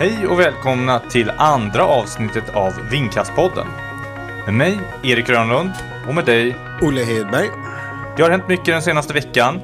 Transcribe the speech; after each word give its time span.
Hej 0.00 0.26
och 0.26 0.40
välkomna 0.40 0.98
till 0.98 1.30
andra 1.30 1.84
avsnittet 1.84 2.44
av 2.54 2.72
Vindkastpodden. 2.90 3.66
Med 4.44 4.54
mig, 4.54 4.80
Erik 5.02 5.26
Grönlund, 5.26 5.70
och 6.08 6.14
med 6.14 6.24
dig, 6.24 6.56
Olle 6.82 7.04
Hedberg. 7.04 7.48
Det 8.16 8.22
har 8.22 8.30
hänt 8.30 8.48
mycket 8.48 8.66
den 8.66 8.82
senaste 8.82 9.14
veckan. 9.14 9.60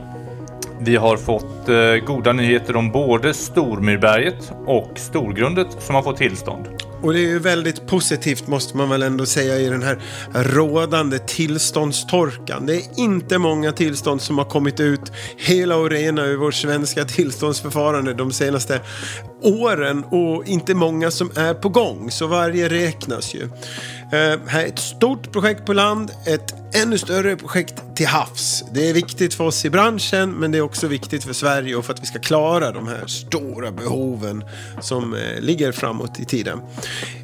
Vi 0.81 0.97
har 0.97 1.17
fått 1.17 1.69
eh, 1.69 2.07
goda 2.07 2.33
nyheter 2.33 2.77
om 2.77 2.91
både 2.91 3.35
Stormyrberget 3.35 4.53
och 4.67 4.91
Storgrundet 4.95 5.83
som 5.83 5.95
har 5.95 6.03
fått 6.03 6.17
tillstånd. 6.17 6.69
Och 7.03 7.13
det 7.13 7.19
är 7.19 7.29
ju 7.29 7.39
väldigt 7.39 7.87
positivt 7.87 8.47
måste 8.47 8.77
man 8.77 8.89
väl 8.89 9.03
ändå 9.03 9.27
säga 9.27 9.59
i 9.59 9.69
den 9.69 9.83
här 9.83 10.03
rådande 10.33 11.19
tillståndstorkan. 11.19 12.67
Det 12.67 12.77
är 12.77 12.83
inte 12.97 13.39
många 13.39 13.73
tillstånd 13.73 14.23
som 14.23 14.39
har 14.39 14.45
kommit 14.45 14.81
ut 14.81 15.13
hela 15.37 15.77
och 15.77 15.91
rena 15.91 16.25
ur 16.25 16.37
vårt 16.37 16.55
svenska 16.55 17.05
tillståndsförfarande 17.05 18.15
de 18.15 18.33
senaste 18.33 18.81
åren 19.43 20.05
och 20.05 20.47
inte 20.47 20.75
många 20.75 21.11
som 21.11 21.31
är 21.37 21.55
på 21.55 21.69
gång. 21.69 22.11
Så 22.11 22.27
varje 22.27 22.69
räknas 22.69 23.35
ju. 23.35 23.49
Eh, 24.13 24.39
här 24.47 24.63
är 24.63 24.67
ett 24.67 24.79
stort 24.79 25.33
projekt 25.33 25.65
på 25.65 25.73
land, 25.73 26.11
ett 26.27 26.55
ännu 26.75 26.99
större 26.99 27.37
projekt 27.37 27.83
till 27.95 28.07
havs. 28.07 28.65
Det 28.73 28.91
är 28.91 28.95
viktigt 28.95 29.35
för 29.35 29.45
oss 29.45 29.65
i 29.65 29.71
branschen 29.71 30.33
men 30.33 30.53
det 30.53 30.59
är 30.59 30.63
också 30.63 30.87
viktigt 30.87 31.25
för 31.25 31.33
Sverige 31.33 31.77
och 31.77 31.85
för 31.85 31.93
att 31.93 32.03
vi 32.03 32.07
ska 32.07 32.19
klara 32.19 32.73
de 32.73 32.89
här 32.89 33.07
stora 33.07 33.73
behoven 33.73 34.45
som 34.81 35.15
eh, 35.15 35.41
ligger 35.41 35.73
framåt 35.73 36.21
i 36.21 36.25
tiden. 36.25 36.61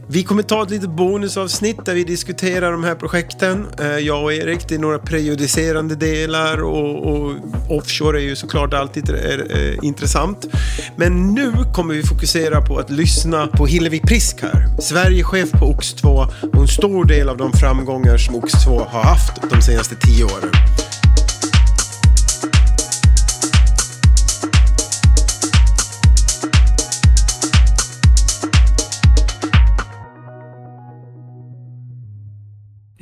Vi 0.07 0.23
kommer 0.23 0.43
ta 0.43 0.63
ett 0.63 0.71
litet 0.71 0.91
bonusavsnitt 0.91 1.85
där 1.85 1.95
vi 1.95 2.05
diskuterar 2.05 2.73
de 2.73 2.85
här 2.85 2.95
projekten. 2.95 3.67
Eh, 3.81 3.87
jag 3.87 4.23
och 4.23 4.33
Erik, 4.33 4.69
det 4.69 4.75
är 4.75 4.79
några 4.79 4.99
prejudicerande 4.99 5.95
delar 5.95 6.63
och, 6.63 7.07
och 7.07 7.33
offshore 7.69 8.21
är 8.21 8.23
ju 8.23 8.37
såklart 8.37 8.75
alltid 8.75 9.11
är, 9.11 9.85
intressant. 9.85 10.47
Men 10.97 11.35
nu 11.35 11.53
kommer 11.75 11.95
vi 11.95 12.03
fokusera 12.03 12.61
på 12.61 12.79
att 12.79 12.91
lyssna 12.91 13.47
på 13.47 13.67
Hillevi 13.67 14.01
Prisk 14.01 14.43
här, 14.43 14.67
Sverigechef 14.81 15.51
på 15.51 15.75
OX2 15.75 16.29
och 16.53 16.61
en 16.61 16.69
stor 16.69 17.05
del 17.05 17.29
av 17.29 17.37
de 17.37 17.53
framgångar 17.53 18.17
som 18.17 18.35
OX2 18.35 18.87
har 18.89 19.03
haft 19.03 19.33
de 19.51 19.63
senaste 19.63 19.95
tio 19.95 20.25
åren. 20.25 20.51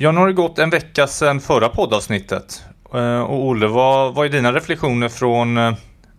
Ja, 0.01 0.11
nu 0.11 0.19
har 0.19 0.27
det 0.27 0.33
gått 0.33 0.59
en 0.59 0.69
vecka 0.69 1.07
sedan 1.07 1.41
förra 1.41 1.69
poddavsnittet. 1.69 2.63
Eh, 2.93 3.21
och 3.21 3.45
Olle, 3.45 3.67
vad, 3.67 4.15
vad 4.15 4.25
är 4.25 4.29
dina 4.29 4.53
reflektioner 4.53 5.09
från, 5.09 5.57
eh, 5.57 5.73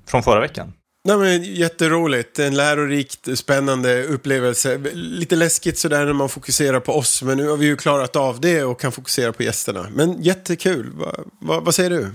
från 0.09 0.23
förra 0.23 0.41
veckan? 0.41 0.73
Nej, 1.05 1.17
men 1.17 1.43
jätteroligt. 1.43 2.39
En 2.39 2.55
lärorikt, 2.55 3.39
spännande 3.39 4.05
upplevelse. 4.05 4.79
Lite 4.95 5.37
läskigt 5.37 5.79
sådär 5.79 6.05
när 6.05 6.13
man 6.13 6.29
fokuserar 6.29 6.81
på 6.81 6.93
oss, 6.93 7.23
men 7.23 7.37
nu 7.37 7.49
har 7.49 7.57
vi 7.57 7.67
ju 7.67 7.77
klarat 7.77 8.17
av 8.17 8.41
det 8.41 8.65
och 8.65 8.81
kan 8.81 8.93
fokusera 8.93 9.33
på 9.33 9.43
gästerna. 9.43 9.87
Men 9.95 10.23
jättekul. 10.23 10.91
Va, 10.95 11.13
va, 11.41 11.61
vad 11.61 11.75
säger 11.75 11.91
du? 11.91 12.11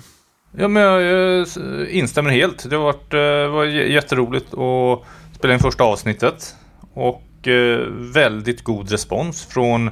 Ja, 0.57 0.67
men 0.67 0.83
jag, 0.83 1.01
jag 1.01 1.47
instämmer 1.89 2.29
helt. 2.29 2.69
Det 2.69 2.75
eh, 2.75 3.49
var 3.49 3.65
jätteroligt 3.65 4.53
att 4.53 5.03
spela 5.37 5.53
in 5.53 5.59
första 5.59 5.83
avsnittet. 5.83 6.55
Och 6.93 7.47
eh, 7.47 7.79
väldigt 7.89 8.63
god 8.63 8.91
respons 8.91 9.45
från 9.45 9.91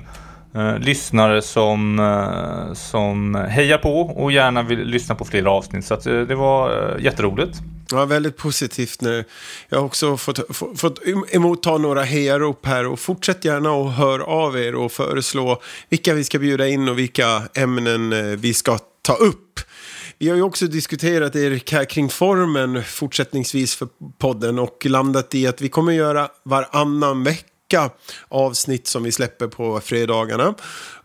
eh, 0.55 0.79
lyssnare 0.79 1.41
som, 1.41 1.99
eh, 1.99 2.73
som 2.73 3.35
hejar 3.35 3.77
på 3.77 4.01
och 4.01 4.31
gärna 4.31 4.63
vill 4.63 4.79
lyssna 4.79 5.15
på 5.15 5.25
fler 5.25 5.45
avsnitt. 5.45 5.85
Så 5.85 5.93
att, 5.93 6.05
eh, 6.05 6.21
det 6.21 6.35
var 6.35 6.95
eh, 6.95 7.03
jätteroligt. 7.03 7.57
Ja, 7.91 8.05
väldigt 8.05 8.37
positivt 8.37 9.01
nu. 9.01 9.23
Jag 9.69 9.77
har 9.77 9.85
också 9.85 10.17
fått, 10.17 10.55
få, 10.55 10.75
fått 10.75 10.99
emotta 11.31 11.77
några 11.77 12.03
hejarop 12.03 12.65
här 12.65 12.85
och 12.85 12.99
fortsätt 12.99 13.45
gärna 13.45 13.71
och 13.71 13.91
hör 13.91 14.19
av 14.19 14.57
er 14.57 14.75
och 14.75 14.91
föreslå 14.91 15.61
vilka 15.89 16.13
vi 16.13 16.23
ska 16.23 16.39
bjuda 16.39 16.67
in 16.67 16.89
och 16.89 16.99
vilka 16.99 17.41
ämnen 17.53 18.13
eh, 18.13 18.19
vi 18.23 18.53
ska 18.53 18.77
ta 19.01 19.13
upp. 19.13 19.59
Vi 20.17 20.29
har 20.29 20.35
ju 20.35 20.41
också 20.41 20.67
diskuterat 20.67 21.35
Erik 21.35 21.71
här 21.71 21.85
kring 21.85 22.09
formen 22.09 22.83
fortsättningsvis 22.83 23.75
för 23.75 23.87
podden 24.19 24.59
och 24.59 24.85
landat 24.85 25.35
i 25.35 25.47
att 25.47 25.61
vi 25.61 25.69
kommer 25.69 25.91
göra 25.91 26.29
varannan 26.43 27.23
vecka 27.23 27.54
avsnitt 28.27 28.87
som 28.87 29.03
vi 29.03 29.11
släpper 29.11 29.47
på 29.47 29.79
fredagarna. 29.79 30.55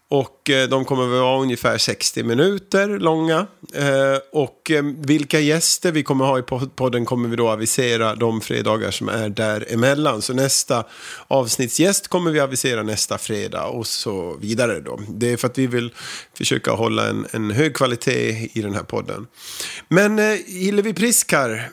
Och 0.09 0.40
Eh, 0.51 0.69
de 0.69 0.85
kommer 0.85 1.03
att 1.03 1.11
vara 1.11 1.41
ungefär 1.43 1.79
60 1.79 2.23
minuter 2.23 2.99
långa. 2.99 3.47
Eh, 3.75 4.19
och 4.33 4.71
eh, 4.71 4.83
vilka 4.99 5.41
gäster 5.41 5.93
vi 5.93 6.03
kommer 6.03 6.25
ha 6.25 6.39
i 6.39 6.43
podden 6.77 7.05
kommer 7.05 7.29
vi 7.29 7.37
då 7.37 7.49
avisera 7.49 8.15
de 8.15 8.41
fredagar 8.41 8.91
som 8.91 9.09
är 9.09 9.29
däremellan. 9.29 10.23
Så 10.23 10.35
nästa 10.35 10.85
avsnittsgäst 11.29 12.09
kommer 12.09 12.31
vi 12.31 12.41
avisera 12.41 12.83
nästa 12.83 13.19
fredag 13.19 13.65
och 13.65 13.87
så 13.87 14.37
vidare 14.41 14.81
då. 14.81 15.01
Det 15.09 15.33
är 15.33 15.37
för 15.37 15.47
att 15.49 15.59
vi 15.59 15.67
vill 15.67 15.93
försöka 16.39 16.73
hålla 16.73 17.09
en, 17.09 17.27
en 17.31 17.51
hög 17.51 17.75
kvalitet 17.75 18.49
i 18.53 18.63
den 18.63 18.75
här 18.75 18.83
podden. 18.83 19.27
Men 19.89 20.19
Hillevi 20.47 20.95
Priskar, 20.95 21.71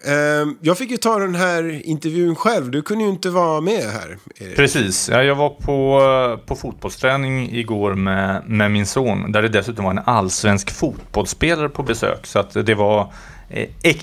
jag 0.62 0.78
fick 0.78 0.92
ju 0.92 0.98
ta 0.98 1.20
den 1.20 1.36
här 1.36 1.82
intervjun 1.86 2.36
själv. 2.36 2.72
Du 2.72 2.82
kunde 2.82 3.04
ju 3.04 3.10
inte 3.10 3.30
vara 3.30 3.62
med 3.62 3.84
här. 3.84 4.18
Precis, 4.56 5.10
jag 5.10 5.36
var 5.36 5.50
på, 5.50 6.40
på 6.46 6.56
fotbollsträning 6.56 7.56
igår 7.56 7.94
med 7.94 8.28
med, 8.46 8.67
min 8.70 8.86
son, 8.86 9.32
där 9.32 9.42
det 9.42 9.50
dessutom 9.50 9.86
var 9.86 9.92
en 9.92 10.02
allsvensk 10.06 10.72
fotbollsspelare 10.72 11.70
på 11.70 11.84
besök. 11.84 12.26
Så 12.26 12.40
att 12.40 12.66
det 12.66 12.76
var 12.76 13.14
eh, 13.50 13.70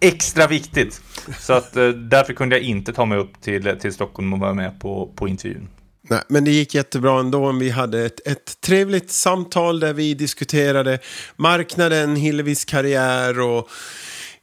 extra 0.00 0.46
viktigt. 0.46 1.00
Så 1.38 1.52
att 1.52 1.76
eh, 1.76 1.88
därför 1.88 2.32
kunde 2.32 2.56
jag 2.56 2.64
inte 2.64 2.92
ta 2.92 3.04
mig 3.04 3.18
upp 3.18 3.40
till, 3.40 3.76
till 3.80 3.92
Stockholm 3.92 4.32
och 4.32 4.38
vara 4.38 4.54
med 4.54 4.80
på, 4.80 5.12
på 5.16 5.28
intervjun. 5.28 5.68
Nej, 6.10 6.20
men 6.28 6.44
det 6.44 6.50
gick 6.50 6.74
jättebra 6.74 7.20
ändå. 7.20 7.52
Vi 7.52 7.70
hade 7.70 8.06
ett, 8.06 8.26
ett 8.26 8.60
trevligt 8.60 9.10
samtal 9.10 9.80
där 9.80 9.92
vi 9.92 10.14
diskuterade 10.14 10.98
marknaden, 11.36 12.16
Hillevis 12.16 12.64
karriär 12.64 13.40
och 13.40 13.68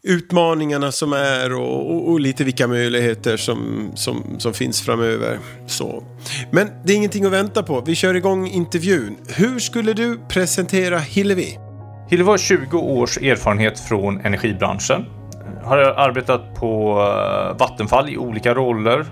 utmaningarna 0.05 0.91
som 0.91 1.13
är 1.13 1.53
och, 1.53 1.91
och, 1.91 2.09
och, 2.09 2.19
lite 2.19 2.43
vilka 2.43 2.67
möjligheter 2.67 3.38
som, 3.38 3.91
som, 3.95 4.39
som 4.39 4.53
finns 4.53 4.81
framöver. 4.81 5.39
Så. 5.67 6.03
Men 6.51 6.69
det 6.83 6.93
är 6.93 6.97
ingenting 6.97 7.25
att 7.25 7.31
vänta 7.31 7.63
på. 7.63 7.81
Vi 7.81 7.95
kör 7.95 8.13
igång 8.13 8.47
intervjun. 8.47 9.16
Hur 9.27 9.59
skulle 9.59 9.93
du 9.93 10.19
presentera 10.29 10.99
Hillevi? 10.99 11.57
Hillevi 12.09 12.29
har 12.29 12.38
20 12.38 12.77
års 12.77 13.17
erfarenhet 13.17 13.79
från 13.79 14.19
energibranschen. 14.19 15.05
Har 15.63 15.77
arbetat 15.77 16.55
på 16.55 16.99
eh, 16.99 17.57
Vattenfall 17.57 18.09
i 18.09 18.17
olika 18.17 18.53
roller 18.53 19.05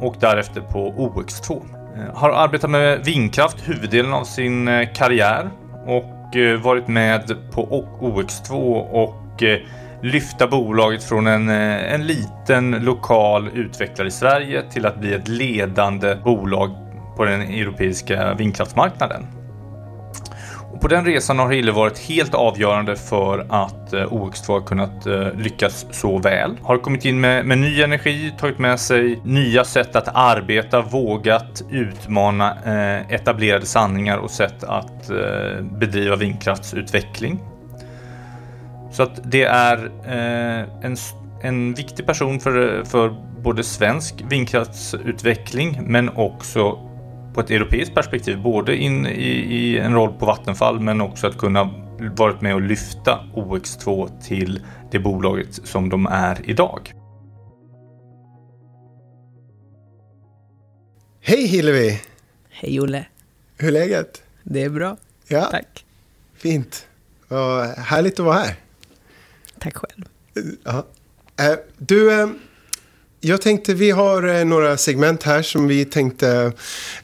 och 0.00 0.16
därefter 0.20 0.60
på 0.60 0.92
OX2. 0.92 1.62
Eh, 1.96 2.14
har 2.14 2.30
arbetat 2.30 2.70
med 2.70 3.04
vindkraft 3.04 3.56
huvuddelen 3.64 4.12
av 4.12 4.24
sin 4.24 4.68
eh, 4.68 4.88
karriär 4.94 5.50
och 5.86 6.14
varit 6.62 6.88
med 6.88 7.36
på 7.52 7.86
OX2 8.00 8.52
och 8.90 9.42
lyfta 10.02 10.46
bolaget 10.46 11.04
från 11.04 11.26
en, 11.26 11.48
eh, 11.48 11.94
en 11.94 12.06
liten 12.06 12.70
lokal 12.70 13.50
utvecklare 13.54 14.08
i 14.08 14.10
Sverige 14.10 14.62
till 14.70 14.86
att 14.86 15.00
bli 15.00 15.14
ett 15.14 15.28
ledande 15.28 16.14
bolag 16.24 16.70
på 17.16 17.24
den 17.24 17.40
europeiska 17.40 18.34
vindkraftsmarknaden. 18.34 19.26
Och 20.72 20.80
på 20.80 20.88
den 20.88 21.04
resan 21.04 21.38
har 21.38 21.52
Hille 21.52 21.72
varit 21.72 21.98
helt 21.98 22.34
avgörande 22.34 22.96
för 22.96 23.46
att 23.48 23.92
eh, 23.92 24.12
OX2 24.12 24.52
har 24.52 24.60
kunnat 24.60 25.06
eh, 25.06 25.32
lyckas 25.34 25.86
så 25.90 26.18
väl. 26.18 26.56
Har 26.62 26.78
kommit 26.78 27.04
in 27.04 27.20
med, 27.20 27.46
med 27.46 27.58
ny 27.58 27.82
energi, 27.82 28.32
tagit 28.38 28.58
med 28.58 28.80
sig 28.80 29.20
nya 29.24 29.64
sätt 29.64 29.96
att 29.96 30.08
arbeta, 30.14 30.82
vågat 30.82 31.62
utmana 31.70 32.56
etablerade 33.08 33.66
sanningar 33.66 34.18
och 34.18 34.30
sätt 34.30 34.64
att 34.64 35.10
bedriva 35.78 36.16
vindkraftsutveckling. 36.16 37.40
Så 38.98 39.02
att 39.02 39.20
det 39.24 39.42
är 39.42 39.84
eh, 40.04 40.84
en, 40.84 40.96
en 41.42 41.74
viktig 41.74 42.06
person 42.06 42.40
för, 42.40 42.84
för 42.84 43.08
både 43.42 43.64
svensk 43.64 44.14
vindkraftsutveckling 44.28 45.80
men 45.82 46.08
också 46.08 46.72
på 47.34 47.40
ett 47.40 47.50
europeiskt 47.50 47.94
perspektiv. 47.94 48.42
Både 48.42 48.76
in 48.76 49.06
i, 49.06 49.30
i 49.56 49.78
en 49.78 49.94
roll 49.94 50.12
på 50.12 50.26
Vattenfall 50.26 50.80
men 50.80 51.00
också 51.00 51.26
att 51.26 51.38
kunna 51.38 51.70
varit 52.16 52.40
med 52.40 52.54
och 52.54 52.60
lyfta 52.60 53.20
OX2 53.34 54.20
till 54.22 54.66
det 54.90 54.98
bolaget 54.98 55.54
som 55.54 55.88
de 55.88 56.06
är 56.06 56.50
idag. 56.50 56.92
Hej 61.20 61.46
Hillevi! 61.46 62.00
Hej 62.50 62.80
Olle! 62.80 63.06
Hur 63.56 63.68
är 63.68 63.72
läget? 63.72 64.22
Det 64.42 64.62
är 64.62 64.70
bra. 64.70 64.96
Ja. 65.28 65.44
Tack. 65.44 65.84
Fint. 66.36 66.86
Vad 67.28 67.66
härligt 67.66 68.20
att 68.20 68.26
vara 68.26 68.36
här. 68.36 68.54
Tack 69.60 69.76
själv. 69.76 70.04
Ja. 70.64 70.86
Eh, 71.38 71.56
du, 71.78 72.20
eh, 72.20 72.28
jag 73.20 73.42
tänkte, 73.42 73.74
vi 73.74 73.90
har 73.90 74.28
eh, 74.28 74.44
några 74.44 74.76
segment 74.76 75.22
här 75.22 75.42
som 75.42 75.68
vi 75.68 75.84
tänkte, 75.84 76.52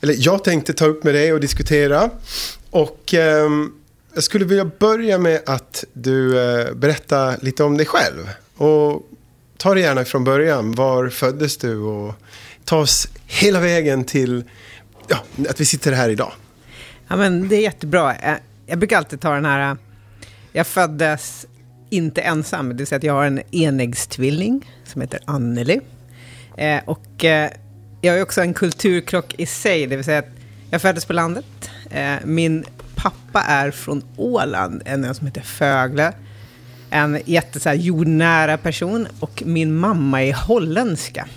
eller 0.01 0.15
jag 0.19 0.45
tänkte 0.45 0.73
ta 0.73 0.87
upp 0.87 1.05
med 1.05 1.15
dig 1.15 1.33
och 1.33 1.41
diskutera. 1.41 2.11
Och 2.71 3.15
jag 4.15 4.25
skulle 4.25 4.45
vilja 4.45 4.71
börja 4.79 5.19
med 5.19 5.41
att 5.47 5.85
du 5.93 6.33
berättar 6.75 7.37
lite 7.43 7.65
om 7.65 7.77
dig 7.77 7.87
själv. 7.87 8.29
Och 8.57 9.09
ta 9.57 9.75
det 9.75 9.81
gärna 9.81 10.05
från 10.05 10.25
början. 10.25 10.73
Var 10.73 11.09
föddes 11.09 11.57
du 11.57 11.79
och 11.79 12.15
ta 12.65 12.79
oss 12.79 13.09
hela 13.27 13.61
vägen 13.61 14.05
till 14.05 14.45
ja, 15.09 15.25
att 15.49 15.61
vi 15.61 15.65
sitter 15.65 15.93
här 15.93 16.09
idag. 16.09 16.33
Ja, 17.09 17.17
men 17.17 17.49
det 17.49 17.57
är 17.57 17.61
jättebra. 17.61 18.17
Jag, 18.23 18.39
jag 18.67 18.79
brukar 18.79 18.97
alltid 18.97 19.21
ta 19.21 19.35
den 19.35 19.45
här... 19.45 19.77
Jag 20.53 20.67
föddes 20.67 21.47
inte 21.97 22.21
ensam, 22.23 22.69
det 22.69 22.75
vill 22.75 22.87
säga 22.87 22.97
att 22.97 23.03
jag 23.03 23.13
har 23.13 23.25
en 23.25 23.43
enäggstvilling 23.51 24.71
som 24.85 25.01
heter 25.01 25.21
Anneli. 25.25 25.81
Eh, 26.57 26.81
och 26.85 27.25
eh, 27.25 27.51
jag 28.01 28.19
är 28.19 28.23
också 28.23 28.41
en 28.41 28.55
kulturkrock 28.55 29.35
i 29.39 29.47
sig, 29.47 29.87
det 29.87 29.97
vill 29.97 30.05
säga 30.05 30.19
att 30.19 30.31
jag 30.71 30.83
föddes 30.83 31.05
på 31.05 31.13
landet. 31.13 31.71
Eh, 31.91 32.15
min 32.25 32.65
pappa 32.95 33.43
är 33.43 33.71
från 33.71 34.03
Åland, 34.17 34.83
en 34.85 35.05
ö 35.05 35.15
som 35.15 35.27
heter 35.27 35.41
Fögle. 35.41 36.13
En 36.91 37.21
jätte 37.25 37.61
så 37.61 37.69
här, 37.69 37.77
jordnära 37.77 38.59
person. 38.59 39.07
Och 39.21 39.43
min 39.47 39.75
mamma 39.75 40.23
är 40.23 40.33
holländska. 40.33 41.29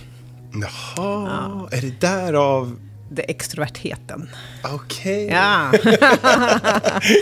Jaha, 0.53 1.69
är 1.71 1.81
det 1.81 2.01
därav? 2.01 2.86
Det 3.09 3.21
extrovertheten. 3.21 4.29
Okej. 4.63 5.27
Ja. 5.27 5.71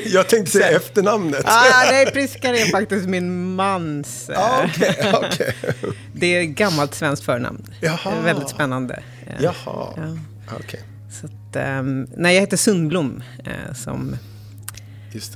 Jag 0.05 0.29
tänkte 0.29 0.51
säga 0.51 0.69
efternamnet. 0.77 1.41
ah, 1.45 1.83
nej, 1.91 2.05
Priskar 2.11 2.53
är 2.53 2.65
faktiskt 2.65 3.07
min 3.07 3.55
mans. 3.55 4.29
eh, 4.29 4.39
Ah, 4.39 4.63
Okej, 4.65 5.11
okej. 5.13 5.55
Det 6.13 6.27
är 6.35 6.41
ett 6.41 6.49
gammalt 6.49 6.95
svenskt 6.95 7.23
förnamn. 7.25 7.63
Jaha. 7.81 8.21
Väldigt 8.23 8.49
spännande. 8.49 9.03
Eh, 9.27 9.33
Jaha, 9.43 9.53
Ja. 9.65 10.17
okej. 10.59 10.79
Så 11.21 11.25
att, 11.25 11.55
ehm, 11.55 12.07
nej, 12.17 12.33
jag 12.35 12.41
heter 12.41 12.57
Sundblom 12.57 13.23
eh, 13.45 13.73
som, 13.75 14.15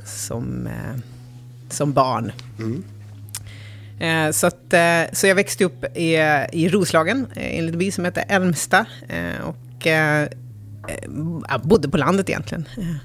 som, 0.05 0.67
eh, 0.67 0.99
som 1.69 1.93
barn. 1.93 2.31
Mm. 2.59 2.83
Eh, 3.99 4.31
så, 4.31 4.47
att, 4.47 4.73
eh, 4.73 5.01
så 5.13 5.27
jag 5.27 5.35
växte 5.35 5.65
upp 5.65 5.97
i, 5.97 6.15
i 6.51 6.69
Roslagen, 6.69 7.27
eh, 7.35 7.53
i 7.55 7.57
en 7.57 7.65
liten 7.65 7.79
by 7.79 7.91
som 7.91 8.05
heter 8.05 8.23
Älmsta. 8.27 8.85
Eh, 9.09 9.47
och 9.79 9.87
eh, 9.87 10.23
eh 10.23 10.29
jag 11.49 11.61
bodde 11.61 11.89
på 11.89 11.97
landet 11.97 12.29
egentligen. 12.29 12.65
Eh, 12.77 12.95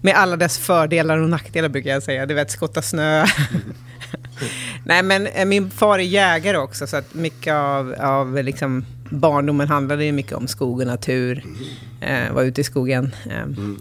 med 0.00 0.14
alla 0.14 0.36
dess 0.36 0.58
fördelar 0.58 1.18
och 1.18 1.28
nackdelar 1.28 1.68
brukar 1.68 1.90
jag 1.90 2.02
säga. 2.02 2.26
Du 2.26 2.34
vet, 2.34 2.50
skotta 2.50 2.82
snö. 2.82 3.26
Nej, 4.84 5.02
men 5.02 5.26
eh, 5.26 5.44
min 5.44 5.70
far 5.70 5.98
är 5.98 6.02
jägare 6.02 6.56
också, 6.56 6.86
så 6.86 6.96
att 6.96 7.14
mycket 7.14 7.54
av, 7.54 7.94
av 7.98 8.42
liksom 8.42 8.84
barndomen 9.10 9.68
handlade 9.68 10.04
ju 10.04 10.12
mycket 10.12 10.32
om 10.32 10.46
skog 10.46 10.80
och 10.80 10.86
natur. 10.86 11.44
Eh, 12.00 12.32
var 12.32 12.42
ute 12.42 12.60
i 12.60 12.64
skogen. 12.64 13.14
Eh, 13.26 13.42
mm. 13.42 13.78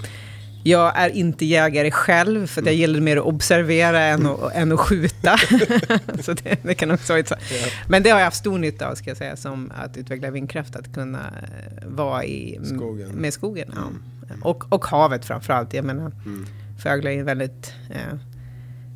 Jag 0.64 0.98
är 0.98 1.10
inte 1.10 1.46
jägare 1.46 1.92
själv, 1.92 2.48
för 2.48 2.62
jag 2.66 2.74
gillar 2.74 3.00
mer 3.00 3.18
att 3.18 3.24
observera 3.24 4.02
än 4.02 4.28
att, 4.28 4.54
än 4.54 4.72
att 4.72 4.80
skjuta. 4.80 5.38
så 6.24 6.34
det, 6.34 6.58
det 6.64 6.74
kan 6.74 6.92
också 6.92 7.14
vara. 7.14 7.24
Men 7.88 8.04
det 8.04 8.10
har 8.10 8.20
jag 8.20 8.26
haft 8.26 8.38
stor 8.38 8.58
nytta 8.58 8.90
av, 8.90 8.96
ska 8.96 9.10
jag 9.10 9.18
säga, 9.18 9.36
som 9.36 9.72
att 9.76 9.98
utveckla 9.98 10.32
vindkraft, 10.32 10.76
att 10.76 10.94
kunna 10.94 11.20
eh, 11.20 11.88
vara 11.88 12.26
i, 12.26 12.60
Skogen. 12.76 13.10
med 13.10 13.34
skogen. 13.34 13.72
Ja. 13.76 13.82
Och, 14.42 14.74
och 14.74 14.86
havet 14.86 15.26
framför 15.26 15.54
allt. 15.54 15.74
Jag 15.74 15.86
menar, 15.86 16.12
Mm. 16.26 16.46
Fögle 16.84 17.14
är 17.14 17.24
väldigt 17.24 17.74
eh, 17.90 18.18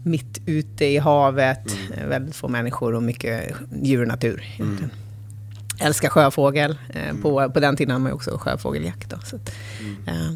mitt 0.04 0.42
ute 0.46 0.86
i 0.86 0.98
havet, 0.98 1.78
eh, 1.94 2.08
väldigt 2.08 2.36
få 2.36 2.48
människor 2.48 2.96
och 2.96 3.04
mycket 3.04 3.56
djur 3.84 4.02
och 4.02 4.08
natur. 4.08 4.44
Egentligen. 4.54 4.92
Älskar 5.80 6.10
sjöfågel. 6.10 6.78
Eh, 6.90 7.16
på, 7.22 7.50
på 7.50 7.60
den 7.60 7.76
tiden 7.76 7.92
hade 7.92 8.04
man 8.04 8.12
också 8.12 8.38
sjöfågeljakt. 8.38 9.10
Då, 9.10 9.18
så 9.26 9.36
att, 9.36 9.52
eh, 10.08 10.32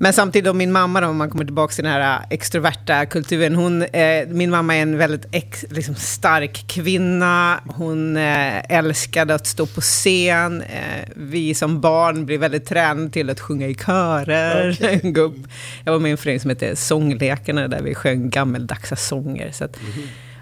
men 0.00 0.12
samtidigt, 0.12 0.56
min 0.56 0.72
mamma, 0.72 1.00
då, 1.00 1.06
om 1.06 1.16
man 1.16 1.30
kommer 1.30 1.44
tillbaka 1.44 1.74
till 1.74 1.84
den 1.84 1.92
här 1.92 2.26
extroverta 2.30 3.06
kulturen. 3.06 3.54
Hon, 3.54 3.82
eh, 3.82 4.28
min 4.28 4.50
mamma 4.50 4.76
är 4.76 4.82
en 4.82 4.98
väldigt 4.98 5.26
ex, 5.32 5.64
liksom 5.70 5.94
stark 5.94 6.64
kvinna. 6.68 7.60
Hon 7.66 8.16
eh, 8.16 8.72
älskade 8.72 9.34
att 9.34 9.46
stå 9.46 9.66
på 9.66 9.80
scen. 9.80 10.62
Eh, 10.62 11.08
vi 11.16 11.54
som 11.54 11.80
barn 11.80 12.26
blev 12.26 12.40
väldigt 12.40 12.66
tränade 12.66 13.10
till 13.10 13.30
att 13.30 13.40
sjunga 13.40 13.66
i 13.66 13.74
körer. 13.74 15.12
Gå 15.12 15.20
upp. 15.20 15.36
Jag 15.84 15.92
var 15.92 16.00
med 16.00 16.08
i 16.08 16.12
en 16.12 16.18
förening 16.18 16.40
som 16.40 16.50
hette 16.50 16.76
Sånglekarna, 16.76 17.68
där 17.68 17.82
vi 17.82 17.94
sjöng 17.94 18.30
gammaldagsa 18.30 18.96
sånger. 18.96 19.50
Så 19.52 19.64
att, 19.64 19.76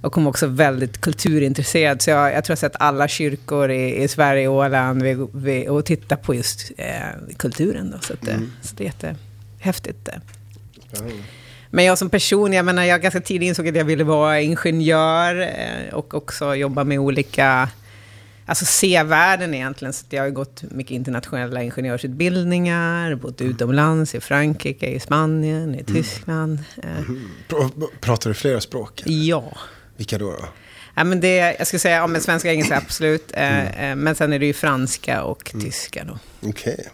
och 0.02 0.12
kom 0.12 0.26
också 0.26 0.46
väldigt 0.46 1.00
kulturintresserad. 1.00 2.02
Så 2.02 2.10
jag, 2.10 2.32
jag 2.32 2.44
tror 2.44 2.52
jag 2.52 2.56
har 2.56 2.68
sett 2.68 2.80
alla 2.80 3.08
kyrkor 3.08 3.70
i, 3.70 4.02
i 4.02 4.08
Sverige 4.08 4.48
och 4.48 4.54
Åland 4.54 5.02
vi, 5.02 5.26
vi, 5.34 5.68
och 5.68 5.84
tittar 5.84 6.16
på 6.16 6.34
just 6.34 6.72
eh, 6.76 7.34
kulturen. 7.36 7.90
Då, 7.90 7.98
så, 8.00 8.12
att, 8.12 8.28
eh, 8.28 8.38
så 8.62 8.74
det 8.76 8.84
är 8.84 8.86
jättehäftigt. 8.86 9.25
Spännande. 10.92 11.22
Men 11.70 11.84
jag 11.84 11.98
som 11.98 12.10
person, 12.10 12.52
jag 12.52 12.64
menar, 12.64 12.84
jag 12.84 13.02
ganska 13.02 13.20
tidigt 13.20 13.46
insåg 13.48 13.68
att 13.68 13.76
jag 13.76 13.84
ville 13.84 14.04
vara 14.04 14.40
ingenjör 14.40 15.40
eh, 15.40 15.94
och 15.94 16.14
också 16.14 16.54
jobba 16.54 16.84
med 16.84 16.98
olika, 16.98 17.68
alltså 18.46 18.64
se 18.64 19.02
världen 19.02 19.54
egentligen. 19.54 19.92
Så 19.92 20.04
jag 20.10 20.22
har 20.22 20.30
gått 20.30 20.62
mycket 20.62 20.92
internationella 20.92 21.62
ingenjörsutbildningar, 21.62 23.14
bott 23.14 23.40
utomlands, 23.40 24.14
i 24.14 24.20
Frankrike, 24.20 24.86
i 24.86 25.00
Spanien, 25.00 25.74
i 25.74 25.84
Tyskland. 25.84 26.58
Eh, 26.82 26.88
Pr- 27.48 27.86
Pratar 28.00 28.30
du 28.30 28.34
flera 28.34 28.60
språk? 28.60 29.02
ja. 29.06 29.56
Vilka 29.96 30.18
då? 30.18 30.30
då? 30.30 30.44
Ja, 30.94 31.04
men 31.04 31.20
det, 31.20 31.36
jag 31.58 31.66
skulle 31.66 31.80
säga, 31.80 31.96
ja, 31.96 32.06
men 32.06 32.20
svenska 32.20 32.48
och 32.48 32.52
engelska 32.52 32.76
absolut. 32.76 33.30
Eh, 33.32 33.90
eh, 33.90 33.96
men 33.96 34.14
sen 34.14 34.32
är 34.32 34.38
det 34.38 34.46
ju 34.46 34.52
franska 34.52 35.22
och 35.22 35.52
tyska 35.60 36.04
då. 36.04 36.18
Okej. 36.48 36.88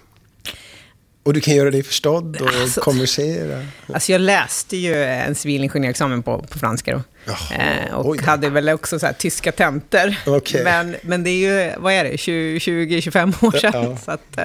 Och 1.24 1.32
du 1.34 1.40
kan 1.40 1.54
göra 1.54 1.70
dig 1.70 1.82
förstådd 1.82 2.36
och 2.40 2.48
Alltså- 2.62 2.80
konversera? 2.80 3.66
Alltså 3.92 4.12
jag 4.12 4.20
läste 4.20 4.76
ju 4.76 5.04
en 5.04 5.34
civilingenjörsexamen 5.34 6.22
på, 6.22 6.42
på 6.42 6.58
franska 6.58 6.92
då. 6.92 7.02
Jaha, 7.24 7.38
Eh, 7.86 7.94
och 7.94 8.08
oj 8.08 8.22
hade 8.22 8.50
väl 8.50 8.69
också 8.69 8.98
så 8.98 9.08
tyska 9.19 9.52
tentor. 9.52 10.14
Okej. 10.26 10.64
Men, 10.64 10.96
men 11.02 11.24
det 11.24 11.30
är 11.30 11.66
ju, 11.66 11.72
vad 11.78 11.92
är 11.92 12.04
det, 12.04 12.10
20-25 12.10 13.44
år 13.46 13.50
sedan. 13.58 13.72
Ja. 13.74 13.96
Så, 13.96 14.10
att, 14.10 14.38
eh, 14.38 14.44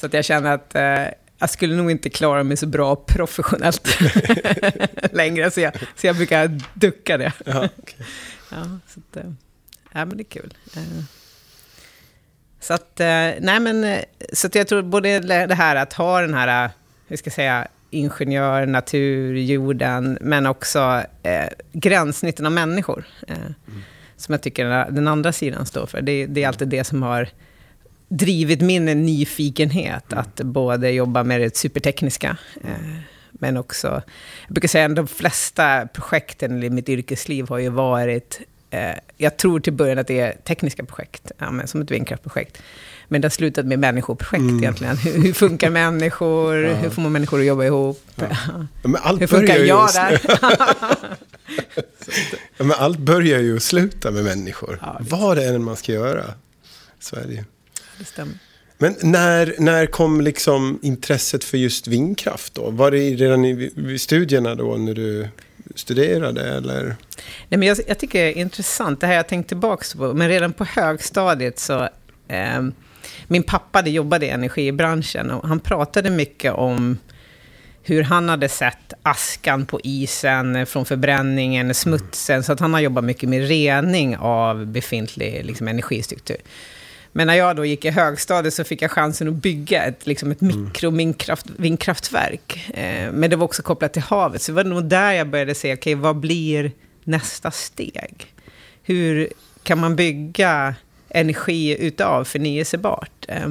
så 0.00 0.06
att 0.06 0.12
jag 0.14 0.24
känner 0.24 0.52
att 0.54 0.74
eh, 0.74 1.14
jag 1.38 1.50
skulle 1.50 1.74
nog 1.76 1.90
inte 1.90 2.10
klara 2.10 2.42
mig 2.42 2.56
så 2.56 2.66
bra 2.66 2.96
professionellt 2.96 3.88
längre. 5.12 5.50
Så 5.50 5.60
jag, 5.60 5.72
så 5.96 6.06
jag 6.06 6.16
brukar 6.16 6.60
ducka 6.74 7.18
det. 7.18 7.32
Ja, 7.44 7.68
okej. 7.78 8.06
Ja, 8.50 8.56
så 8.94 9.00
att, 9.00 9.24
ja, 9.92 10.04
men 10.04 10.16
det 10.16 10.22
är 10.22 10.24
kul. 10.24 10.54
Så 12.60 12.74
att, 12.74 13.00
eh, 13.00 13.06
nej 13.40 13.60
men, 13.60 13.84
eh, 13.84 14.00
så 14.32 14.46
att 14.46 14.54
jag 14.54 14.68
tror 14.68 14.82
både 14.82 15.18
det 15.46 15.54
här 15.54 15.76
att 15.76 15.92
ha 15.92 16.20
den 16.20 16.34
här, 16.34 16.64
eh, 16.64 16.70
hur 17.08 17.16
ska 17.16 17.26
jag 17.28 17.34
säga, 17.34 17.66
ingenjör, 17.90 18.66
natur, 18.66 19.36
jorden, 19.36 20.18
men 20.20 20.46
också 20.46 21.02
eh, 21.22 21.46
gränssnitten 21.72 22.46
av 22.46 22.52
människor. 22.52 23.04
Eh, 23.28 23.34
Som 24.16 24.32
jag 24.32 24.42
tycker 24.42 24.64
den- 24.90 25.08
andra 25.08 25.32
sidan 25.32 25.66
står 25.66 25.86
för. 25.86 26.00
Det, 26.02 26.26
det 26.26 26.42
är 26.44 26.48
alltid 26.48 26.68
det 26.68 26.84
som 26.84 27.02
har 27.02 27.28
drivit 28.08 28.60
min 28.60 28.84
nyfikenhet, 28.84 30.12
att 30.12 30.40
både 30.40 30.90
jobba 30.90 31.22
med 31.24 31.40
det 31.40 31.56
supertekniska, 31.56 32.36
eh, 32.64 32.70
men 33.32 33.56
också, 33.56 34.02
jag 34.46 34.54
brukar 34.54 34.68
säga 34.68 34.86
att 34.86 34.96
de 34.96 35.06
flesta 35.08 35.86
projekten 35.92 36.62
i 36.62 36.70
mitt 36.70 36.88
yrkesliv 36.88 37.48
har 37.48 37.58
ju 37.58 37.68
varit, 37.68 38.40
eh, 38.70 38.90
jag 39.16 39.36
tror 39.36 39.60
till 39.60 39.72
början 39.72 39.98
att 39.98 40.06
det 40.06 40.20
är 40.20 40.32
tekniska 40.44 40.84
projekt, 40.84 41.32
ja, 41.38 41.50
men 41.50 41.66
som 41.68 41.80
ett 41.82 41.90
vindkraftprojekt. 41.90 42.62
Men 43.08 43.20
det 43.20 43.24
har 43.26 43.30
slutat 43.30 43.66
med 43.66 43.78
människoprojekt 43.78 44.40
Mm. 44.42 44.58
egentligen. 44.58 44.96
Hur, 44.96 45.22
hur 45.22 45.32
funkar 45.32 45.70
människor? 45.70 46.56
Ja. 46.56 46.74
Hur 46.74 46.90
får 46.90 47.02
man 47.02 47.12
människor 47.12 47.40
att 47.40 47.46
jobba 47.46 47.64
ihop? 47.64 48.02
Men 48.82 48.96
allt 49.02 49.20
Hur 49.20 49.26
funkar 49.26 49.54
börjar 49.54 49.66
jag 49.66 49.88
där? 49.94 50.20
Ja, 52.56 52.64
men 52.64 52.72
allt 52.78 52.98
börjar 52.98 53.40
ju 53.40 53.56
och 53.56 53.62
sluta 53.62 54.10
med 54.10 54.24
människor. 54.24 54.78
Ja, 54.82 54.96
visst. 55.00 55.12
Vad 55.12 55.36
det 55.36 55.44
än 55.44 55.64
man 55.64 55.76
ska 55.76 55.92
göra. 55.92 56.24
Det 57.10 57.32
ju. 57.32 57.44
det 57.98 58.04
stämmer. 58.04 58.34
Men 58.78 58.94
när, 59.02 59.54
när 59.58 59.86
kom 59.86 60.20
liksom 60.20 60.78
intresset 60.82 61.44
för 61.44 61.58
just 61.58 61.86
vindkraft 61.86 62.54
då? 62.54 62.70
Var 62.70 62.90
det 62.90 62.98
redan 62.98 63.44
i, 63.44 63.70
i 63.88 63.98
studierna 63.98 64.54
då 64.54 64.76
när 64.76 64.94
du 64.94 65.28
studerade 65.74 66.56
eller? 66.56 66.84
Nej, 67.48 67.58
men 67.58 67.62
jag, 67.62 67.78
jag 67.86 67.98
tycker 67.98 68.24
det 68.24 68.38
är 68.38 68.40
intressant, 68.40 69.00
det 69.00 69.06
här 69.06 69.14
jag 69.14 69.28
tänkt 69.28 69.48
tillbaka 69.48 69.98
på, 69.98 70.14
men 70.14 70.28
redan 70.28 70.52
på 70.52 70.64
högstadiet 70.64 71.58
så... 71.58 71.88
Eh, 72.28 72.62
min 73.26 73.42
pappa 73.42 73.82
det 73.82 73.90
jobbade 73.90 74.26
i 74.26 74.28
energibranschen 74.28 75.30
och 75.30 75.48
han 75.48 75.60
pratade 75.60 76.10
mycket 76.10 76.52
om 76.52 76.98
hur 77.82 78.02
han 78.02 78.28
hade 78.28 78.48
sett 78.48 78.92
askan 79.02 79.66
på 79.66 79.80
isen 79.84 80.66
från 80.66 80.84
förbränningen, 80.84 81.74
smutsen, 81.74 82.42
så 82.42 82.52
att 82.52 82.60
han 82.60 82.74
har 82.74 82.80
jobbat 82.80 83.04
mycket 83.04 83.28
med 83.28 83.48
rening 83.48 84.16
av 84.16 84.66
befintlig 84.66 85.44
liksom, 85.44 85.68
energistruktur. 85.68 86.36
Men 87.12 87.26
när 87.26 87.34
jag 87.34 87.56
då 87.56 87.64
gick 87.64 87.84
i 87.84 87.90
högstadiet 87.90 88.54
så 88.54 88.64
fick 88.64 88.82
jag 88.82 88.90
chansen 88.90 89.28
att 89.28 89.34
bygga 89.34 89.84
ett, 89.84 90.06
liksom 90.06 90.30
ett 90.30 90.40
mikrovindkraftverk. 90.40 92.70
Eh, 92.74 93.12
men 93.12 93.30
det 93.30 93.36
var 93.36 93.44
också 93.44 93.62
kopplat 93.62 93.92
till 93.92 94.02
havet, 94.02 94.42
så 94.42 94.52
det 94.52 94.56
var 94.56 94.64
nog 94.64 94.84
där 94.84 95.12
jag 95.12 95.28
började 95.28 95.54
se, 95.54 95.74
okej, 95.74 95.94
vad 95.94 96.16
blir 96.16 96.72
nästa 97.04 97.50
steg? 97.50 98.34
Hur 98.82 99.28
kan 99.62 99.78
man 99.78 99.96
bygga 99.96 100.74
energi 101.08 101.86
utav 101.86 102.24
förnyelsebart? 102.24 103.26
Eh, 103.28 103.48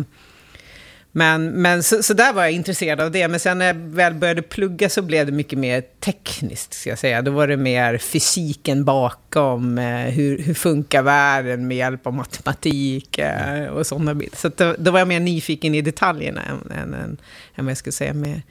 Men, 1.12 1.50
men 1.50 1.84
så, 1.84 2.04
så 2.04 2.14
där 2.14 2.34
var 2.34 2.44
jag 2.44 2.52
intresserad 2.52 3.02
av 3.02 3.12
det. 3.12 3.28
Men 3.28 3.40
sen 3.40 3.58
när 3.58 3.66
jag 3.66 3.74
väl 3.74 4.14
började 4.14 4.42
plugga 4.42 4.90
så 4.90 5.02
blev 5.02 5.26
det 5.26 5.32
mycket 5.32 5.60
mer 5.60 5.84
tekniskt, 6.00 6.74
ska 6.74 6.90
jag 6.90 7.00
säga. 7.00 7.22
Då 7.22 7.32
var 7.32 7.48
det 7.48 7.58
mer 7.58 7.98
fysiken 7.98 8.86
bakom. 8.86 9.78
Eh, 9.78 10.06
hur, 10.06 10.38
hur 10.44 10.54
funkar 10.54 11.02
världen 11.02 11.68
med 11.68 11.78
hjälp 11.78 12.08
av 12.08 12.14
matematik 12.14 13.18
eh, 13.18 13.66
och 13.66 13.88
sådana 13.88 14.14
bitar. 14.14 14.38
Så 14.38 14.52
då, 14.56 14.76
då, 14.80 14.92
var 14.92 15.00
jag 15.00 15.08
mer 15.08 15.20
nyfiken 15.20 15.76
i 15.76 15.82
detaljerna 15.82 16.42
än, 16.44 16.72
än, 16.72 16.94
än, 16.94 17.18
än 17.56 17.66
vad 17.66 17.72
jag 17.72 17.78
skulle 17.78 17.94
säga 17.94 18.14
med, 18.14 18.42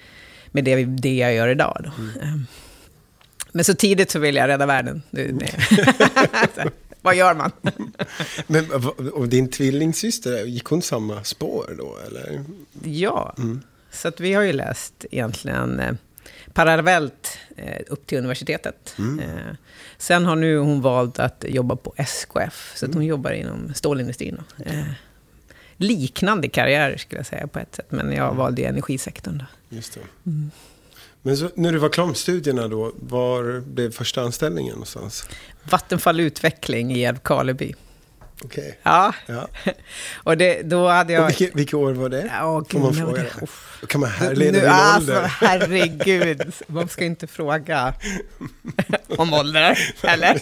med 0.50 0.64
det, 0.64 0.84
det 0.84 1.16
jag 1.16 1.34
gör 1.34 1.48
idag. 1.48 1.80
Då. 1.84 2.02
Mm. 2.02 2.20
Ehm, 2.22 2.46
men 3.52 3.64
så 3.64 3.74
tidigt 3.74 4.10
så 4.10 4.18
ville 4.18 4.40
jag 4.40 4.48
rädda 4.48 4.66
världen. 4.66 5.02
Det, 5.10 5.26
det. 5.26 5.52
Vad 7.08 7.16
gör 7.16 7.34
man? 7.34 7.52
Men, 8.46 8.70
och 9.12 9.28
din 9.28 9.50
tvillingsyster, 9.50 10.44
gick 10.44 10.64
hon 10.64 10.82
samma 10.82 11.24
spår 11.24 11.74
då? 11.78 11.98
Eller? 12.06 12.44
Ja, 12.82 13.34
mm. 13.38 13.62
så 13.90 14.08
att 14.08 14.20
vi 14.20 14.32
har 14.32 14.42
ju 14.42 14.52
läst 14.52 15.04
egentligen 15.10 15.80
eh, 15.80 15.92
parallellt 16.52 17.38
eh, 17.56 17.82
upp 17.86 18.06
till 18.06 18.18
universitetet. 18.18 18.94
Mm. 18.98 19.18
Eh, 19.20 19.54
sen 19.98 20.24
har 20.24 20.36
nu 20.36 20.58
hon 20.58 20.80
valt 20.80 21.18
att 21.18 21.44
jobba 21.48 21.76
på 21.76 21.94
SKF, 21.96 22.72
så 22.76 22.86
att 22.86 22.94
hon 22.94 23.02
mm. 23.02 23.08
jobbar 23.08 23.30
inom 23.30 23.74
stålindustrin. 23.74 24.42
Eh, 24.66 24.84
liknande 25.76 26.48
karriär 26.48 26.96
skulle 26.96 27.18
jag 27.18 27.26
säga 27.26 27.46
på 27.46 27.58
ett 27.58 27.74
sätt, 27.74 27.90
men 27.90 28.12
jag 28.12 28.34
valde 28.34 28.62
energisektorn. 28.62 29.38
Då. 29.38 29.76
Just 29.76 29.94
det. 29.94 30.00
Men 31.22 31.36
så, 31.36 31.50
när 31.54 31.72
du 31.72 31.78
var 31.78 31.88
klar 31.88 32.06
med 32.06 32.16
studierna 32.16 32.68
då, 32.68 32.92
var 32.96 33.60
blev 33.60 33.92
första 33.92 34.22
anställningen 34.22 34.72
någonstans? 34.72 35.28
Vattenfall 35.70 36.20
Utveckling 36.20 36.96
i 36.96 37.04
Älvkarleby. 37.04 37.74
Okej. 38.44 38.62
Okay. 38.62 38.74
Ja. 38.82 39.14
ja. 39.26 39.48
och 40.14 40.36
det, 40.36 40.62
då 40.62 40.88
hade 40.88 41.12
jag... 41.12 41.26
vilket, 41.26 41.54
vilket 41.54 41.74
år 41.74 41.92
var 41.92 42.08
det? 42.08 42.30
Ja, 42.32 42.64
Får 42.70 42.78
man 42.78 42.94
fråga 42.94 43.22
det? 43.22 43.46
Då 43.80 43.86
kan 43.86 44.00
man 44.00 44.10
härleda 44.10 44.52
nu, 44.52 44.60
din 44.60 44.70
alltså, 44.70 45.12
ålder. 45.12 45.22
Herregud, 45.40 46.52
man 46.66 46.88
ska 46.88 47.04
inte 47.04 47.26
fråga 47.26 47.94
om 49.08 49.32
ålder, 49.32 49.78
eller? 50.02 50.40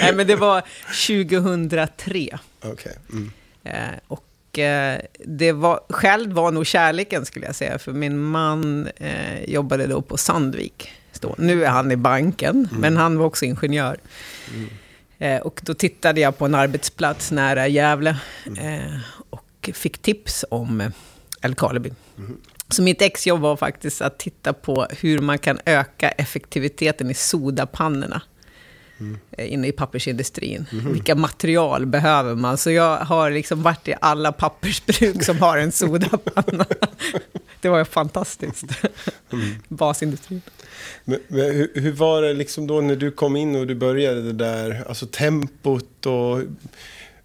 Nej, 0.00 0.14
men 0.14 0.26
det 0.26 0.36
var 0.36 0.62
2003. 1.06 2.38
Okej. 2.60 2.72
Okay. 2.72 2.92
Mm. 3.12 3.32
Eh, 3.64 3.98
och 4.06 4.24
Eh, 4.58 5.00
det 5.18 5.52
var, 5.52 5.80
själv 5.88 6.32
var 6.32 6.50
nog 6.50 6.66
kärleken 6.66 7.26
skulle 7.26 7.46
jag 7.46 7.54
säga, 7.54 7.78
för 7.78 7.92
min 7.92 8.18
man 8.18 8.88
eh, 8.96 9.44
jobbade 9.44 9.86
då 9.86 10.02
på 10.02 10.16
Sandvik. 10.16 10.90
Stå. 11.12 11.34
Nu 11.38 11.64
är 11.64 11.70
han 11.70 11.92
i 11.92 11.96
banken, 11.96 12.68
mm. 12.70 12.80
men 12.80 12.96
han 12.96 13.18
var 13.18 13.26
också 13.26 13.44
ingenjör. 13.44 13.96
Mm. 14.54 14.68
Eh, 15.18 15.40
och 15.40 15.60
då 15.64 15.74
tittade 15.74 16.20
jag 16.20 16.38
på 16.38 16.44
en 16.44 16.54
arbetsplats 16.54 17.30
nära 17.30 17.68
Gävle 17.68 18.16
mm. 18.46 18.58
eh, 18.58 19.00
och 19.30 19.70
fick 19.74 19.98
tips 19.98 20.44
om 20.50 20.92
Älvkarleby. 21.42 21.92
Mm. 22.18 22.36
Så 22.68 22.82
mitt 22.82 23.02
exjobb 23.02 23.40
var 23.40 23.56
faktiskt 23.56 24.02
att 24.02 24.18
titta 24.18 24.52
på 24.52 24.86
hur 25.00 25.18
man 25.18 25.38
kan 25.38 25.58
öka 25.66 26.10
effektiviteten 26.10 27.10
i 27.10 27.14
sodapannorna 27.14 28.22
mm. 29.00 29.18
inne 29.38 29.68
i 29.68 29.72
pappersindustrin. 29.72 30.66
Mm. 30.72 30.92
Vilka 30.92 31.14
material 31.14 31.86
behöver 31.86 32.34
man? 32.34 32.58
Så 32.58 32.70
jag 32.70 32.96
har 32.98 33.30
liksom 33.30 33.62
varit 33.62 33.88
i 33.88 33.94
alla 34.00 34.32
pappersbruk 34.32 35.24
som 35.24 35.38
har 35.38 35.58
en 35.58 35.72
sodapanna. 35.72 36.66
det 37.60 37.68
var 37.68 37.84
fantastiskt. 37.84 38.64
Mm. 39.32 39.54
Basindustrin. 39.68 40.42
Men, 41.04 41.18
men 41.28 41.54
hur, 41.54 41.70
hur, 41.74 41.92
var 41.92 42.22
det 42.22 42.34
liksom 42.34 42.66
då 42.66 42.80
när 42.80 42.96
du 42.96 43.10
kom 43.10 43.36
in 43.36 43.56
och 43.56 43.66
du 43.66 43.74
började 43.74 44.22
det 44.22 44.32
där, 44.32 44.84
alltså 44.88 45.06
tempot 45.06 46.06
och 46.06 46.40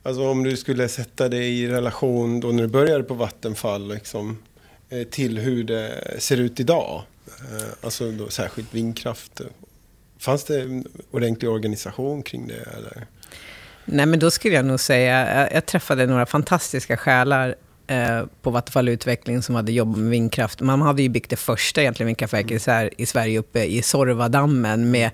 Alltså 0.05 0.27
om 0.27 0.43
du 0.43 0.57
skulle 0.57 0.87
sätta 0.87 1.29
det 1.29 1.43
i 1.45 1.67
relation 1.67 2.39
då 2.39 2.47
när 2.47 2.63
du 2.63 2.67
började 2.67 3.03
på 3.03 3.13
Vattenfall 3.13 3.93
liksom, 3.93 4.37
eh, 4.89 5.03
till 5.03 5.39
hur 5.39 5.63
det 5.63 6.15
ser 6.19 6.37
ut 6.37 6.59
idag. 6.59 7.03
Eh, 7.27 7.67
alltså 7.81 8.11
då 8.11 8.29
särskilt 8.29 8.73
vindkraft 8.73 9.41
Fanns 10.19 10.43
det 10.43 10.61
en 10.61 10.87
ordentlig 11.11 11.51
organisation 11.51 12.23
kring 12.23 12.47
det? 12.47 12.69
Eller? 12.77 13.07
Nej, 13.85 14.05
men 14.05 14.19
då 14.19 14.31
skulle 14.31 14.55
jag 14.55 14.65
nog 14.65 14.79
säga, 14.79 15.41
jag, 15.41 15.53
jag 15.53 15.65
träffade 15.65 16.05
några 16.05 16.25
fantastiska 16.25 16.97
själar 16.97 17.55
eh, 17.87 18.25
på 18.41 18.49
Vattenfall 18.49 18.89
Utveckling 18.89 19.41
som 19.41 19.55
hade 19.55 19.71
jobbat 19.71 19.97
med 19.97 20.09
vindkraft. 20.09 20.61
Man 20.61 20.81
hade 20.81 21.01
ju 21.01 21.09
byggt 21.09 21.29
det 21.29 21.35
första 21.35 21.81
egentligen 21.81 22.07
vindkraftverket 22.07 22.67
mm. 22.67 22.89
i 22.97 23.05
Sverige 23.05 23.39
uppe 23.39 23.63
i 23.63 23.81
Sorvadammen 23.81 24.91
med 24.91 25.11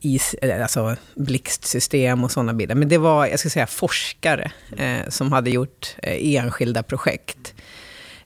is, 0.00 0.34
eh, 0.34 0.62
alltså 0.62 0.96
blixtsystem 1.14 2.24
och 2.24 2.30
sådana 2.30 2.54
bilder. 2.54 2.74
Men 2.74 2.88
det 2.88 2.98
var, 2.98 3.26
jag 3.26 3.40
ska 3.40 3.50
säga, 3.50 3.66
forskare 3.66 4.52
eh, 4.76 5.08
som 5.08 5.32
hade 5.32 5.50
gjort 5.50 5.96
eh, 6.02 6.34
enskilda 6.36 6.82
projekt. 6.82 7.54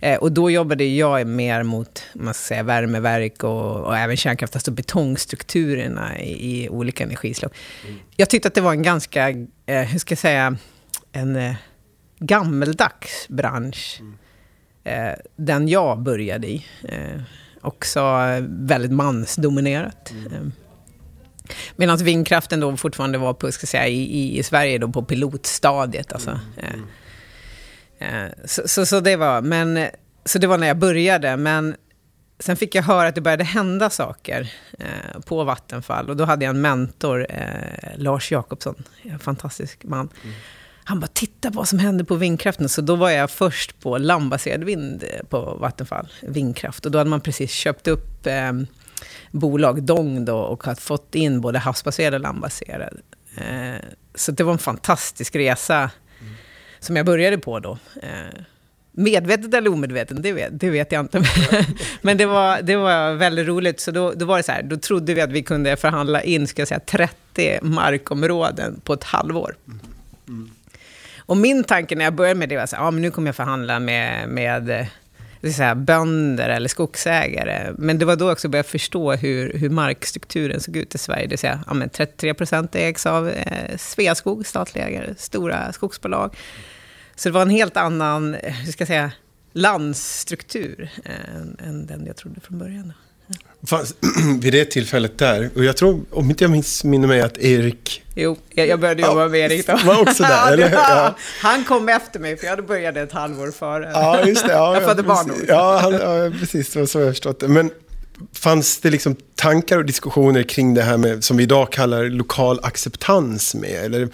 Eh, 0.07 0.17
och 0.17 0.33
då 0.33 0.51
jobbade 0.51 0.85
jag 0.85 1.27
mer 1.27 1.63
mot 1.63 2.03
man 2.13 2.35
ska 2.35 2.43
säga, 2.43 2.63
värmeverk 2.63 3.45
och, 3.45 3.81
och 3.81 3.97
även 3.97 4.17
kärnkraft, 4.17 4.57
alltså 4.57 4.71
betongstrukturerna 4.71 6.21
i, 6.21 6.65
i 6.65 6.69
olika 6.69 7.05
energislag. 7.05 7.51
Mm. 7.85 7.99
Jag 8.17 8.31
tyckte 8.31 8.49
att 8.49 8.55
det 8.55 8.61
var 8.61 8.73
en 8.73 8.83
ganska, 8.83 9.29
eh, 9.67 9.83
hur 9.83 9.99
ska 9.99 10.13
jag 10.13 10.19
säga, 10.19 10.57
en 11.13 11.37
eh, 11.37 11.55
gammeldags 12.19 13.29
bransch. 13.29 14.01
Mm. 14.01 14.19
Eh, 14.85 15.15
den 15.37 15.69
jag 15.69 16.03
började 16.03 16.47
i. 16.47 16.65
Eh, 16.89 17.21
också 17.61 18.03
väldigt 18.49 18.93
mansdominerat. 18.93 20.11
Mm. 20.11 20.33
Eh, 20.33 20.41
Medan 21.77 21.97
vindkraften 21.97 22.61
då 22.61 22.77
fortfarande 22.77 23.19
var 23.19 23.35
på, 23.35 23.53
ska 23.53 23.67
säga, 23.67 23.89
i, 23.89 24.39
i 24.39 24.43
Sverige 24.43 24.79
då 24.79 24.89
på 24.89 25.03
pilotstadiet. 25.03 26.13
Alltså. 26.13 26.31
Mm. 26.57 26.87
Eh, 27.99 28.27
så, 28.45 28.69
så, 28.69 28.87
så, 28.87 29.01
det 29.01 29.17
var, 29.17 29.43
men, 29.43 29.87
så 30.25 30.39
det 30.39 30.47
var 30.47 30.59
när 30.59 30.67
jag 30.67 30.79
började, 30.79 31.37
men 31.37 31.77
sen 32.39 32.57
fick 32.57 32.75
jag 32.75 32.83
höra 32.83 33.09
att 33.09 33.15
det 33.15 33.21
började 33.21 33.45
hända 33.45 33.91
saker 33.91 34.53
eh, 34.79 35.21
på 35.27 35.45
Vattenfall. 35.45 36.11
Och 36.11 36.17
då 36.17 36.25
hade 36.25 36.45
jag 36.45 36.55
en 36.55 36.61
mentor, 36.61 37.27
eh, 37.31 37.97
Lars 37.97 38.33
Jakobsson, 38.33 38.83
en 39.03 39.19
fantastisk 39.19 39.85
man. 39.85 40.09
Mm. 40.25 40.37
Han 40.85 41.01
bara, 41.01 41.07
titta 41.07 41.51
på 41.51 41.57
vad 41.57 41.69
som 41.69 41.79
händer 41.79 42.05
på 42.05 42.15
vindkraften. 42.15 42.69
Så 42.69 42.81
då 42.81 42.97
var 42.97 43.11
jag 43.11 43.31
först 43.31 43.81
på 43.81 43.99
landbaserad 43.99 44.65
vind 44.65 45.05
på 45.29 45.57
Vattenfall, 45.61 46.13
vindkraft. 46.23 46.87
Och 46.87 46.93
då 46.93 46.99
hade 46.99 47.11
man 47.11 47.21
precis 47.21 47.51
köpt 47.51 47.89
upp 47.89 48.27
eh, 48.27 48.53
bolag, 49.31 49.83
Dong 49.83 50.25
då, 50.25 50.39
och 50.39 50.65
hade 50.65 50.81
fått 50.81 51.15
in 51.15 51.41
både 51.41 51.59
havsbaserad 51.59 52.15
och 52.15 52.21
landbaserad. 52.21 53.01
Så 54.15 54.33
det 54.33 54.45
var 54.45 54.53
en 54.53 54.59
fantastisk 54.59 55.37
resa 55.37 55.91
som 56.87 56.97
jag 56.97 57.07
började 57.07 57.39
på 57.39 57.59
då. 57.59 57.79
Eh, 58.03 58.41
medvetet 58.93 59.55
eller 59.55 59.73
omedvetet, 59.73 60.23
det 60.23 60.33
vet, 60.33 60.61
det 60.61 60.71
vet 60.71 60.93
jag 60.93 61.01
inte. 61.01 61.23
Men 62.03 62.17
det 62.17 62.27
var, 62.27 62.63
det 62.63 62.77
var 62.77 63.15
väldigt 63.15 63.47
roligt. 63.47 63.81
Så 63.81 63.91
då, 63.91 64.13
då 64.13 64.27
var 64.27 64.37
det 64.37 64.43
så 64.43 64.53
här, 64.53 64.63
då 64.63 64.77
trodde 64.77 65.15
vi 65.15 65.21
att 65.21 65.31
vi 65.31 65.43
kunde 65.43 65.77
förhandla 65.77 66.23
in, 66.23 66.47
ska 66.47 66.61
jag 66.61 66.69
säga, 66.69 66.81
30 66.81 67.59
markområden 67.63 68.81
på 68.85 68.93
ett 68.93 69.05
halvår. 69.05 69.57
Mm. 70.29 70.51
Och 71.19 71.37
min 71.37 71.65
tanke 71.65 71.97
när 71.97 72.05
jag 72.05 72.15
började 72.15 72.39
med 72.39 72.49
det 72.49 72.57
var 72.57 72.67
så 72.67 72.77
här, 72.77 72.85
ja 72.85 72.91
men 72.91 73.03
nu 73.03 73.11
kommer 73.11 73.29
jag 73.29 73.37
förhandla 73.37 73.79
med, 73.79 74.29
med 74.29 74.71
eh, 74.71 74.87
säga, 75.53 75.75
bönder 75.75 76.49
eller 76.49 76.69
skogsägare. 76.69 77.73
Men 77.79 77.99
det 77.99 78.05
var 78.05 78.17
då 78.17 78.25
jag 78.25 78.33
också 78.33 78.49
började 78.49 78.69
förstå 78.69 79.13
hur, 79.13 79.53
hur 79.59 79.71
markstrukturen 79.71 80.61
såg 80.61 80.77
ut 80.77 80.95
i 80.95 80.99
Sverige. 80.99 81.23
Det 81.23 81.29
vill 81.29 81.39
säga, 81.39 81.65
ja, 81.67 81.75
men 81.75 81.89
33 81.89 82.35
procent 82.35 82.75
ägs 82.75 83.07
av 83.07 83.29
eh, 83.29 83.77
Sveaskog, 83.77 84.47
statliga 84.47 84.89
ägare, 84.89 85.15
stora 85.19 85.73
skogsbolag. 85.73 86.37
Så 87.17 87.29
det 87.29 87.33
var 87.33 87.43
en 87.43 87.51
helt 87.51 87.77
annan, 87.77 88.35
hur 88.43 88.73
ska 88.73 88.83
jag 88.83 88.89
säga, 88.89 89.13
landsstruktur 89.53 90.91
än, 91.05 91.57
än 91.69 91.87
den 91.87 92.07
jag 92.07 92.17
trodde 92.17 92.41
från 92.41 92.59
början. 92.59 92.93
Fanns, 93.67 93.95
vid 94.41 94.53
det 94.53 94.65
tillfället 94.65 95.19
där, 95.19 95.51
och 95.55 95.65
jag 95.65 95.77
tror, 95.77 96.01
om 96.11 96.31
inte 96.31 96.45
jag 96.45 96.51
missminner 96.51 97.09
mig, 97.09 97.21
att 97.21 97.39
Erik... 97.39 98.03
Jo, 98.15 98.37
jag 98.55 98.81
började 98.81 99.03
jobba 99.03 99.23
ja, 99.23 99.29
med 99.29 99.41
Erik 99.41 99.67
då. 99.67 99.77
Var 99.85 100.01
också 100.01 100.23
där, 100.23 100.53
eller 100.53 100.73
ja. 100.73 101.17
Han 101.41 101.65
kom 101.65 101.89
efter 101.89 102.21
mig, 102.21 102.37
för 102.37 102.47
jag 102.47 102.67
började 102.67 103.01
ett 103.01 103.13
halvår 103.13 103.51
före. 103.51 103.91
Ja, 103.95 104.27
just 104.27 104.47
det. 104.47 104.53
Ja, 104.53 104.75
jag 104.75 104.85
födde 104.85 105.03
barn 105.03 105.33
ja, 105.49 105.79
han, 105.83 105.93
ja, 105.93 106.39
precis. 106.41 106.71
Det 106.71 106.79
var 106.79 106.87
så 106.87 107.01
jag 107.01 107.09
förstått 107.09 107.41
det. 107.41 107.49
Men 107.49 107.71
fanns 108.33 108.81
det 108.81 108.91
liksom 108.91 109.17
tankar 109.35 109.79
och 109.79 109.85
diskussioner 109.85 110.43
kring 110.43 110.75
det 110.75 110.83
här 110.83 110.97
med, 110.97 111.25
som 111.25 111.37
vi 111.37 111.43
idag 111.43 111.73
kallar 111.73 112.05
lokal 112.05 112.61
acceptans 112.63 113.55
med? 113.55 113.85
Eller 113.85 114.09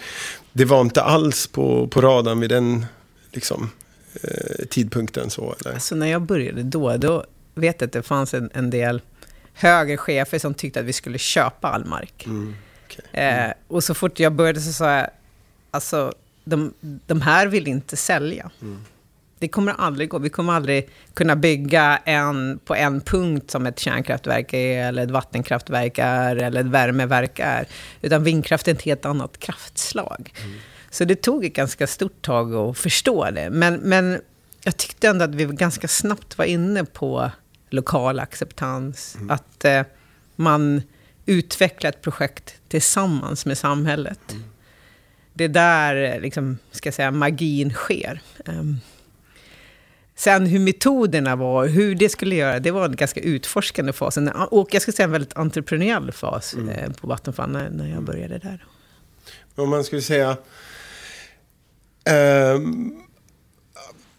det 0.53 0.65
var 0.65 0.81
inte 0.81 1.01
alls 1.01 1.47
på, 1.47 1.87
på 1.87 2.01
radarn 2.01 2.39
vid 2.39 2.49
den 2.49 2.85
liksom, 3.31 3.69
eh, 4.23 4.65
tidpunkten? 4.69 5.29
Så, 5.29 5.55
eller? 5.59 5.73
Alltså 5.73 5.95
när 5.95 6.07
jag 6.07 6.21
började 6.21 6.63
då, 6.63 6.97
då 6.97 7.25
vet 7.55 7.81
jag 7.81 7.87
att 7.87 7.93
det 7.93 8.03
fanns 8.03 8.33
en, 8.33 8.49
en 8.53 8.69
del 8.69 9.01
högre 9.53 9.97
chefer 9.97 10.39
som 10.39 10.53
tyckte 10.53 10.79
att 10.79 10.85
vi 10.85 10.93
skulle 10.93 11.17
köpa 11.17 11.67
all 11.67 11.85
mark. 11.85 12.25
Mm, 12.25 12.55
okay. 12.85 13.05
mm. 13.11 13.49
eh, 13.49 13.53
och 13.67 13.83
så 13.83 13.93
fort 13.93 14.19
jag 14.19 14.33
började 14.33 14.61
så 14.61 14.73
sa 14.73 14.91
jag, 14.91 15.09
alltså 15.71 16.13
de, 16.43 16.73
de 16.81 17.21
här 17.21 17.47
vill 17.47 17.67
inte 17.67 17.97
sälja. 17.97 18.51
Mm. 18.61 18.85
Det 19.43 19.47
kommer 19.47 19.73
aldrig 19.73 20.09
gå. 20.09 20.19
Vi 20.19 20.29
kommer 20.29 20.53
aldrig 20.53 20.89
kunna 21.13 21.35
bygga 21.35 21.99
en 22.05 22.59
på 22.65 22.75
en 22.75 23.01
punkt 23.01 23.51
som 23.51 23.65
ett 23.65 23.79
kärnkraftverk 23.79 24.53
är, 24.53 24.87
eller 24.87 25.03
ett 25.03 25.11
vattenkraftverk 25.11 25.97
är, 25.97 26.35
eller 26.35 26.61
ett 26.61 26.67
värmeverk 26.67 27.39
är. 27.39 27.67
Utan 28.01 28.23
vindkraft 28.23 28.67
är 28.67 28.71
ett 28.71 28.81
helt 28.81 29.05
annat 29.05 29.39
kraftslag. 29.39 30.33
Mm. 30.43 30.55
Så 30.89 31.05
det 31.05 31.15
tog 31.15 31.45
ett 31.45 31.53
ganska 31.53 31.87
stort 31.87 32.21
tag 32.21 32.55
att 32.55 32.77
förstå 32.77 33.31
det. 33.31 33.49
Men, 33.49 33.75
men 33.75 34.21
jag 34.63 34.77
tyckte 34.77 35.07
ändå 35.07 35.25
att 35.25 35.35
vi 35.35 35.45
ganska 35.45 35.87
snabbt 35.87 36.37
var 36.37 36.45
inne 36.45 36.85
på 36.85 37.31
lokal 37.69 38.19
acceptans. 38.19 39.15
Mm. 39.15 39.31
Att 39.31 39.65
eh, 39.65 39.83
man 40.35 40.81
utvecklar 41.25 41.89
ett 41.89 42.01
projekt 42.01 42.55
tillsammans 42.67 43.45
med 43.45 43.57
samhället. 43.57 44.31
Mm. 44.31 44.43
Det 45.33 45.43
är 45.43 45.49
där 45.49 46.21
liksom, 46.21 46.57
ska 46.71 46.87
jag 46.87 46.93
säga, 46.93 47.11
magin 47.11 47.73
sker. 47.73 48.21
Um, 48.45 48.79
sen 50.15 50.45
hur 50.45 50.59
metoderna 50.59 51.35
var, 51.35 51.67
hur 51.67 51.95
det 51.95 52.09
skulle 52.09 52.35
göra, 52.35 52.59
det 52.59 52.71
var 52.71 52.85
en 52.85 52.95
ganska 52.95 53.19
utforskande 53.19 53.93
fas. 53.93 54.17
Och 54.49 54.73
jag 54.73 54.81
skulle 54.81 54.95
säga 54.95 55.05
en 55.05 55.11
väldigt 55.11 55.37
entreprenöriell 55.37 56.11
fas 56.11 56.53
mm. 56.53 56.69
eh, 56.69 56.91
på 56.91 57.07
Vattenfall 57.07 57.49
när, 57.51 57.69
när 57.69 57.89
jag 57.89 58.03
började 58.03 58.37
där. 58.37 58.65
Om 59.55 59.69
man 59.69 59.83
skulle 59.83 60.01
säga... 60.01 60.37
Um, 62.55 62.99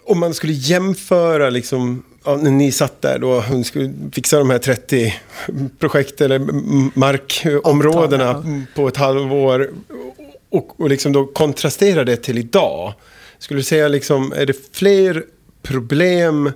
om 0.06 0.20
man 0.20 0.34
skulle 0.34 0.52
jämföra 0.52 1.50
liksom 1.50 2.04
ja, 2.24 2.36
när 2.36 2.50
ni 2.50 2.72
satt 2.72 3.02
där 3.02 3.18
då 3.18 3.30
och 3.30 3.66
skulle 3.66 3.94
fixa 4.12 4.38
de 4.38 4.50
här 4.50 4.58
30 4.58 5.14
projekt 5.78 6.20
eller 6.20 6.38
markområdena 6.98 8.30
Avtal, 8.30 8.52
ja. 8.52 8.60
på 8.74 8.88
ett 8.88 8.96
halvår 8.96 9.70
och, 10.50 10.80
och 10.80 10.88
liksom 10.88 11.12
då 11.12 11.26
kontrastera 11.26 12.04
det 12.04 12.16
till 12.16 12.38
idag. 12.38 12.94
Skulle 13.38 13.60
du 13.60 13.64
säga 13.64 13.88
liksom, 13.88 14.32
är 14.32 14.46
det 14.46 14.76
fler 14.76 15.24
problem 15.64 16.52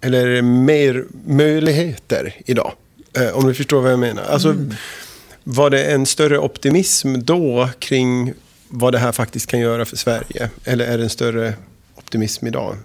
eller 0.00 0.42
mer 0.42 1.04
möjligheter 1.26 2.34
idag? 2.46 2.72
Eh, 3.16 3.36
om 3.36 3.46
du 3.46 3.54
förstår 3.54 3.80
vad 3.80 3.92
jag 3.92 3.98
menar. 3.98 4.22
Alltså, 4.22 4.48
mm. 4.48 4.74
Var 5.44 5.70
det 5.70 5.84
en 5.84 6.06
större 6.06 6.38
optimism 6.38 7.14
då 7.18 7.68
kring 7.78 8.32
vad 8.68 8.92
det 8.92 8.98
här 8.98 9.12
faktiskt 9.12 9.46
kan 9.46 9.60
göra 9.60 9.84
för 9.84 9.96
Sverige? 9.96 10.50
Eller 10.64 10.86
är 10.86 10.98
det 10.98 11.04
en 11.04 11.10
större 11.10 11.54
optimism 11.94 12.46
idag? 12.46 12.76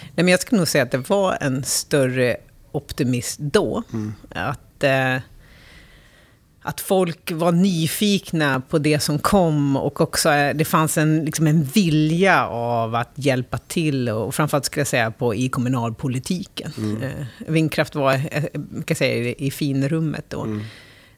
Nej, 0.00 0.24
men 0.24 0.28
jag 0.28 0.40
skulle 0.40 0.58
nog 0.58 0.68
säga 0.68 0.84
att 0.84 0.90
det 0.90 1.08
var 1.10 1.38
en 1.40 1.64
större 1.64 2.36
optimism 2.72 3.48
då. 3.48 3.82
Mm. 3.92 4.14
Att, 4.30 4.84
eh, 4.84 5.16
att 6.62 6.80
folk 6.80 7.32
var 7.32 7.52
nyfikna 7.52 8.60
på 8.60 8.78
det 8.78 9.00
som 9.00 9.18
kom 9.18 9.76
och 9.76 10.00
också 10.00 10.30
eh, 10.30 10.54
det 10.54 10.64
fanns 10.64 10.98
en, 10.98 11.24
liksom 11.24 11.46
en 11.46 11.64
vilja 11.64 12.46
av 12.46 12.94
att 12.94 13.10
hjälpa 13.14 13.58
till 13.58 14.08
och 14.08 14.34
framförallt 14.34 14.64
skulle 14.64 14.80
jag 14.80 14.88
säga 14.88 15.10
på, 15.10 15.34
i 15.34 15.48
kommunalpolitiken. 15.48 16.72
Mm. 16.76 17.02
Eh, 17.02 17.26
vindkraft 17.38 17.94
var 17.94 18.14
eh, 18.14 18.44
kan 18.84 18.96
säga, 18.96 19.34
i 19.38 19.50
finrummet 19.50 20.24
då. 20.28 20.42
Mm. 20.42 20.62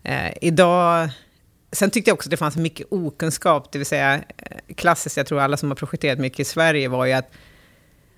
Eh, 0.02 0.32
idag 0.40 1.08
Sen 1.72 1.90
tyckte 1.90 2.10
jag 2.10 2.14
också 2.14 2.26
att 2.26 2.30
det 2.30 2.36
fanns 2.36 2.56
mycket 2.56 2.86
okunskap, 2.90 3.72
det 3.72 3.78
vill 3.78 3.86
säga 3.86 4.20
klassiskt, 4.76 5.16
jag 5.16 5.26
tror 5.26 5.40
alla 5.40 5.56
som 5.56 5.70
har 5.70 5.76
projekterat 5.76 6.18
mycket 6.18 6.40
i 6.40 6.44
Sverige 6.44 6.88
var 6.88 7.06
ju 7.06 7.12
att 7.12 7.30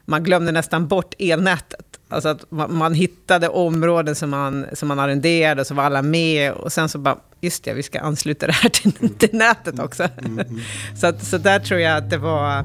man 0.06 0.22
glömde 0.24 0.52
nästan 0.52 0.88
bort 0.88 1.14
elnätet. 1.18 1.86
Alltså 2.08 2.28
att 2.28 2.50
man, 2.50 2.94
hittade 2.94 3.48
områden 3.48 4.14
som 4.14 4.30
man, 4.30 4.66
som 4.72 4.88
man 4.88 4.98
arrenderade 4.98 5.60
och 5.60 5.66
så 5.66 5.74
var 5.74 5.84
alla 5.84 6.02
med. 6.02 6.52
Och 6.52 6.72
sen 6.72 6.88
så 6.88 6.98
bara, 6.98 7.18
just 7.40 7.64
det, 7.64 7.74
vi 7.74 7.82
ska 7.82 8.00
ansluta 8.00 8.46
det 8.46 8.52
här 8.52 8.68
till, 8.68 9.14
till 9.18 9.28
nätet 9.32 9.78
också. 9.78 10.02
Mm, 10.02 10.32
mm, 10.32 10.46
mm. 10.46 10.60
så, 10.96 11.06
att, 11.06 11.24
så 11.24 11.38
där 11.38 11.58
tror 11.58 11.80
jag 11.80 11.96
att 11.96 12.10
det 12.10 12.18
var... 12.18 12.64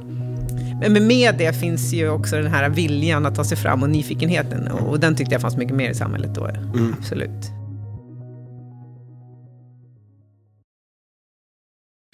Men 0.90 1.08
med 1.08 1.36
det 1.38 1.60
finns 1.60 1.94
ju 1.94 2.10
också 2.10 2.36
den 2.36 2.48
här 2.48 2.70
viljan 2.70 3.26
att 3.26 3.36
ta 3.36 3.44
sig 3.44 3.58
fram 3.58 3.84
och 3.84 3.90
nyfikenheten. 3.90 4.68
Och, 4.68 4.90
och 4.90 5.00
den 5.00 5.16
tyckte 5.16 5.36
jag 5.36 5.42
fanns 5.42 5.58
mycket 5.58 5.76
mer 5.76 5.90
i 5.90 5.96
samhället 5.96 6.36
då, 6.36 6.46
mm. 6.46 6.96
absolut. 7.00 7.52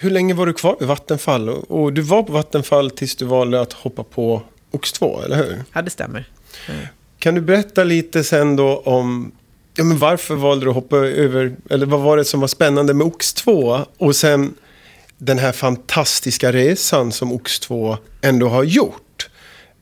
Hur 0.01 0.09
länge 0.09 0.33
var 0.33 0.45
du 0.45 0.53
kvar 0.53 0.75
vid 0.79 0.87
Vattenfall? 0.87 1.49
Och 1.49 1.93
du 1.93 2.01
var 2.01 2.23
på 2.23 2.31
Vattenfall 2.31 2.91
tills 2.91 3.15
du 3.15 3.25
valde 3.25 3.61
att 3.61 3.73
hoppa 3.73 4.03
på 4.03 4.41
Ox2, 4.77 5.25
eller 5.25 5.35
hur? 5.35 5.63
Ja, 5.73 5.81
det 5.81 5.89
stämmer. 5.89 6.29
Mm. 6.69 6.87
Kan 7.19 7.35
du 7.35 7.41
berätta 7.41 7.83
lite 7.83 8.23
sen 8.23 8.55
då 8.55 8.81
om 8.85 9.31
ja, 9.75 9.83
men 9.83 9.97
varför 9.97 10.35
valde 10.35 10.65
du 10.65 10.69
att 10.69 10.75
hoppa 10.75 10.97
över, 10.97 11.55
eller 11.69 11.85
vad 11.85 11.99
var 11.99 12.17
det 12.17 12.25
som 12.25 12.39
var 12.39 12.47
spännande 12.47 12.93
med 12.93 13.07
Ox2? 13.07 13.85
Och 13.97 14.15
sen 14.15 14.53
den 15.17 15.39
här 15.39 15.51
fantastiska 15.51 16.51
resan 16.51 17.11
som 17.11 17.33
Ox2 17.33 17.97
ändå 18.21 18.49
har 18.49 18.63
gjort. 18.63 19.29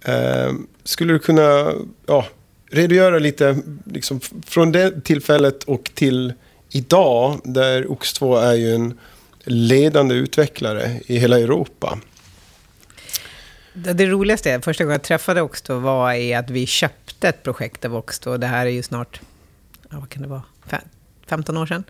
Eh, 0.01 0.53
skulle 0.83 1.13
du 1.13 1.19
kunna 1.19 1.73
ja, 2.05 2.25
redogöra 2.71 3.19
lite 3.19 3.57
liksom, 3.85 4.19
från 4.45 4.71
det 4.71 5.01
tillfället 5.01 5.63
och 5.63 5.91
till 5.93 6.33
idag, 6.69 7.39
där 7.43 7.83
Ox2 7.83 8.41
är 8.41 8.53
ju 8.53 8.75
en 8.75 8.99
ledande 9.43 10.15
utvecklare 10.15 10.99
i 11.05 11.17
hela 11.17 11.39
Europa. 11.39 11.99
Det, 13.75 13.93
det 13.93 14.05
roligaste, 14.05 14.61
första 14.61 14.83
gången 14.83 14.93
jag 14.93 15.01
träffade 15.01 15.41
Oxto 15.41 15.79
var 15.79 16.13
i 16.13 16.33
att 16.33 16.49
vi 16.49 16.65
köpte 16.65 17.29
ett 17.29 17.43
projekt 17.43 17.85
av 17.85 17.95
Oxto. 17.95 18.37
Det 18.37 18.47
här 18.47 18.65
är 18.65 18.69
ju 18.69 18.83
snart, 18.83 19.21
ja, 19.89 19.99
vad 19.99 20.09
kan 20.09 20.21
det 20.21 20.27
vara, 20.27 20.43
15 21.27 21.57
år 21.57 21.65
sedan. 21.65 21.83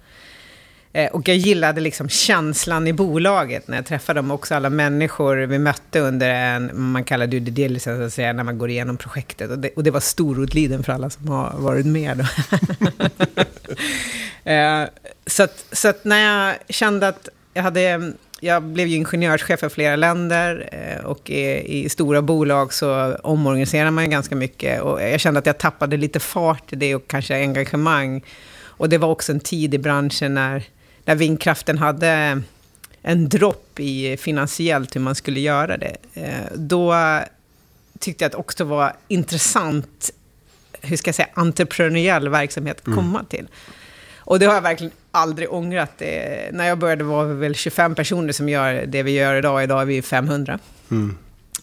Eh, 0.94 1.12
och 1.12 1.28
jag 1.28 1.38
gillade 1.38 1.82
liksom 1.82 2.10
känslan 2.10 2.88
i 2.88 2.94
bolaget 2.94 3.68
när 3.68 3.78
jag 3.78 3.86
träffade 3.86 4.18
dem. 4.18 4.32
Också 4.32 4.56
alla 4.56 4.70
människor 4.70 5.36
vi 5.36 5.60
mötte 5.60 6.00
under 6.00 6.30
en, 6.30 6.72
man 6.74 7.04
kallar 7.04 7.28
det 7.28 7.40
diligence, 7.40 7.98
så 7.98 8.04
att 8.04 8.14
säga, 8.14 8.34
när 8.34 8.44
man 8.44 8.58
går 8.58 8.70
igenom 8.70 8.98
projektet. 8.98 9.52
Och 9.52 9.60
det, 9.60 9.70
och 9.76 9.84
det 9.84 9.92
var 9.92 10.00
Storortliden 10.00 10.84
för 10.84 10.94
alla 10.94 11.10
som 11.10 11.28
har 11.28 11.54
varit 11.58 11.86
med. 11.86 12.18
då. 12.18 12.26
Eh, 14.52 14.84
så 15.26 15.44
att, 15.44 15.66
så 15.72 15.88
att 15.88 16.04
när 16.06 16.20
jag 16.20 16.56
kände 16.70 17.08
att 17.08 17.30
jag 17.54 17.64
hade 17.64 18.14
jag 18.46 18.64
blev 18.64 18.88
ju 18.88 18.96
ingenjörschef 18.96 19.60
för 19.60 19.70
flera 19.70 19.96
länder 19.96 20.70
eh, 20.72 21.06
och 21.06 21.30
i, 21.30 21.90
stora 21.90 22.22
bolag 22.22 22.74
så 22.74 23.16
omorganiserar 23.16 23.92
man 23.92 24.04
ju 24.04 24.10
ganska 24.10 24.36
mycket. 24.36 24.82
Och 24.82 25.02
jag 25.02 25.20
kände 25.20 25.40
att 25.40 25.46
jag 25.46 25.58
tappade 25.58 25.98
lite 25.98 26.20
fart 26.20 26.74
i 26.74 26.76
det 26.76 26.96
och 26.96 27.08
kanske 27.08 27.36
engagemang. 27.36 28.24
Och 28.58 28.90
det 28.90 28.98
var 28.98 29.10
också 29.10 29.32
en 29.32 29.40
tid 29.40 29.74
i 29.74 29.78
branschen 29.78 30.34
när, 30.34 30.64
när 31.06 31.16
vindkraften 31.16 31.78
hade 31.78 32.42
en 33.02 33.30
dropp 33.30 33.80
i 33.80 34.18
finansiellt 34.18 34.96
hur 34.96 35.02
man 35.02 35.16
skulle 35.16 35.40
göra 35.40 35.78
det. 35.78 35.96
Eh, 36.14 36.56
då 36.56 36.96
tyckte 38.00 38.24
jag 38.24 38.30
att 38.30 38.36
också 38.36 38.64
var 38.64 38.94
intressant, 39.08 40.12
hur 40.82 40.98
ska 40.98 41.08
jag 41.08 41.16
säga, 41.16 41.30
entreprenöriell 41.34 42.30
verksamhet 42.30 42.80
att 42.80 42.88
mm. 42.88 42.98
komma 42.98 43.20
mm. 43.20 43.26
till. 43.26 43.48
Och 44.18 44.40
det 44.40 44.46
har 44.46 44.54
jag 44.54 44.62
verkligen 44.62 44.94
aldrig 45.16 45.54
ångrat. 45.54 45.92
Det. 45.98 46.50
När 46.54 46.68
jag 46.68 46.78
började 46.78 47.04
var 47.04 47.26
vi 47.26 47.34
väl 47.34 47.56
25 47.56 47.96
personer 47.96 48.34
som 48.34 48.50
gör 48.50 48.86
det 48.86 49.04
vi 49.04 49.12
gör 49.12 49.36
idag. 49.36 49.64
Idag 49.64 49.82
är 49.82 49.86
vi 49.86 50.02
500. 50.02 50.60
Mm. 50.92 51.18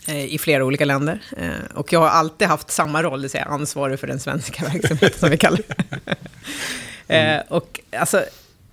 Eh, 0.09 0.35
I 0.35 0.38
flera 0.38 0.65
olika 0.65 0.85
länder. 0.85 1.23
Eh, 1.37 1.75
och 1.75 1.93
jag 1.93 2.01
har 2.01 2.09
alltid 2.09 2.49
haft 2.49 2.71
samma 2.71 3.03
roll, 3.03 3.19
det 3.19 3.23
vill 3.23 3.31
säga 3.31 3.45
ansvarig 3.45 4.01
för 4.01 4.07
den 4.07 4.21
svenska 4.21 4.65
verksamheten 4.73 5.19
som 5.19 5.31
vi 5.31 5.37
kallar 5.37 5.61
det. 5.69 6.17
mm. 7.15 7.43
Och 7.49 7.81
alltså, 7.97 8.25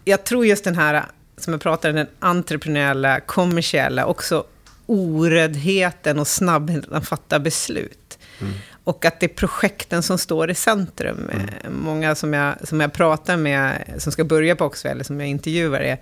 jag 0.06 0.24
tror 0.24 0.46
just 0.46 0.63
den 0.63 0.76
här, 0.76 1.04
som 1.38 1.54
jag 1.54 1.62
pratade 1.62 1.94
den 1.94 2.08
entreprenöriella, 2.20 3.20
kommersiella, 3.20 4.06
också 4.06 4.44
oräddheten 4.86 6.20
och 6.20 6.28
snabbheten 6.28 6.94
att 6.94 7.08
fatta 7.08 7.39
beslut. 7.39 8.20
Mm. 8.39 8.54
Och 8.89 9.06
att 9.06 9.19
det 9.19 9.25
är 9.25 9.36
projekten 9.36 10.04
som 10.04 10.17
står 10.17 10.52
i 10.52 10.56
centrum. 10.56 11.30
Mm. 11.34 11.47
Eh, 11.47 11.69
många 11.69 12.15
som 12.15 12.34
jag, 12.34 12.67
som 12.67 12.80
jag 12.80 12.93
pratar 12.93 13.38
med, 13.38 13.93
som 13.97 14.12
ska 14.12 14.23
börja 14.23 14.56
på 14.56 14.65
Oxford, 14.65 14.91
eller 14.91 15.04
som 15.04 15.19
jag 15.19 15.30
intervjuar, 15.30 15.80
är 15.80 15.97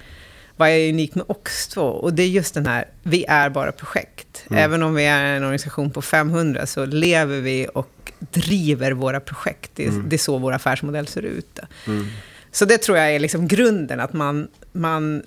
vad 0.56 0.70
är 0.70 0.90
unikt 0.90 1.16
med 1.16 1.26
Ox2? 1.26 1.80
Och 1.80 2.14
det 2.14 2.24
är 2.24 2.28
just 2.28 2.54
den 2.54 2.66
här, 2.66 2.88
vi 3.04 3.26
är 3.26 3.50
bara 3.50 3.72
projekt. 3.72 4.44
Mm. 4.50 4.64
Även 4.64 4.84
om 4.84 4.96
vi 4.96 5.06
är 5.06 5.26
en 5.26 5.44
organisation 5.44 5.92
på 5.92 6.02
500 6.02 6.66
så 6.66 6.86
lever 6.86 7.42
vi 7.42 7.68
och 7.74 8.12
driver 8.20 8.92
våra 8.92 9.20
projekt. 9.20 9.72
Det 9.76 9.86
är, 9.86 9.90
mm. 9.90 10.10
det 10.10 10.16
är 10.16 10.18
så 10.18 10.38
vår 10.38 10.54
affärsmodell 10.54 11.08
ser 11.08 11.22
ut. 11.22 11.60
Mm. 11.88 12.08
Så 12.52 12.66
det 12.66 12.78
tror 12.78 12.98
jag 12.98 13.16
är 13.16 13.20
liksom 13.20 13.48
grunden, 13.48 14.00
att 14.00 14.14
man, 14.14 14.48
man, 14.72 15.24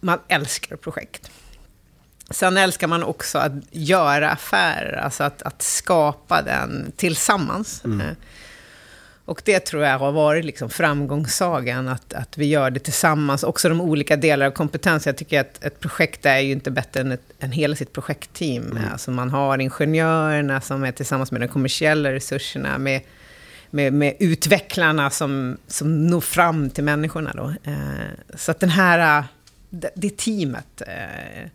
man 0.00 0.18
älskar 0.28 0.76
projekt. 0.76 1.30
Sen 2.30 2.56
älskar 2.56 2.86
man 2.86 3.02
också 3.02 3.38
att 3.38 3.52
göra 3.70 4.30
affärer, 4.30 4.96
alltså 4.96 5.24
att, 5.24 5.42
att 5.42 5.62
skapa 5.62 6.42
den 6.42 6.92
tillsammans. 6.96 7.84
Mm. 7.84 8.00
Eh, 8.00 8.16
och 9.24 9.42
det 9.44 9.60
tror 9.60 9.84
jag 9.84 9.98
har 9.98 10.12
varit 10.12 10.44
liksom 10.44 10.70
framgångssagan, 10.70 11.88
att, 11.88 12.14
att 12.14 12.38
vi 12.38 12.46
gör 12.46 12.70
det 12.70 12.80
tillsammans. 12.80 13.42
Också 13.42 13.68
de 13.68 13.80
olika 13.80 14.16
delar 14.16 14.46
av 14.46 14.50
kompetens. 14.50 15.06
Jag 15.06 15.16
tycker 15.16 15.40
att 15.40 15.64
ett 15.64 15.80
projekt 15.80 16.26
är 16.26 16.38
ju 16.38 16.52
inte 16.52 16.70
bättre 16.70 17.00
än, 17.00 17.12
ett, 17.12 17.32
än 17.40 17.52
hela 17.52 17.76
sitt 17.76 17.92
projektteam. 17.92 18.70
Mm. 18.70 18.82
Alltså 18.92 19.10
man 19.10 19.30
har 19.30 19.58
ingenjörerna 19.58 20.60
som 20.60 20.84
är 20.84 20.92
tillsammans 20.92 21.32
med 21.32 21.40
de 21.40 21.48
kommersiella 21.48 22.12
resurserna, 22.12 22.78
med, 22.78 23.00
med, 23.70 23.92
med 23.92 24.16
utvecklarna 24.20 25.10
som, 25.10 25.56
som 25.66 26.06
når 26.06 26.20
fram 26.20 26.70
till 26.70 26.84
människorna. 26.84 27.32
Då. 27.34 27.70
Eh, 27.70 28.36
så 28.36 28.50
att 28.50 28.60
den 28.60 28.70
här, 28.70 29.24
det, 29.70 29.90
det 29.94 30.16
teamet 30.16 30.82
eh, 30.86 31.50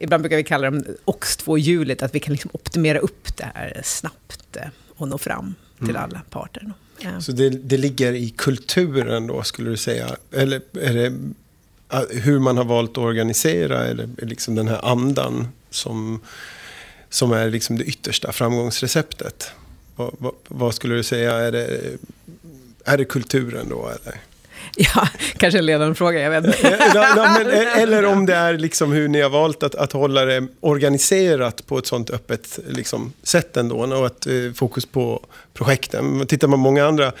ibland 0.00 0.22
brukar 0.22 0.36
vi 0.36 0.44
kalla 0.44 0.70
dem 0.70 0.84
OX2-hjulet, 1.04 2.02
att 2.02 2.14
vi 2.14 2.20
kan 2.20 2.32
liksom 2.32 2.50
optimera 2.54 2.98
upp 2.98 3.36
det 3.36 3.50
här 3.54 3.80
snabbt 3.84 4.56
eh, 4.56 4.68
och 4.96 5.08
nå 5.08 5.18
fram 5.18 5.54
till 5.78 5.90
mm. 5.90 6.02
alla 6.02 6.22
parter. 6.30 6.72
Ja. 7.00 7.20
Så 7.20 7.32
det, 7.32 7.50
det, 7.50 7.76
ligger 7.76 8.12
i 8.12 8.30
kulturen 8.30 9.26
då, 9.26 9.42
skulle 9.42 9.70
du 9.70 9.76
säga? 9.76 10.16
Eller 10.32 10.60
är 10.80 10.94
det 10.94 11.12
hur 12.10 12.38
man 12.38 12.56
har 12.56 12.64
valt 12.64 12.90
att 12.90 12.98
organisera, 12.98 13.86
eller 13.86 14.08
liksom 14.18 14.54
den 14.54 14.68
här 14.68 14.84
andan 14.84 15.48
som, 15.70 16.20
som 17.08 17.32
är 17.32 17.50
liksom 17.50 17.78
det 17.78 17.84
yttersta 17.84 18.32
framgångsreceptet. 18.32 19.50
Vad, 19.96 20.14
vad, 20.18 20.34
vad 20.48 20.74
skulle 20.74 20.94
du 20.94 21.02
säga, 21.02 21.32
är 21.32 21.52
det, 21.52 21.96
är 22.84 22.98
det 22.98 23.04
kulturen 23.04 23.68
då 23.68 23.88
eller? 23.88 24.20
Ja, 24.94 25.08
kanske 25.36 25.58
en 25.58 25.66
ledande 25.66 25.94
fråga, 25.94 26.20
jag 26.20 26.30
vet 26.30 26.44
inte. 26.44 26.90
men, 27.16 27.50
eller 27.82 28.04
om 28.04 28.26
det 28.26 28.34
är 28.34 28.58
liksom 28.58 28.92
hur 28.92 29.08
ni 29.08 29.20
har 29.20 29.30
valt 29.30 29.62
att, 29.62 29.74
att 29.74 29.92
hålla 29.92 30.24
det 30.24 30.46
organiserat 30.60 31.66
på 31.66 31.78
ett 31.78 31.86
sånt 31.86 32.10
öppet 32.10 32.58
liksom, 32.68 33.12
sätt 33.22 33.56
ändå. 33.56 33.76
Och 33.76 34.06
att 34.06 34.26
eh, 34.26 34.32
fokus 34.54 34.86
på 34.86 35.26
projekten. 35.54 36.26
Tittar 36.26 36.48
man 36.48 36.58
på 36.58 36.62
många 36.62 36.86
andra 36.86 37.12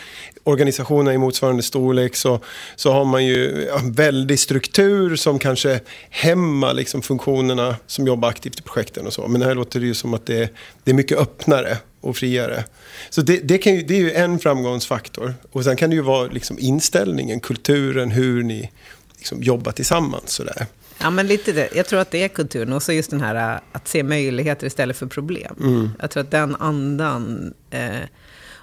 organisationer 0.44 1.12
i 1.12 1.18
motsvarande 1.18 1.62
storlek 1.62 2.16
så, 2.16 2.40
så 2.76 2.92
har 2.92 3.04
man 3.04 3.26
ju 3.26 3.68
en 3.68 3.92
väldig 3.92 4.40
struktur 4.40 5.16
som 5.16 5.38
kanske 5.38 5.80
hämmar 6.10 6.74
liksom, 6.74 7.02
funktionerna 7.02 7.76
som 7.86 8.06
jobbar 8.06 8.28
aktivt 8.28 8.60
i 8.60 8.62
projekten 8.62 9.06
och 9.06 9.12
så. 9.12 9.28
Men 9.28 9.42
här 9.42 9.54
låter 9.54 9.80
det 9.80 9.86
ju 9.86 9.94
som 9.94 10.14
att 10.14 10.26
det, 10.26 10.50
det 10.84 10.90
är 10.90 10.94
mycket 10.94 11.18
öppnare 11.18 11.78
och 12.00 12.16
friare. 12.16 12.64
Så 13.10 13.22
det, 13.22 13.36
det, 13.36 13.66
ju, 13.66 13.82
det 13.82 13.94
är 13.94 14.00
ju 14.00 14.12
en 14.12 14.38
framgångsfaktor. 14.38 15.34
Och 15.52 15.64
sen 15.64 15.76
kan 15.76 15.90
det 15.90 15.96
ju 15.96 16.02
vara 16.02 16.26
liksom 16.26 16.58
inställningen, 16.58 17.40
kulturen, 17.40 18.10
hur 18.10 18.42
ni 18.42 18.70
liksom 19.16 19.42
jobbar 19.42 19.72
tillsammans. 19.72 20.30
Sådär. 20.30 20.66
Ja, 21.00 21.10
men 21.10 21.26
lite 21.26 21.52
det. 21.52 21.68
Jag 21.74 21.86
tror 21.86 22.00
att 22.00 22.10
det 22.10 22.22
är 22.22 22.28
kulturen. 22.28 22.72
Och 22.72 22.82
så 22.82 22.92
just 22.92 23.10
den 23.10 23.20
här 23.20 23.54
äh, 23.54 23.60
att 23.72 23.88
se 23.88 24.02
möjligheter 24.02 24.66
istället 24.66 24.96
för 24.96 25.06
problem. 25.06 25.56
Mm. 25.60 25.90
Jag 26.00 26.10
tror 26.10 26.22
att 26.22 26.30
den 26.30 26.56
andan... 26.56 27.54
Eh, 27.70 28.00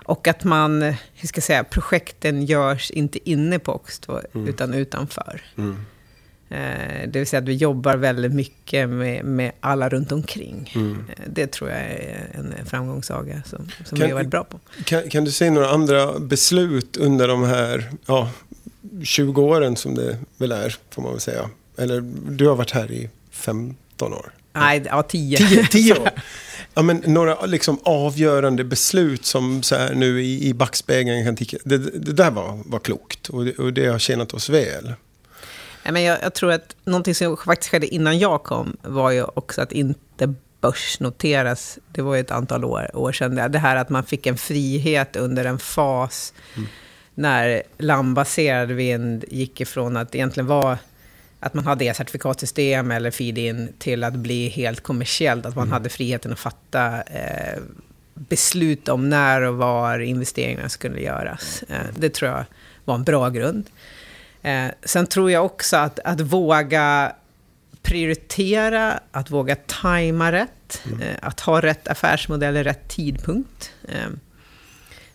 och 0.09 0.27
att 0.27 0.43
man, 0.43 0.81
hur 1.13 1.27
ska 1.27 1.37
jag 1.37 1.43
säga, 1.43 1.63
projekten 1.63 2.45
görs 2.45 2.91
inte 2.91 3.29
inne 3.29 3.59
på 3.59 3.73
Oxto, 3.73 4.21
mm. 4.33 4.47
utan 4.47 4.73
utanför. 4.73 5.41
Mm. 5.57 5.85
Eh, 6.49 7.07
det 7.07 7.19
vill 7.19 7.27
säga 7.27 7.39
att 7.39 7.47
vi 7.47 7.55
jobbar 7.55 7.97
väldigt 7.97 8.33
mycket 8.33 8.89
med, 8.89 9.25
med 9.25 9.51
alla 9.59 9.89
runt 9.89 10.11
omkring. 10.11 10.71
Mm. 10.75 11.05
Eh, 11.09 11.23
det 11.27 11.47
tror 11.47 11.69
jag 11.69 11.79
är 11.79 12.29
en 12.33 12.65
framgångssaga 12.65 13.43
som, 13.45 13.71
som 13.85 13.97
kan, 13.97 14.07
vi 14.07 14.11
har 14.11 14.19
varit 14.19 14.29
bra 14.29 14.43
på. 14.43 14.59
Kan, 14.83 15.09
kan, 15.09 15.23
du 15.23 15.31
se 15.31 15.49
några 15.49 15.69
andra 15.69 16.19
beslut 16.19 16.97
under 16.97 17.27
de 17.27 17.43
här 17.43 17.89
ja, 18.05 18.31
20 19.03 19.41
åren 19.41 19.75
som 19.75 19.95
det 19.95 20.17
väl 20.37 20.51
är, 20.51 20.75
får 20.89 21.01
man 21.01 21.11
väl 21.11 21.21
säga? 21.21 21.49
Eller 21.77 22.01
du 22.29 22.47
har 22.47 22.55
varit 22.55 22.71
här 22.71 22.91
i 22.91 23.09
15 23.31 24.13
år? 24.13 24.33
Nej, 24.53 24.83
ja 24.85 25.03
10. 25.03 25.37
10, 25.37 25.67
10 25.67 25.93
år? 25.93 26.09
Ja, 26.73 26.81
men 26.81 27.03
några 27.05 27.45
liksom 27.45 27.79
avgörande 27.83 28.63
beslut 28.63 29.25
som 29.25 29.63
så 29.63 29.75
här 29.75 29.93
nu 29.93 30.23
i, 30.23 30.47
i 30.47 30.53
backspegeln 30.53 31.25
kan 31.25 31.35
tycka, 31.35 31.57
det, 31.63 31.77
det 31.77 32.13
där 32.13 32.31
var, 32.31 32.59
var 32.65 32.79
klokt 32.79 33.29
och 33.29 33.45
det, 33.45 33.53
och 33.53 33.73
det 33.73 33.87
har 33.87 33.99
tjänat 33.99 34.33
oss 34.33 34.49
väl. 34.49 34.93
Men 35.91 36.03
jag, 36.03 36.19
jag, 36.21 36.33
tror 36.33 36.51
att 36.51 36.75
någonting 36.83 37.15
som 37.15 37.37
faktiskt 37.37 37.71
skedde 37.71 37.87
innan 37.87 38.19
jag 38.19 38.43
kom 38.43 38.77
var 38.81 39.11
ju 39.11 39.23
också 39.23 39.61
att 39.61 39.71
inte 39.71 40.33
börsnoteras. 40.61 41.79
Det 41.91 42.01
var 42.01 42.15
ju 42.15 42.21
ett 42.21 42.31
antal 42.31 42.65
år, 42.65 42.97
år 42.97 43.11
sedan. 43.11 43.51
Det 43.51 43.59
här 43.59 43.75
att 43.75 43.89
man 43.89 44.03
fick 44.03 44.25
en 44.25 44.37
frihet 44.37 45.15
under 45.15 45.45
en 45.45 45.59
fas 45.59 46.33
mm. 46.55 46.69
när 47.15 47.63
landbaserad 47.77 48.71
vind 48.71 49.25
gick 49.27 49.61
ifrån 49.61 49.97
att 49.97 50.15
egentligen 50.15 50.47
vara 50.47 50.77
att 51.39 51.53
man 51.53 51.65
hade 51.65 51.93
certifikatsystem 51.93 52.91
eller 52.91 53.11
feed-in 53.11 53.73
till 53.79 54.03
att 54.03 54.13
bli 54.13 54.47
helt 54.49 54.81
kommersiellt. 54.81 55.45
Att 55.45 55.55
man 55.55 55.63
mm. 55.63 55.73
hade 55.73 55.89
friheten 55.89 56.33
att 56.33 56.39
fatta 56.39 57.01
eh, 57.01 57.59
beslut 58.13 58.89
om 58.89 59.09
när 59.09 59.41
och 59.41 59.57
var 59.57 59.99
investeringarna 59.99 60.69
skulle 60.69 61.01
göras. 61.01 61.63
Eh, 61.69 61.75
det 61.95 62.09
tror 62.09 62.31
jag 62.31 62.45
var 62.85 62.95
en 62.95 63.03
bra 63.03 63.29
grund. 63.29 63.65
Eh, 64.41 64.67
sen 64.83 65.07
tror 65.07 65.31
jag 65.31 65.45
också 65.45 65.77
att, 65.77 65.99
att 65.99 66.21
våga 66.21 67.13
prioritera, 67.81 68.99
att 69.11 69.31
våga 69.31 69.55
tajma 69.55 70.31
rätt, 70.31 70.81
mm. 70.85 71.01
Eh, 71.01 71.15
att 71.21 71.39
ha 71.39 71.61
rätt 71.61 71.87
affärsmodell 71.87 72.57
i 72.57 72.63
rätt 72.63 72.87
tidpunkt. 72.87 73.71
Eh, 73.87 74.09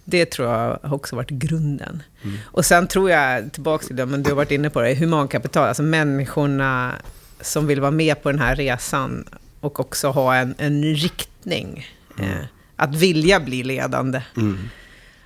det 0.05 0.27
tror 0.27 0.49
jag 0.49 0.79
har 0.83 0.95
också 0.95 1.17
varit 1.17 1.31
grunden. 1.31 2.03
Mm. 2.23 2.39
Och 2.45 2.65
sen 2.65 2.87
tror 2.87 3.11
jag, 3.11 3.53
tillbaka 3.53 3.87
till 3.87 3.97
det, 3.97 4.07
men 4.07 4.23
du 4.23 4.31
har 4.31 4.37
varit 4.37 4.51
inne 4.51 4.71
på 4.71 4.81
det, 4.81 4.95
humankapital, 4.95 5.69
alltså 5.69 5.83
människorna 5.83 6.93
som 7.41 7.67
vill 7.67 7.81
vara 7.81 7.91
med 7.91 8.23
på 8.23 8.31
den 8.31 8.41
här 8.41 8.57
resan 8.57 9.25
och 9.61 9.81
också 9.81 10.09
ha 10.09 10.37
en, 10.37 10.55
en 10.59 10.85
riktning. 10.85 11.87
Mm. 12.19 12.31
Eh, 12.31 12.45
att 12.77 12.95
vilja 12.95 13.41
bli 13.41 13.63
ledande. 13.63 14.23
Mm. 14.37 14.59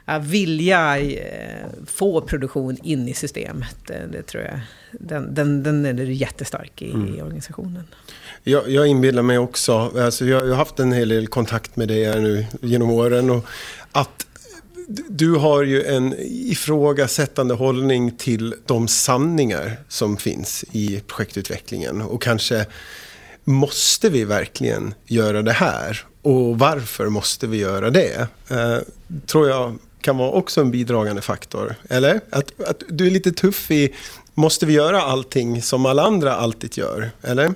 Att 0.09 0.25
vilja 0.25 0.99
eh, 0.99 1.67
få 1.87 2.21
produktion 2.21 2.77
in 2.83 3.09
i 3.09 3.15
systemet, 3.15 3.77
det, 3.87 4.09
det 4.13 4.23
tror 4.23 4.43
jag, 4.43 4.61
den, 4.93 5.35
den, 5.35 5.63
den 5.63 5.87
är 5.87 6.05
jättestark 6.05 6.83
i, 6.83 6.91
mm. 6.91 7.15
i 7.15 7.23
organisationen. 7.23 7.85
Jag, 8.43 8.71
jag 8.71 8.87
inbillar 8.87 9.23
mig 9.23 9.39
också, 9.39 9.93
alltså 9.99 10.25
jag, 10.25 10.43
jag 10.43 10.51
har 10.51 10.57
haft 10.57 10.79
en 10.79 10.93
hel 10.93 11.09
del 11.09 11.27
kontakt 11.27 11.77
med 11.77 11.89
dig 11.89 12.05
här 12.05 12.21
nu 12.21 12.47
genom 12.61 12.91
åren. 12.91 13.31
Och 13.31 13.45
att 13.93 14.27
du 15.09 15.35
har 15.35 15.63
ju 15.63 15.85
en 15.85 16.15
ifrågasättande 16.19 17.55
hållning 17.55 18.11
till 18.11 18.55
de 18.67 18.89
sanningar 18.89 19.77
som 19.89 20.17
finns 20.17 20.65
i 20.73 21.03
projektutvecklingen. 21.07 22.03
Och 22.03 22.23
kanske 22.23 22.67
måste 23.45 24.09
vi 24.09 24.25
verkligen 24.25 24.95
göra 25.07 25.43
det 25.43 25.53
här? 25.53 26.05
Och 26.23 26.59
varför 26.59 27.09
måste 27.09 27.47
vi 27.47 27.57
göra 27.57 27.91
det? 27.91 28.29
Eh, 28.49 28.79
tror 29.27 29.49
jag 29.49 29.79
kan 30.07 30.17
vara 30.17 30.31
också 30.31 30.61
en 30.61 30.71
bidragande 30.71 31.23
faktor. 31.23 31.75
Eller? 31.91 32.21
Att, 32.31 32.61
att 32.61 32.83
du 32.89 33.07
är 33.07 33.11
lite 33.11 33.33
tuff 33.33 33.71
i, 33.71 33.95
måste 34.35 34.67
vi 34.67 34.73
göra 34.73 35.03
allting 35.03 35.63
som 35.63 35.87
alla 35.87 36.03
andra 36.03 36.35
alltid 36.35 36.79
gör? 36.79 37.11
Eller? 37.23 37.55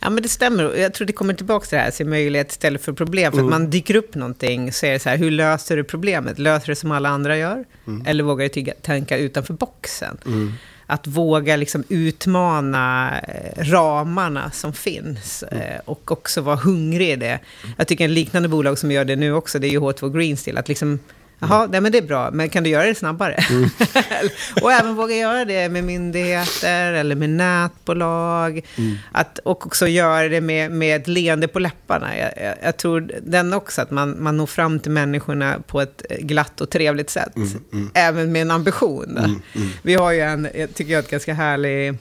Ja, 0.00 0.10
men 0.10 0.22
det 0.22 0.28
stämmer. 0.28 0.76
Jag 0.76 0.94
tror 0.94 1.06
det 1.06 1.12
kommer 1.12 1.34
tillbaka 1.34 1.66
till 1.66 1.76
det 1.76 1.82
här, 1.82 1.90
se 1.90 2.04
möjlighet 2.04 2.50
istället 2.50 2.82
för 2.82 2.92
problem. 2.92 3.32
För 3.32 3.38
mm. 3.38 3.52
att 3.52 3.60
man 3.60 3.70
dyker 3.70 3.94
upp 3.94 4.14
någonting, 4.14 4.72
så 4.72 4.86
är 4.86 4.92
det 4.92 4.98
så 4.98 5.08
här, 5.08 5.16
hur 5.16 5.30
löser 5.30 5.76
du 5.76 5.84
problemet? 5.84 6.38
Löser 6.38 6.66
du 6.66 6.72
det 6.72 6.76
som 6.76 6.90
alla 6.90 7.08
andra 7.08 7.36
gör? 7.36 7.64
Mm. 7.86 8.06
Eller 8.06 8.24
vågar 8.24 8.48
du 8.54 8.72
tänka 8.82 9.18
utanför 9.18 9.54
boxen? 9.54 10.18
Mm. 10.26 10.52
Att 10.86 11.06
våga 11.06 11.56
liksom 11.56 11.84
utmana 11.88 13.12
eh, 13.20 13.64
ramarna 13.64 14.50
som 14.50 14.72
finns 14.72 15.44
mm. 15.50 15.62
eh, 15.62 15.80
och 15.84 16.12
också 16.12 16.40
vara 16.40 16.56
hungrig 16.56 17.10
i 17.10 17.16
det. 17.16 17.38
Jag 17.76 17.88
tycker 17.88 18.04
en 18.04 18.14
liknande 18.14 18.48
bolag 18.48 18.78
som 18.78 18.90
gör 18.90 19.04
det 19.04 19.16
nu 19.16 19.32
också, 19.32 19.58
det 19.58 19.66
är 19.66 19.70
ju 19.70 19.80
H2 19.80 20.16
Green 20.16 20.36
Steel, 20.36 20.58
att 20.58 20.68
liksom 20.68 20.98
Jaha, 21.40 21.66
nej, 21.70 21.80
men 21.80 21.92
det 21.92 21.98
är 21.98 22.02
bra, 22.02 22.30
men 22.32 22.48
kan 22.48 22.62
du 22.62 22.70
göra 22.70 22.86
det 22.86 22.94
snabbare? 22.94 23.34
Mm. 23.50 23.70
och 24.62 24.72
även 24.72 24.94
våga 24.94 25.14
göra 25.14 25.44
det 25.44 25.68
med 25.68 25.84
myndigheter 25.84 26.92
eller 26.92 27.16
med 27.16 27.30
nätbolag. 27.30 28.60
Mm. 28.76 28.96
Att, 29.12 29.38
och 29.38 29.66
också 29.66 29.86
göra 29.86 30.28
det 30.28 30.40
med, 30.40 30.70
med 30.70 31.00
ett 31.00 31.08
leende 31.08 31.48
på 31.48 31.58
läpparna. 31.58 32.18
Jag, 32.18 32.32
jag, 32.36 32.54
jag, 32.62 32.76
tror 32.76 33.10
den 33.22 33.52
också, 33.52 33.82
att 33.82 33.90
man, 33.90 34.22
man 34.22 34.36
når 34.36 34.46
fram 34.46 34.80
till 34.80 34.90
människorna 34.90 35.56
på 35.66 35.80
ett 35.80 36.02
glatt 36.20 36.60
och 36.60 36.70
trevligt 36.70 37.10
sätt. 37.10 37.36
Mm, 37.36 37.48
mm. 37.72 37.90
Även 37.94 38.32
med 38.32 38.42
en 38.42 38.50
ambition. 38.50 39.18
Mm, 39.18 39.42
mm. 39.54 39.68
Vi 39.82 39.94
har 39.94 40.12
ju 40.12 40.20
en, 40.20 40.48
tycker 40.74 40.92
jag, 40.92 40.98
ett 41.04 41.10
ganska 41.10 41.34
härlig 41.34 41.98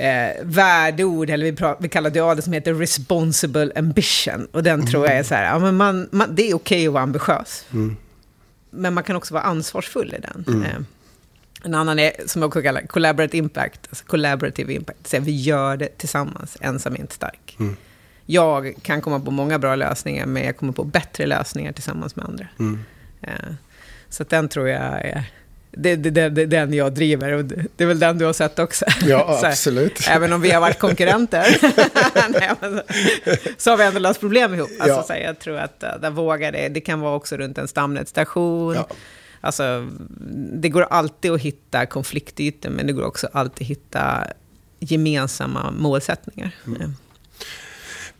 eh, 0.00 0.44
värdeord, 0.44 1.30
eller 1.30 1.44
vi, 1.44 1.74
vi 1.80 1.88
kallar 1.88 2.10
det, 2.10 2.34
det 2.34 2.42
som 2.42 2.52
heter 2.52 2.74
responsible 2.74 3.72
ambition. 3.76 4.48
Och 4.52 4.62
den 4.62 4.86
tror 4.86 5.06
jag 5.06 5.16
är 5.16 5.22
så 5.22 5.34
här, 5.34 5.44
ja, 5.44 5.58
men 5.58 5.76
man, 5.76 6.08
man, 6.12 6.34
det 6.34 6.42
är 6.42 6.54
okej 6.54 6.54
okay 6.54 6.86
att 6.86 6.92
vara 6.92 7.02
ambitiös. 7.02 7.64
Mm. 7.72 7.96
Men 8.70 8.94
man 8.94 9.04
kan 9.04 9.16
också 9.16 9.34
vara 9.34 9.44
ansvarsfull 9.44 10.14
i 10.14 10.20
den. 10.20 10.44
Mm. 10.48 10.62
Eh, 10.62 10.76
en 11.64 11.74
annan 11.74 11.98
är, 11.98 12.12
som 12.26 12.42
jag 12.42 12.48
också 12.48 12.62
kallar 12.62 12.82
collaborative 12.82 13.44
impact, 13.44 13.80
alltså 13.90 14.04
collaborative 14.04 14.72
impact. 14.72 15.06
Så 15.06 15.20
vi 15.20 15.40
gör 15.40 15.76
det 15.76 15.98
tillsammans, 15.98 16.56
ensam 16.60 16.94
är 16.94 17.00
inte 17.00 17.14
stark. 17.14 17.56
Mm. 17.60 17.76
Jag 18.26 18.74
kan 18.82 19.00
komma 19.00 19.20
på 19.20 19.30
många 19.30 19.58
bra 19.58 19.76
lösningar, 19.76 20.26
men 20.26 20.44
jag 20.44 20.56
kommer 20.56 20.72
på 20.72 20.84
bättre 20.84 21.26
lösningar 21.26 21.72
tillsammans 21.72 22.16
med 22.16 22.24
andra. 22.24 22.46
Mm. 22.58 22.78
Eh, 23.22 23.54
så 24.08 24.24
den 24.24 24.48
tror 24.48 24.68
jag 24.68 25.04
är 25.04 25.24
det, 25.72 25.96
det, 25.96 26.28
det, 26.28 26.46
den 26.46 26.74
jag 26.74 26.92
driver 26.92 27.32
och 27.32 27.44
det 27.44 27.84
är 27.84 27.86
väl 27.86 27.98
den 27.98 28.18
du 28.18 28.24
har 28.24 28.32
sett 28.32 28.58
också. 28.58 28.84
Ja, 29.02 29.40
absolut. 29.44 30.08
även 30.08 30.32
om 30.32 30.40
vi 30.40 30.50
har 30.50 30.60
varit 30.60 30.78
konkurrenter 30.78 31.58
Nej, 32.40 32.50
men, 32.60 32.80
så 33.58 33.70
har 33.70 33.76
vi 33.76 33.84
ändå 33.84 33.98
löst 33.98 34.20
problem 34.20 34.54
ihop. 34.54 34.70
Alltså, 34.80 34.96
ja. 34.96 35.02
så 35.02 35.12
jag 35.24 35.38
tror 35.38 35.56
att 35.56 35.84
uh, 35.84 36.00
där 36.00 36.10
vågar 36.10 36.52
det. 36.52 36.68
Det 36.68 36.80
kan 36.80 37.00
vara 37.00 37.14
också 37.14 37.36
runt 37.36 37.58
en 37.58 37.68
stamnätstation. 37.68 38.74
Ja. 38.74 38.86
Alltså, 39.40 39.88
det 40.52 40.68
går 40.68 40.82
alltid 40.82 41.30
att 41.30 41.40
hitta 41.40 41.86
konfliktytor, 41.86 42.70
men 42.70 42.86
det 42.86 42.92
går 42.92 43.04
också 43.04 43.28
alltid 43.32 43.64
att 43.64 43.70
hitta 43.70 44.26
gemensamma 44.78 45.70
målsättningar. 45.70 46.50
Mm. 46.66 46.94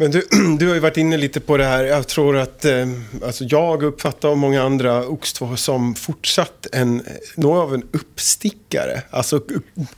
Men 0.01 0.11
du, 0.11 0.27
du 0.59 0.69
har 0.69 0.75
ju 0.75 0.81
varit 0.81 0.97
inne 0.97 1.17
lite 1.17 1.41
på 1.41 1.57
det 1.57 1.65
här. 1.65 1.85
Jag 1.85 2.09
tror 2.09 2.37
att 2.37 2.65
eh, 2.65 2.89
alltså 3.25 3.45
jag 3.45 3.83
uppfattar 3.83 4.29
och 4.29 4.39
många 4.39 4.63
andra 4.63 5.05
Ox2 5.05 5.57
som 5.57 5.95
fortsatt 5.95 6.67
en, 6.73 7.03
något 7.35 7.63
av 7.63 7.75
en 7.75 7.83
uppstickare. 7.93 9.03
Alltså 9.11 9.41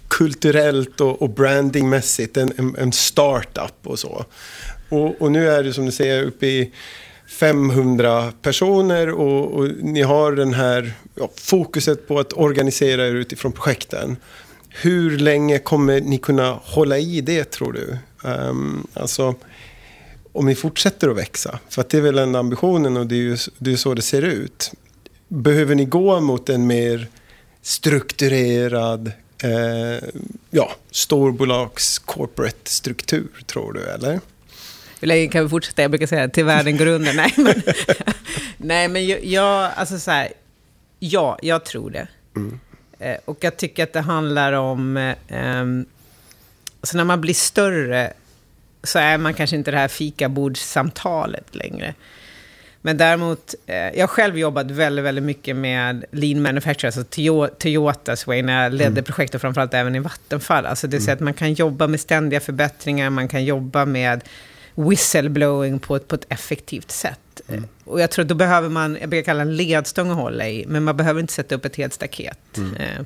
kulturellt 0.09 1.01
och, 1.01 1.23
och 1.23 1.31
brandingmässigt. 1.31 2.37
En, 2.37 2.53
en, 2.57 2.77
en 2.79 2.93
startup 2.93 3.75
och 3.83 3.99
så. 3.99 4.25
Och, 4.88 5.23
och, 5.23 5.33
nu 5.33 5.49
är 5.49 5.62
det 5.62 5.73
som 5.73 5.87
du 5.87 5.93
säger 5.93 6.25
uppe 6.25 6.47
i 6.47 6.73
500 7.27 8.33
personer 8.43 9.11
och, 9.11 9.53
och 9.53 9.69
ni 9.83 10.03
har 10.03 10.33
den 10.33 10.55
här 10.55 10.93
ja, 11.15 11.31
fokuset 11.37 12.09
på 12.09 12.19
att 12.19 12.33
organisera 12.33 13.07
er 13.07 13.15
utifrån 13.15 13.53
projekten. 13.53 14.17
Hur 14.69 15.19
länge 15.19 15.59
kommer 15.59 16.01
ni 16.01 16.19
kunna 16.19 16.59
hålla 16.62 16.99
i 16.99 17.21
det 17.21 17.51
tror 17.51 17.73
du? 17.73 17.99
Um, 18.29 18.87
alltså 18.95 19.35
om 20.33 20.47
ni 20.47 20.55
fortsätter 20.55 21.09
att 21.09 21.16
växa, 21.16 21.59
för 21.68 21.81
att 21.81 21.88
det 21.88 21.97
är 21.97 22.03
väl 22.03 22.18
en 22.18 22.35
ambitionen 22.35 22.97
och 22.97 23.07
det 23.07 23.14
är 23.14 23.18
ju 23.18 23.37
det 23.59 23.73
är 23.73 23.77
så 23.77 23.95
det 23.95 24.03
ser 24.03 24.23
ut. 24.23 24.73
Behöver 25.29 25.75
ni 25.75 25.85
gå 25.85 26.21
mot 26.21 26.49
en 26.49 26.66
mer 26.66 27.09
strukturerad, 27.62 29.12
eh, 29.42 30.09
ja, 30.51 30.73
storbolags 30.90 31.99
corporate 31.99 32.71
struktur, 32.71 33.29
tror 33.47 33.73
du, 33.73 33.81
eller? 33.81 34.21
Hur 35.01 35.09
länge 35.09 35.29
kan 35.29 35.42
vi 35.42 35.49
fortsätta? 35.49 35.83
Jag 35.83 35.90
brukar 35.90 36.07
säga 36.07 36.29
till 36.29 36.45
världen 36.45 36.77
går 36.77 36.87
under. 36.87 37.14
Nej, 37.14 37.35
men, 37.37 37.62
nej, 38.57 38.88
men 38.88 39.07
jag, 39.07 39.25
jag, 39.25 39.71
alltså 39.77 39.99
så 39.99 40.11
här, 40.11 40.33
ja, 40.99 41.38
jag 41.42 41.64
tror 41.64 41.90
det. 41.90 42.09
Mm. 42.37 42.61
Eh, 42.99 43.16
och 43.25 43.37
jag 43.40 43.57
tycker 43.57 43.83
att 43.83 43.92
det 43.92 44.01
handlar 44.01 44.53
om, 44.53 44.97
eh, 44.97 45.64
alltså 46.81 46.97
när 46.97 47.05
man 47.05 47.21
blir 47.21 47.35
större 47.35 48.12
så 48.83 48.99
är 48.99 49.18
man 49.18 49.35
kanske 49.35 49.57
inte 49.57 49.71
det 49.71 49.79
här 49.79 49.88
fikabordssamtalet 49.88 51.55
längre. 51.55 51.95
Men 52.85 52.97
däremot, 52.97 53.55
eh, 53.66 53.77
jag 53.77 54.03
har 54.03 54.07
själv 54.07 54.38
jobbat 54.38 54.71
väldigt, 54.71 55.05
väldigt 55.05 55.25
mycket 55.25 55.57
med 55.57 56.05
lean 56.11 56.42
manufacturing, 56.42 56.92
alltså 56.97 57.05
Toyotas 57.59 58.27
way, 58.27 58.42
när 58.42 58.62
jag 58.62 58.73
ledde 58.73 58.90
mm. 58.90 59.05
projekt 59.05 59.35
och 59.35 59.40
framförallt 59.40 59.75
även 59.75 59.95
i 59.95 59.99
Vattenfall. 59.99 60.66
Alltså 60.66 60.87
det 60.87 61.01
säga 61.01 61.12
mm. 61.12 61.16
att 61.16 61.25
man 61.25 61.35
kan 61.35 61.53
jobba 61.53 61.87
med 61.87 62.01
ständiga 62.01 62.40
förbättringar, 62.40 63.11
man 63.11 63.29
kan 63.29 63.45
jobba 63.45 63.85
med 63.85 64.25
whistleblowing 64.75 65.79
på 65.79 65.97
ett, 65.97 66.09
på 66.09 66.14
ett 66.14 66.27
effektivt 66.29 66.90
sätt. 66.90 67.40
Mm. 67.49 67.64
Och 67.85 68.01
jag 68.01 68.11
tror 68.11 68.23
att 68.23 68.29
då 68.29 68.35
behöver 68.35 68.68
man, 68.68 68.99
jag 69.01 69.11
brukar 69.11 69.25
kalla 69.25 69.42
en 69.42 69.57
ledstång 69.57 70.11
att 70.11 70.16
hålla 70.16 70.49
i, 70.49 70.64
men 70.68 70.85
man 70.85 70.97
behöver 70.97 71.21
inte 71.21 71.33
sätta 71.33 71.55
upp 71.55 71.64
ett 71.64 71.77
helt 71.77 71.92
staket. 71.92 72.57
Mm. 72.57 72.75
Eh, 72.75 73.05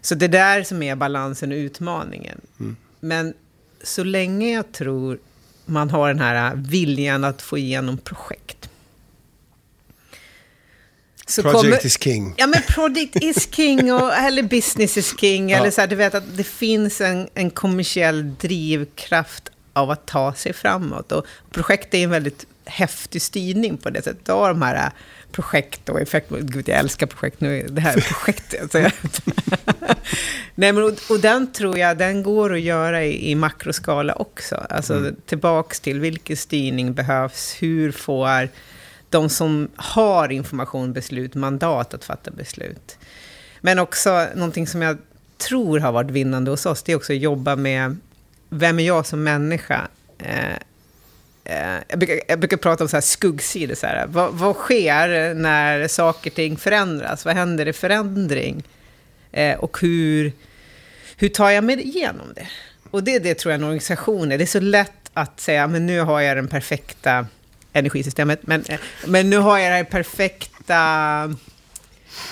så 0.00 0.14
det 0.14 0.24
är 0.24 0.28
där 0.28 0.62
som 0.62 0.82
är 0.82 0.96
balansen 0.96 1.52
och 1.52 1.56
utmaningen. 1.56 2.40
Mm. 2.60 2.76
Men 3.00 3.34
så 3.82 4.04
länge 4.04 4.52
jag 4.52 4.72
tror 4.72 5.18
man 5.64 5.90
har 5.90 6.08
den 6.08 6.20
här 6.20 6.54
viljan 6.56 7.24
att 7.24 7.42
få 7.42 7.58
igenom 7.58 7.98
projekt. 7.98 8.70
Så 11.26 11.42
project 11.42 11.62
kommer, 11.62 11.86
is 11.86 12.02
king. 12.02 12.34
Ja, 12.36 12.46
men 12.46 12.62
project 12.62 13.16
is 13.16 13.48
king, 13.54 13.92
och, 13.92 14.14
eller 14.14 14.42
business 14.42 14.96
is 14.96 15.14
king. 15.20 15.50
Ja. 15.50 15.58
Eller 15.58 15.70
så 15.70 15.80
här, 15.80 15.88
du 15.88 15.96
vet 15.96 16.14
att 16.14 16.36
det 16.36 16.44
finns 16.44 17.00
en, 17.00 17.28
en 17.34 17.50
kommersiell 17.50 18.34
drivkraft 18.34 19.50
av 19.72 19.90
att 19.90 20.06
ta 20.06 20.34
sig 20.34 20.52
framåt. 20.52 21.12
Och 21.12 21.26
projekt 21.50 21.94
är 21.94 21.98
en 21.98 22.10
väldigt 22.10 22.46
häftig 22.64 23.22
styrning 23.22 23.76
på 23.76 23.90
det 23.90 24.02
sättet. 24.02 24.28
Av 24.28 24.48
de 24.48 24.62
här 24.62 24.90
projekt 25.32 25.88
och 25.88 26.00
effekt. 26.00 26.30
Gud, 26.30 26.68
jag 26.68 26.78
älskar 26.78 27.06
projekt 27.06 27.40
nu. 27.40 27.66
Det 27.70 27.80
här 27.80 27.96
är 27.96 28.00
projektet. 28.24 28.72
Nej, 30.54 30.72
men, 30.72 30.84
och, 30.84 30.92
och, 31.10 31.20
den 31.20 31.52
tror 31.52 31.78
jag, 31.78 31.98
den 31.98 32.22
går 32.22 32.54
att 32.54 32.60
göra 32.60 33.04
i, 33.04 33.30
i 33.30 33.34
makroskala 33.34 34.12
också. 34.14 34.66
Alltså 34.70 34.94
mm. 34.94 35.16
tillbaks 35.26 35.80
till 35.80 36.00
vilken 36.00 36.36
styrning 36.36 36.94
behövs, 36.94 37.56
hur 37.58 37.92
får 37.92 38.48
de 39.08 39.28
som 39.28 39.68
har 39.76 40.32
information, 40.32 40.92
beslut, 40.92 41.34
mandat 41.34 41.94
att 41.94 42.04
fatta 42.04 42.30
beslut. 42.30 42.98
Men 43.60 43.78
också 43.78 44.26
någonting 44.34 44.66
som 44.66 44.82
jag 44.82 44.98
tror 45.38 45.78
har 45.78 45.92
varit 45.92 46.10
vinnande 46.10 46.50
hos 46.50 46.66
oss, 46.66 46.82
det 46.82 46.92
är 46.92 46.96
också 46.96 47.12
att 47.12 47.18
jobba 47.18 47.56
med 47.56 47.96
vem 48.48 48.78
är 48.78 48.86
jag 48.86 49.06
som 49.06 49.22
människa? 49.22 49.88
Eh, 50.18 50.56
jag, 51.88 51.98
brukar, 51.98 52.20
jag 52.28 52.38
brukar 52.38 52.56
prata 52.56 52.84
om 52.84 52.88
så 52.88 52.96
här 52.96 53.00
skuggsidor. 53.00 53.74
Så 53.74 53.86
här. 53.86 54.06
Vad, 54.06 54.32
vad 54.32 54.56
sker 54.56 55.34
när 55.34 55.88
saker 55.88 56.30
och 56.30 56.34
ting 56.34 56.56
förändras? 56.56 57.24
Vad 57.24 57.34
händer 57.34 57.68
i 57.68 57.72
förändring? 57.72 58.62
Eh, 59.32 59.58
och 59.58 59.80
hur, 59.80 60.32
hur 61.16 61.28
tar 61.28 61.50
jag 61.50 61.64
mig 61.64 61.82
igenom 61.82 62.32
det? 62.34 62.48
Och 62.90 63.04
det 63.04 63.14
är 63.14 63.20
det 63.20 63.34
tror 63.34 63.52
jag 63.52 63.58
en 63.58 63.64
organisation 63.64 64.32
är. 64.32 64.38
Det 64.38 64.44
är 64.44 64.46
så 64.46 64.60
lätt 64.60 65.10
att 65.14 65.40
säga, 65.40 65.66
men 65.66 65.86
nu 65.86 66.00
har 66.00 66.20
jag 66.20 66.36
den 66.36 66.48
perfekta 66.48 67.26
energisystemet, 67.72 68.40
men, 68.42 68.64
eh, 68.68 68.80
men 69.06 69.30
nu 69.30 69.36
har 69.36 69.58
jag 69.58 69.72
den 69.72 69.86
perfekta 69.86 71.34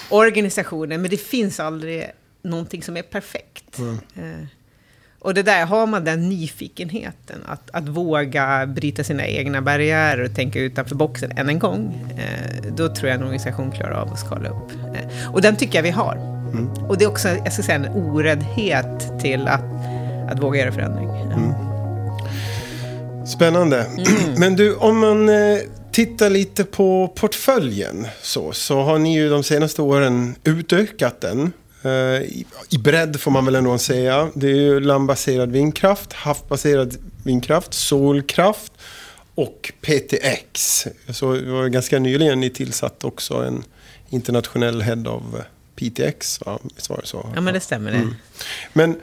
organisationen, 0.09 1.03
men 1.03 1.11
det 1.11 1.16
finns 1.16 1.61
aldrig 1.61 2.11
någonting 2.42 2.83
som 2.83 2.97
är 2.97 3.03
perfekt. 3.03 3.79
Mm. 3.79 3.99
Eh, 4.16 4.47
och 5.29 5.35
det 5.35 5.43
där, 5.43 5.67
har 5.67 5.87
man 5.87 6.05
den 6.05 6.29
nyfikenheten, 6.29 7.41
att, 7.47 7.71
att 7.73 7.88
våga 7.88 8.67
bryta 8.67 9.05
sina 9.05 9.27
egna 9.27 9.62
barriärer 9.62 10.25
och 10.25 10.35
tänka 10.35 10.61
utanför 10.61 10.95
boxen 10.95 11.33
än 11.37 11.49
en 11.49 11.59
gång, 11.59 12.09
eh, 12.19 12.73
då 12.77 12.95
tror 12.95 13.09
jag 13.09 13.17
en 13.17 13.23
organisation 13.23 13.73
klarar 13.73 13.93
av 13.93 14.12
att 14.12 14.19
skala 14.19 14.49
upp. 14.49 14.73
Eh, 14.95 15.33
och 15.33 15.43
den 15.43 15.57
tycker 15.57 15.79
jag 15.79 15.83
vi 15.83 15.91
har. 15.91 16.17
Mm. 16.53 16.69
Och 16.69 16.99
det 16.99 17.05
är 17.05 17.09
också, 17.09 17.29
jag 17.29 17.53
ska 17.53 17.62
säga, 17.62 17.77
en 17.77 17.88
oräddhet 17.88 19.21
till 19.21 19.49
att, 19.49 19.64
att 20.31 20.43
våga 20.43 20.61
göra 20.61 20.73
förändring. 20.73 21.09
Mm. 21.11 21.53
Spännande. 23.27 23.81
Mm. 23.81 24.35
Men 24.37 24.57
du, 24.57 24.75
om 24.75 24.99
man 24.99 25.29
eh, 25.29 25.59
tittar 25.93 26.31
lite 26.31 26.64
på 26.64 27.12
portföljen 27.17 28.07
så, 28.23 28.53
så 28.53 28.83
har 28.83 28.99
ni 28.99 29.14
ju 29.14 29.29
de 29.29 29.43
senaste 29.43 29.83
åren 29.83 30.35
utökat 30.45 31.21
den. 31.21 31.53
Eh, 31.83 32.23
I 32.69 32.79
bredd 32.79 33.21
får 33.21 33.31
man 33.31 33.45
väl 33.45 33.55
ändå 33.55 33.79
säga. 33.79 34.31
Det 34.35 34.47
är 34.47 34.55
ju 34.55 34.81
landbaserad 34.81 35.53
vindkraft, 35.53 36.12
havsbaserad 36.12 36.97
vindkraft, 37.25 37.75
solkraft 37.75 38.73
och 39.35 39.73
PTX. 39.81 40.87
Så 41.09 41.35
det 41.35 41.51
var 41.51 41.69
ganska 41.69 41.99
nyligen 41.99 42.41
ni 42.41 42.51
tillsatt 42.51 43.05
också 43.05 43.35
en 43.35 43.64
internationell 44.11 44.83
head 44.83 45.07
av 45.07 45.43
PTX. 45.77 46.41
Va? 46.41 46.59
Visst 46.75 46.91
var 46.91 46.97
det 46.97 47.07
så? 47.07 47.33
Ja, 47.35 47.41
men 47.41 47.55
det 47.55 47.61
stämmer 47.61 47.91
det. 47.91 47.97
Mm. 47.97 48.14
Men 48.73 48.97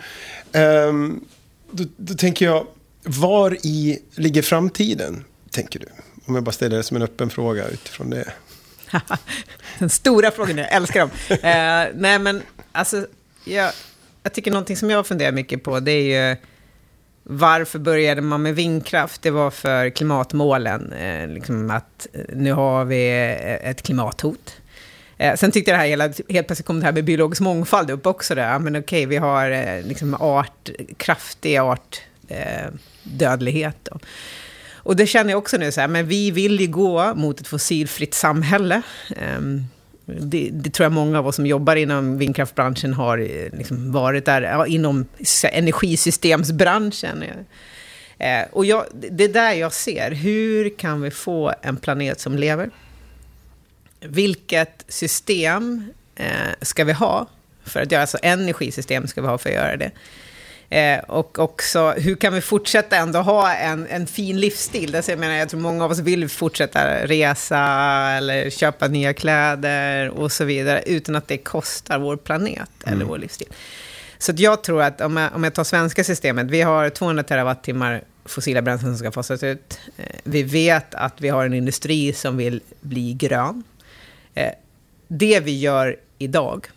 um, 0.88 1.26
då, 1.72 1.84
då 1.98 2.14
tänker 2.14 2.46
jag, 2.46 2.68
var 3.04 3.58
i 3.66 4.00
ligger 4.16 4.42
framtiden, 4.42 5.24
tänker 5.52 5.80
du? 5.80 5.86
Om 6.26 6.36
jag 6.36 6.44
bara 6.44 6.52
ställer 6.52 6.78
det 6.78 6.84
som 6.84 6.98
en 6.98 7.04
öppen 7.04 7.30
fråga 7.30 7.68
utifrån 7.68 8.10
det. 8.10 8.34
Den 9.80 9.90
stora 9.90 10.32
frågan, 10.32 10.58
jag 10.58 10.72
älskar 10.74 11.00
dem. 11.00 11.10
eh, 11.30 11.88
nej, 11.96 12.20
men 12.20 12.42
alltså, 12.76 13.08
jag, 13.46 13.72
jag 14.24 14.34
tycker 14.34 14.52
någonting 14.52 14.78
som 14.78 14.90
jag 14.90 15.08
funderar 15.08 15.32
mycket 15.32 15.64
på, 15.64 15.80
det 15.80 15.92
är 15.92 16.30
ju 16.30 16.36
varför 17.28 17.80
började 17.80 18.22
man 18.22 18.42
med 18.42 18.56
vindkraft? 18.56 19.22
Det 19.22 19.32
var 19.32 19.52
för 19.52 19.90
klimatmålen. 19.90 20.94
Eh, 20.94 21.28
liksom 21.28 21.72
att 21.72 22.08
eh, 22.14 22.22
nu 22.36 22.54
har 22.54 22.86
vi 22.86 23.08
eh, 23.08 23.70
ett 23.70 23.82
klimathot. 23.82 24.58
Eh, 25.18 25.36
sen 25.36 25.52
tyckte 25.52 25.72
jag 25.72 25.80
det 25.80 25.82
här, 25.82 25.90
hela, 25.90 26.04
helt 26.30 26.48
plötsligt 26.48 26.66
kom 26.66 26.80
det 26.80 26.86
här 26.86 26.94
med 26.94 27.06
biologisk 27.06 27.42
mångfald 27.42 27.92
upp 27.92 28.06
också. 28.06 28.36
Där. 28.36 28.60
Men 28.60 28.76
okej, 28.76 29.06
vi 29.06 29.18
har 29.18 29.52
eh, 29.52 29.82
liksom 29.82 30.14
art, 30.14 30.70
kraftig 30.98 31.58
artdödlighet. 31.58 33.88
Eh, 33.92 33.98
och 34.74 34.96
det 34.96 35.08
känner 35.08 35.30
jag 35.30 35.38
också 35.38 35.58
nu, 35.58 35.72
så 35.72 35.82
här, 35.82 35.88
men 35.88 36.08
vi 36.08 36.32
vill 36.32 36.60
ju 36.60 36.68
gå 36.68 37.16
mot 37.16 37.42
ett 37.42 37.48
fossilfritt 37.48 38.14
samhälle. 38.14 38.82
Um, 39.38 39.66
det, 40.06 40.50
det, 40.54 40.70
tror 40.70 40.86
jag 40.86 40.92
många 40.92 41.20
av 41.20 41.28
oss 41.28 41.36
som 41.36 41.46
jobbar 41.46 41.76
inom 41.76 42.18
vindkraftbranschen 42.18 42.94
har 42.94 43.18
eh, 43.18 43.58
liksom 43.58 43.92
varit 43.92 44.26
där, 44.26 44.42
ja, 44.42 44.68
inom 44.68 45.06
energisystemsbranschen. 45.52 47.24
Eh, 48.18 48.44
och 48.52 48.66
jag, 48.66 48.86
det 49.12 49.24
är 49.24 49.34
där 49.34 49.54
jag 49.54 49.74
ser, 49.74 50.12
hur 50.12 50.78
kan 50.78 51.02
vi 51.02 51.12
få 51.12 51.54
en 51.62 51.78
planet 51.78 52.20
som 52.20 52.38
lever? 52.38 52.70
Vilket 54.00 54.86
system 54.88 55.92
eh, 56.16 56.28
ska 56.62 56.84
vi 56.84 56.94
ha 56.94 57.28
för 57.64 57.82
att 57.82 57.92
göra, 57.92 58.02
alltså 58.02 58.18
energisystem 58.22 59.08
ska 59.08 59.22
vi 59.22 59.28
ha 59.28 59.38
för 59.38 59.50
att 59.50 59.56
göra 59.56 59.78
det? 59.78 59.92
Eh, 60.70 61.00
och 61.00 61.40
också, 61.40 61.92
hur 61.92 62.16
kan 62.16 62.34
vi 62.34 62.42
fortsätta 62.42 62.96
ändå 62.96 63.20
ha 63.20 63.54
en, 63.54 63.88
en 63.88 64.08
fin 64.08 64.40
livsstil? 64.40 64.96
Alltså 64.96 65.12
jag, 65.12 65.20
menar, 65.20 65.36
jag 65.36 65.50
tror 65.50 65.60
många 65.60 65.86
av 65.86 65.92
oss 65.92 66.00
vill 66.00 66.30
fortsätta 66.30 67.08
resa 67.08 67.60
eller 68.18 68.50
köpa 68.50 68.88
nya 68.88 69.14
kläder 69.14 70.10
och 70.10 70.32
så 70.32 70.46
vidare, 70.46 70.84
utan 70.86 71.16
att 71.16 71.28
det 71.28 71.38
kostar 71.38 72.00
vår 72.00 72.18
planet 72.18 72.70
mm. 72.86 72.94
eller 72.94 73.06
vår 73.06 73.18
livsstil. 73.18 73.48
Så 74.18 74.34
jag 74.36 74.64
tror 74.64 74.82
att 74.82 75.02
om 75.02 75.18
jag, 75.18 75.36
om 75.36 75.44
jag 75.44 75.54
tar 75.54 75.64
svenska 75.64 76.04
systemet, 76.04 76.48
vi 76.48 76.62
har 76.62 76.90
200 76.90 77.24
terawattimmar 77.24 78.04
fossila 78.26 78.62
bränslen 78.62 78.92
som 78.92 78.98
ska 78.98 79.12
fasas 79.12 79.44
ut. 79.44 79.80
Eh, 79.98 80.06
vi 80.24 80.44
vet 80.44 80.96
att 80.96 81.22
vi 81.22 81.30
har 81.30 81.46
en 81.46 81.54
industri 81.54 82.14
som 82.14 82.38
vill 82.38 82.62
bli 82.82 83.14
grön. 83.14 83.64
Eh, 84.34 84.52
det 85.08 85.40
vi 85.40 85.60
gör 85.60 85.96
idag 86.18 86.68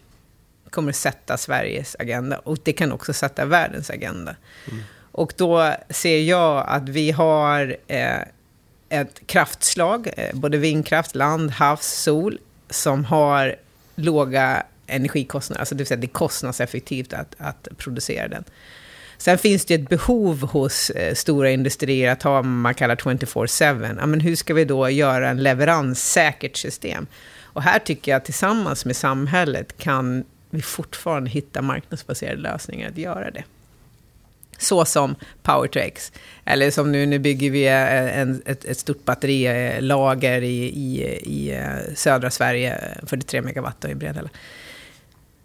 kommer 0.71 0.93
sätta 0.93 1.37
Sveriges 1.37 1.97
agenda 1.99 2.39
och 2.39 2.59
det 2.63 2.73
kan 2.73 2.93
också 2.93 3.13
sätta 3.13 3.45
världens 3.45 3.91
agenda. 3.91 4.37
Mm. 4.71 4.83
Och 5.13 5.33
då 5.37 5.75
ser 5.91 6.21
jag 6.21 6.65
att 6.69 6.89
vi 6.89 7.11
har 7.11 7.77
eh, 7.87 8.21
ett 8.89 9.21
kraftslag, 9.27 10.09
eh, 10.17 10.35
både 10.35 10.59
vindkraft, 10.59 11.15
land, 11.15 11.51
havs, 11.51 11.87
sol, 11.87 12.39
som 12.71 13.05
har 13.05 13.57
låga 13.95 14.63
energikostnader, 14.87 15.61
alltså 15.61 15.75
det 15.75 15.79
vill 15.79 15.87
säga 15.87 16.01
det 16.01 16.07
är 16.07 16.09
kostnadseffektivt 16.09 17.13
att, 17.13 17.35
att 17.39 17.69
producera 17.77 18.29
den. 18.29 18.45
Sen 19.19 19.39
finns 19.39 19.65
det 19.65 19.75
ett 19.75 19.89
behov 19.89 20.43
hos 20.43 20.91
eh, 20.91 21.15
stora 21.15 21.51
industrier 21.51 22.13
att 22.13 22.23
ha 22.23 22.31
vad 22.33 22.45
man 22.45 22.75
kallar 22.75 22.97
24-7. 22.97 23.97
Ja, 24.01 24.07
men 24.07 24.21
hur 24.21 24.37
ska 24.37 24.55
vi 24.55 24.65
då 24.65 24.91
göra 24.91 25.29
en 25.29 25.43
leveranssäkert 25.43 26.57
system? 26.57 27.07
Och 27.43 27.63
här 27.63 27.79
tycker 27.79 28.13
jag 28.13 28.25
tillsammans 28.25 28.85
med 28.85 28.97
samhället 28.97 29.79
kan 29.79 30.25
vi 30.51 30.63
fortfarande 30.63 31.31
hitta 31.31 31.63
marknadsbaserade 31.63 32.41
lösningar 32.41 32.89
att 32.89 32.99
göra 32.99 33.31
det. 33.31 33.45
Så 34.59 34.85
som 34.85 35.15
Power-to-X. 35.43 36.13
Eller 36.45 36.71
som 36.71 36.93
nu, 36.93 37.07
nu 37.07 37.19
bygger 37.19 37.51
vi 37.51 37.67
en, 37.67 38.43
ett, 38.47 38.65
ett 38.65 38.79
stort 38.79 39.05
batterilager 39.05 40.43
i, 40.43 40.65
i, 40.65 41.03
i 41.23 41.51
eh, 41.55 41.95
södra 41.95 42.31
Sverige, 42.31 42.99
43 43.07 43.43
megawatt 43.43 43.85
i 43.85 43.95
Bredhälla. 43.95 44.29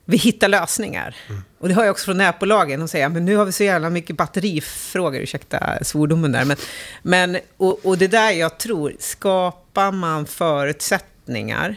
Vi 0.06 0.18
hittar 0.18 0.48
lösningar. 0.48 1.16
Mm. 1.30 1.42
Och 1.60 1.68
det 1.68 1.74
har 1.74 1.84
jag 1.84 1.92
också 1.92 2.06
från 2.06 2.18
nätbolagen. 2.18 2.80
De 2.80 2.88
säger 2.88 3.10
men 3.10 3.26
nu 3.26 3.36
har 3.36 3.46
vi 3.46 3.52
så 3.52 3.63
jävla 3.63 3.89
mycket 3.89 4.18
batterifrågor, 4.18 5.22
ursäkta 5.22 5.84
svordomen 5.84 6.32
där. 6.32 6.46
Men, 6.46 6.58
men, 7.02 7.38
och, 7.58 7.86
och 7.86 7.98
det 7.98 8.08
där 8.08 8.32
jag 8.32 8.58
tror, 8.58 8.96
skapar 9.00 9.92
man 9.92 10.26
förutsättningar 10.26 11.76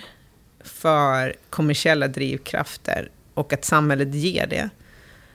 för 0.64 1.36
kommersiella 1.50 2.08
drivkrafter 2.08 3.08
och 3.36 3.52
att 3.52 3.64
samhället 3.64 4.14
ger 4.14 4.46
det, 4.46 4.70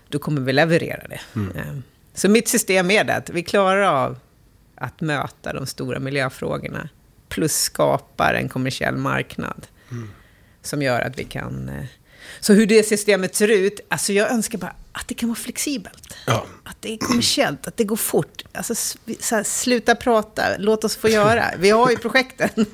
då 0.09 0.19
kommer 0.19 0.41
vi 0.41 0.53
leverera 0.53 1.07
det. 1.07 1.19
Mm. 1.35 1.57
Ehm, 1.57 1.83
så 2.13 2.29
mitt 2.29 2.47
system 2.47 2.91
är 2.91 3.03
det 3.03 3.15
att 3.15 3.29
vi 3.29 3.43
klarar 3.43 3.81
av 3.81 4.19
att 4.75 5.01
möta 5.01 5.53
de 5.53 5.65
stora 5.67 5.99
miljöfrågorna, 5.99 6.89
plus 7.29 7.53
skapar 7.53 8.33
en 8.33 8.49
kommersiell 8.49 8.97
marknad 8.97 9.67
mm. 9.91 10.09
som 10.61 10.81
gör 10.81 11.01
att 11.01 11.19
vi 11.19 11.23
kan... 11.23 11.69
Eh, 11.69 11.85
så 12.39 12.53
hur 12.53 12.65
det 12.65 12.83
systemet 12.83 13.35
ser 13.35 13.47
ut, 13.47 13.79
alltså 13.89 14.13
jag 14.13 14.31
önskar 14.31 14.57
bara 14.57 14.75
att 14.91 15.07
det 15.07 15.13
kan 15.13 15.29
vara 15.29 15.39
flexibelt. 15.39 16.15
Ja. 16.27 16.45
Att 16.63 16.77
det 16.79 16.93
är 16.93 16.97
kommersiellt, 16.97 17.67
att 17.67 17.77
det 17.77 17.83
går 17.83 17.95
fort. 17.95 18.43
Alltså, 18.53 18.73
här, 19.31 19.43
sluta 19.43 19.95
prata, 19.95 20.43
låt 20.57 20.83
oss 20.83 20.95
få 20.95 21.09
göra. 21.09 21.45
Vi 21.57 21.69
har 21.69 21.89
ju 21.89 21.97
projekten, 21.97 22.49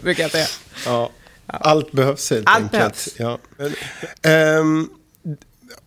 brukar 0.00 0.22
jag 0.22 0.30
säga. 0.30 0.46
Ja. 0.86 1.10
Allt 1.60 1.92
behövs 1.92 2.30
helt 2.30 2.48
Allt 2.48 2.62
enkelt. 2.62 2.72
Behövs. 2.72 3.14
Ja. 3.18 3.38
Men, 4.22 4.58
um, 4.58 4.90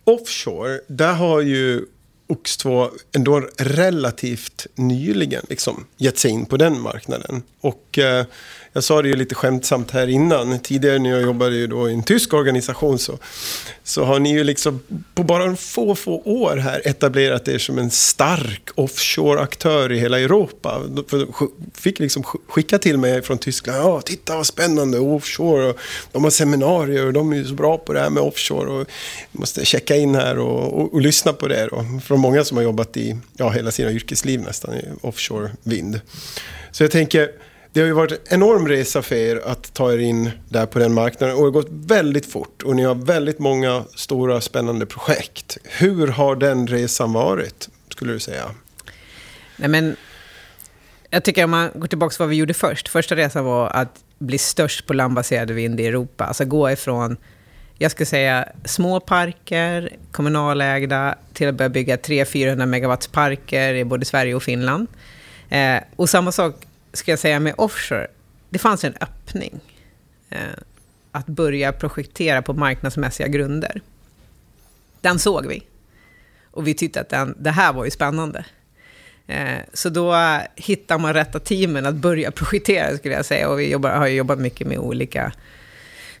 offshore, 0.04 0.80
där 0.88 1.12
har 1.12 1.40
ju 1.40 1.86
Ox2 2.28 2.90
ändå 3.16 3.48
relativt 3.58 4.66
nyligen 4.74 5.46
liksom 5.48 5.86
gett 5.96 6.18
sig 6.18 6.30
in 6.30 6.46
på 6.46 6.56
den 6.56 6.80
marknaden. 6.80 7.42
Och 7.60 7.98
eh, 7.98 8.26
jag 8.76 8.84
sa 8.84 9.02
det 9.02 9.08
ju 9.08 9.16
lite 9.16 9.34
skämtsamt 9.34 9.90
här 9.90 10.06
innan. 10.06 10.58
Tidigare 10.58 10.98
när 10.98 11.10
jag 11.10 11.22
jobbade 11.22 11.56
ju 11.56 11.66
då 11.66 11.90
i 11.90 11.92
en 11.92 12.02
tysk 12.02 12.34
organisation 12.34 12.98
så, 12.98 13.18
så 13.84 14.04
har 14.04 14.18
ni 14.18 14.32
ju 14.32 14.44
liksom 14.44 14.80
på 15.14 15.22
bara 15.22 15.44
en 15.44 15.56
få, 15.56 15.94
få 15.94 16.22
år 16.24 16.56
här 16.56 16.82
etablerat 16.84 17.48
er 17.48 17.58
som 17.58 17.78
en 17.78 17.90
stark 17.90 18.70
offshore-aktör 18.74 19.92
i 19.92 19.98
hela 19.98 20.20
Europa. 20.20 20.82
De 20.88 21.04
fick 21.74 21.98
liksom 21.98 22.22
skicka 22.22 22.78
till 22.78 22.98
mig 22.98 23.22
från 23.22 23.38
Tyskland. 23.38 23.78
Ja, 23.78 24.00
titta 24.00 24.36
vad 24.36 24.46
spännande, 24.46 24.98
offshore. 24.98 25.68
Och 25.68 25.78
de 26.12 26.24
har 26.24 26.30
seminarier 26.30 27.06
och 27.06 27.12
de 27.12 27.32
är 27.32 27.36
ju 27.36 27.44
så 27.44 27.54
bra 27.54 27.78
på 27.78 27.92
det 27.92 28.00
här 28.00 28.10
med 28.10 28.22
offshore. 28.22 28.70
Och 28.70 28.86
måste 29.32 29.64
checka 29.64 29.96
in 29.96 30.14
här 30.14 30.38
och, 30.38 30.80
och, 30.80 30.94
och 30.94 31.00
lyssna 31.00 31.32
på 31.32 31.48
det. 31.48 31.68
Då. 31.70 31.84
Från 32.04 32.20
många 32.20 32.44
som 32.44 32.56
har 32.56 32.64
jobbat 32.64 32.96
i 32.96 33.16
ja, 33.36 33.50
hela 33.50 33.70
sina 33.70 33.92
yrkesliv 33.92 34.40
nästan 34.40 34.74
i 34.74 34.84
offshore 35.00 35.50
vind. 35.62 36.00
Så 36.72 36.84
jag 36.84 36.90
tänker 36.90 37.30
det 37.76 37.82
har 37.82 37.86
ju 37.86 37.92
varit 37.92 38.12
en 38.12 38.18
enorm 38.28 38.68
resa 38.68 39.02
för 39.02 39.14
er 39.14 39.40
att 39.44 39.74
ta 39.74 39.92
er 39.92 39.98
in 39.98 40.30
där 40.48 40.66
på 40.66 40.78
den 40.78 40.94
marknaden 40.94 41.36
och 41.36 41.40
det 41.40 41.46
har 41.46 41.50
gått 41.50 41.68
väldigt 41.70 42.32
fort 42.32 42.62
och 42.62 42.76
ni 42.76 42.82
har 42.82 42.94
väldigt 42.94 43.38
många 43.38 43.84
stora 43.94 44.40
spännande 44.40 44.86
projekt. 44.86 45.58
Hur 45.64 46.06
har 46.06 46.36
den 46.36 46.66
resan 46.66 47.12
varit, 47.12 47.68
skulle 47.88 48.12
du 48.12 48.20
säga? 48.20 48.44
Nej, 49.56 49.68
men 49.68 49.96
jag 51.10 51.24
tycker 51.24 51.44
om 51.44 51.50
man 51.50 51.70
går 51.74 51.86
tillbaka 51.86 52.10
till 52.10 52.18
vad 52.18 52.28
vi 52.28 52.36
gjorde 52.36 52.54
först. 52.54 52.88
Första 52.88 53.16
resan 53.16 53.44
var 53.44 53.70
att 53.70 54.04
bli 54.18 54.38
störst 54.38 54.86
på 54.86 54.94
landbaserad 54.94 55.50
vind 55.50 55.80
i 55.80 55.86
Europa. 55.86 56.24
Alltså 56.24 56.44
gå 56.44 56.70
ifrån, 56.70 57.16
jag 57.78 57.90
skulle 57.90 58.06
säga, 58.06 58.48
små 58.64 59.00
parker, 59.00 59.96
kommunalägda, 60.12 61.14
till 61.32 61.48
att 61.48 61.54
börja 61.54 61.68
bygga 61.68 61.96
300-400 61.96 62.66
megawatts 62.66 63.06
parker 63.06 63.74
i 63.74 63.84
både 63.84 64.04
Sverige 64.04 64.34
och 64.34 64.42
Finland. 64.42 64.88
Eh, 65.48 65.78
och 65.96 66.08
samma 66.08 66.32
sak 66.32 66.65
ska 66.96 67.12
jag 67.12 67.18
säga 67.18 67.40
med 67.40 67.54
offshore, 67.58 68.06
det 68.50 68.58
fanns 68.58 68.84
en 68.84 68.94
öppning. 69.00 69.60
Eh, 70.30 70.38
att 71.12 71.26
börja 71.26 71.72
projektera 71.72 72.42
på 72.42 72.52
marknadsmässiga 72.52 73.28
grunder. 73.28 73.80
Den 75.00 75.18
såg 75.18 75.46
vi. 75.46 75.62
Och 76.50 76.66
vi 76.66 76.74
tyckte 76.74 77.00
att 77.00 77.08
den, 77.08 77.34
det 77.38 77.50
här 77.50 77.72
var 77.72 77.84
ju 77.84 77.90
spännande. 77.90 78.44
Eh, 79.26 79.58
så 79.72 79.88
då 79.88 80.16
hittar 80.56 80.98
man 80.98 81.14
rätta 81.14 81.40
teamen 81.40 81.86
att 81.86 81.94
börja 81.94 82.30
projektera, 82.32 82.96
skulle 82.96 83.14
jag 83.14 83.24
säga. 83.24 83.48
Och 83.48 83.60
vi 83.60 83.70
jobbar, 83.70 83.90
har 83.90 84.06
jobbat 84.06 84.38
mycket 84.38 84.66
med 84.66 84.78
olika 84.78 85.32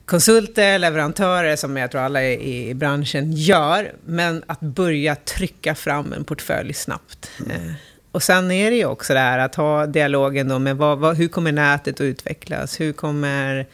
konsulter, 0.04 0.78
leverantörer, 0.78 1.56
som 1.56 1.76
jag 1.76 1.90
tror 1.90 2.00
alla 2.00 2.24
i, 2.24 2.68
i 2.68 2.74
branschen 2.74 3.32
gör. 3.32 3.92
Men 4.04 4.42
att 4.46 4.60
börja 4.60 5.14
trycka 5.14 5.74
fram 5.74 6.12
en 6.12 6.24
portfölj 6.24 6.74
snabbt. 6.74 7.30
Eh, 7.50 7.72
och 8.16 8.22
sen 8.22 8.50
är 8.50 8.70
det 8.70 8.76
ju 8.76 8.84
också 8.84 9.14
det 9.14 9.20
här 9.20 9.38
att 9.38 9.54
ha 9.54 9.86
dialogen 9.86 10.48
då 10.48 10.58
med 10.58 10.76
vad, 10.76 10.98
vad, 10.98 11.16
hur 11.16 11.28
kommer 11.28 11.52
nätet 11.52 11.94
att 11.94 12.00
utvecklas? 12.00 12.80
Hur 12.80 12.92
kommer... 12.92 13.66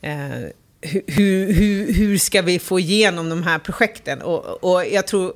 Eh, 0.00 0.50
hur, 1.06 1.52
hur, 1.52 1.92
hur 1.92 2.18
ska 2.18 2.42
vi 2.42 2.58
få 2.58 2.80
igenom 2.80 3.28
de 3.28 3.42
här 3.42 3.58
projekten? 3.58 4.22
Och, 4.22 4.64
och 4.64 4.86
jag 4.86 5.06
tror, 5.06 5.32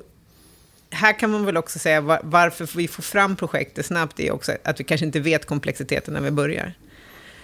här 0.89 1.19
kan 1.19 1.29
man 1.29 1.45
väl 1.45 1.57
också 1.57 1.79
säga 1.79 2.01
var, 2.01 2.19
varför 2.23 2.77
vi 2.77 2.87
får 2.87 3.03
fram 3.03 3.35
projektet 3.35 3.85
snabbt 3.85 4.19
är 4.19 4.31
också 4.31 4.51
att 4.63 4.79
vi 4.79 4.83
kanske 4.83 5.05
inte 5.05 5.19
vet 5.19 5.45
komplexiteten 5.45 6.13
när 6.13 6.21
vi 6.21 6.31
börjar. 6.31 6.73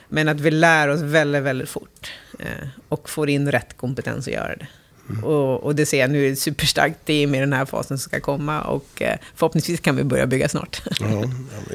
Men 0.07 0.27
att 0.27 0.39
vi 0.39 0.51
lär 0.51 0.87
oss 0.87 1.01
väldigt, 1.01 1.43
väldigt 1.43 1.69
fort 1.69 2.11
eh, 2.39 2.67
och 2.89 3.09
får 3.09 3.29
in 3.29 3.51
rätt 3.51 3.77
kompetens 3.77 4.27
att 4.27 4.33
göra 4.33 4.55
det. 4.55 4.67
Mm. 5.09 5.23
Och, 5.23 5.63
och, 5.63 5.75
det 5.75 5.85
ser 5.85 5.99
jag 5.99 6.09
nu 6.09 6.27
är 6.27 6.35
superstarkt 6.35 7.05
team 7.05 7.35
i 7.35 7.39
den 7.39 7.53
här 7.53 7.65
fasen 7.65 7.97
som 7.97 8.09
ska 8.09 8.19
komma 8.19 8.61
och 8.61 9.01
eh, 9.01 9.17
förhoppningsvis 9.35 9.79
kan 9.79 9.95
vi 9.95 10.03
börja 10.03 10.27
bygga 10.27 10.49
snart. 10.49 10.81
Ja, 10.99 11.23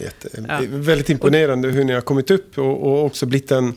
jätte, 0.02 0.28
ja. 0.48 0.60
Väldigt 0.68 1.10
imponerande 1.10 1.68
hur 1.68 1.84
ni 1.84 1.92
har 1.92 2.00
kommit 2.00 2.30
upp 2.30 2.58
och, 2.58 2.82
och 2.86 3.04
också 3.04 3.26
blivit 3.26 3.50
en, 3.50 3.74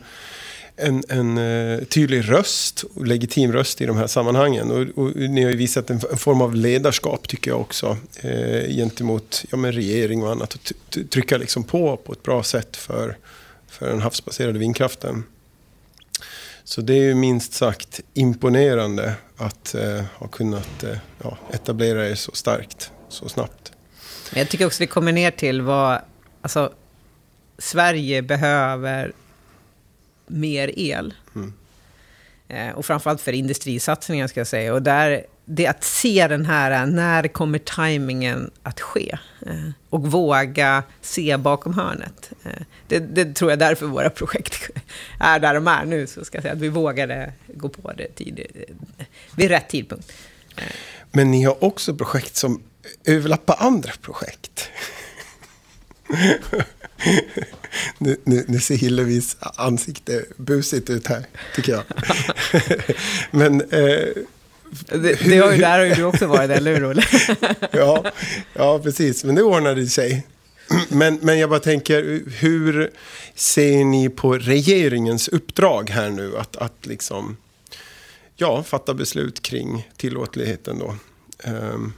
en, 0.76 1.04
en 1.10 1.38
uh, 1.38 1.84
tydlig 1.84 2.32
röst, 2.32 2.84
och 2.96 3.06
legitim 3.06 3.54
röst 3.54 3.82
i 3.82 3.86
de 3.86 3.98
här 3.98 4.08
sammanhangen. 4.08 4.72
Och, 4.72 5.04
och 5.04 5.16
ni 5.16 5.44
har 5.44 5.52
ju 5.52 5.58
visat 5.58 5.90
en, 5.90 6.00
en, 6.12 6.18
form 6.18 6.42
av 6.42 6.56
ledarskap 6.56 7.28
tycker 7.28 7.52
jag 7.52 7.62
också 7.62 7.98
eh, 8.22 8.70
gentemot 8.70 9.46
ja, 9.52 9.58
men 9.58 9.72
regering 9.72 10.24
och 10.24 10.32
annat. 10.32 10.54
Och 10.54 10.74
trycka 11.10 11.38
liksom 11.38 11.64
på 11.64 11.98
på 11.98 12.14
ett 12.14 12.24
bra 12.24 12.44
sätt 12.44 12.78
för, 12.78 13.18
för 13.68 13.90
den 13.90 14.02
havsbaserade 14.02 14.60
vindkraften. 14.60 15.24
Så 16.68 16.82
det 16.82 16.94
är 16.94 17.04
ju 17.04 17.16
minst 17.16 17.54
sagt 17.54 18.02
imponerande 18.14 19.16
att 19.38 19.76
eh, 19.76 20.04
ha 20.16 20.28
kunnat 20.28 20.84
eh, 20.84 20.98
ja, 21.24 21.38
etablera 21.52 22.10
er 22.10 22.16
så 22.16 22.32
starkt, 22.32 22.92
så 23.10 23.30
snabbt. 23.30 23.72
Jag 24.34 24.50
tycker 24.50 24.66
också 24.66 24.84
vi 24.84 24.88
kommer 24.88 25.12
ner 25.12 25.32
till 25.32 25.62
vad, 25.62 26.02
alltså, 26.42 26.74
Sverige 27.58 28.22
behöver 28.22 29.12
mer 30.28 30.80
el. 30.80 31.14
Mm. 31.36 31.54
Eh, 32.48 32.76
och 32.76 32.86
framförallt 32.86 33.22
för 33.22 33.32
industrisatsningar 33.32 34.28
ska 34.28 34.40
jag 34.40 34.48
säga. 34.48 34.74
Och 34.74 34.82
där 34.82 35.26
det 35.50 35.68
att 35.68 35.84
se 35.84 36.28
den 36.28 36.46
här, 36.46 36.86
när 36.86 37.28
kommer 37.28 37.60
tajmingen 37.60 38.52
att 38.64 38.82
ske? 38.82 39.18
Eh, 39.46 39.70
och 39.90 40.12
våga 40.12 40.84
se 41.02 41.38
bakom 41.38 41.74
hörnet. 41.74 42.32
Eh, 42.44 42.52
det, 42.88 43.00
det, 43.00 43.34
tror 43.34 43.52
jag 43.52 43.60
därför 43.60 43.86
våra 43.86 44.10
projekt 44.10 44.70
är 45.20 45.40
där 45.40 45.54
de 45.54 45.68
är 45.68 45.86
nu. 45.86 46.08
Så 46.08 46.26
ska 46.26 46.38
jag 46.38 46.44
säga 46.44 46.54
att 46.54 46.60
vi 46.60 46.70
vågade 46.70 47.34
gå 47.48 47.70
på 47.70 47.92
det 47.92 48.16
tid, 48.16 48.42
vid 49.36 49.48
rätt 49.48 49.70
tidpunkt. 49.70 50.12
Eh. 50.56 50.64
Men 51.12 51.32
ni 51.32 51.44
har 51.44 51.64
också 51.64 51.96
projekt 51.96 52.36
som 52.36 52.64
överlappar 53.06 53.56
andra 53.60 53.92
projekt. 54.02 54.70
nu, 57.98 58.18
nu, 58.24 58.46
nu, 58.48 58.60
ser 58.60 58.76
Hillevis 58.76 59.38
ansikte 59.40 60.26
busigt 60.38 60.90
ut 60.90 61.08
här, 61.08 61.26
tycker 61.56 61.72
jag. 61.72 61.84
Men 63.32 63.62
eh, 63.62 64.08
det, 64.86 65.20
det 65.26 65.38
har 65.38 65.52
ju, 65.52 65.58
där 65.58 65.80
har 65.80 65.86
ju 65.86 65.94
du 65.94 66.04
också 66.04 66.28
varit, 66.28 66.52
eller 66.52 66.76
hur 66.76 66.90
Olle? 66.90 67.04
ja, 67.72 68.04
ja, 68.54 68.80
precis. 68.80 69.24
Men 69.24 69.36
det 69.36 69.44
ordnade 69.44 69.88
sig. 69.88 70.28
Men, 70.90 71.20
men 71.22 71.40
jag 71.40 71.50
bara 71.50 71.60
tänker, 71.60 72.22
hur 72.40 72.92
ser 73.36 73.86
ni 73.86 74.10
på 74.10 74.34
regeringens 74.34 75.28
uppdrag 75.28 75.90
här 75.90 76.10
nu? 76.10 76.38
Att, 76.38 76.56
att 76.56 76.86
liksom, 76.86 77.38
ja, 78.36 78.64
fatta 78.64 78.94
beslut 78.94 79.42
kring 79.42 79.90
tillåtligheten 79.98 80.80
då. 80.80 80.96
Um, 81.52 81.94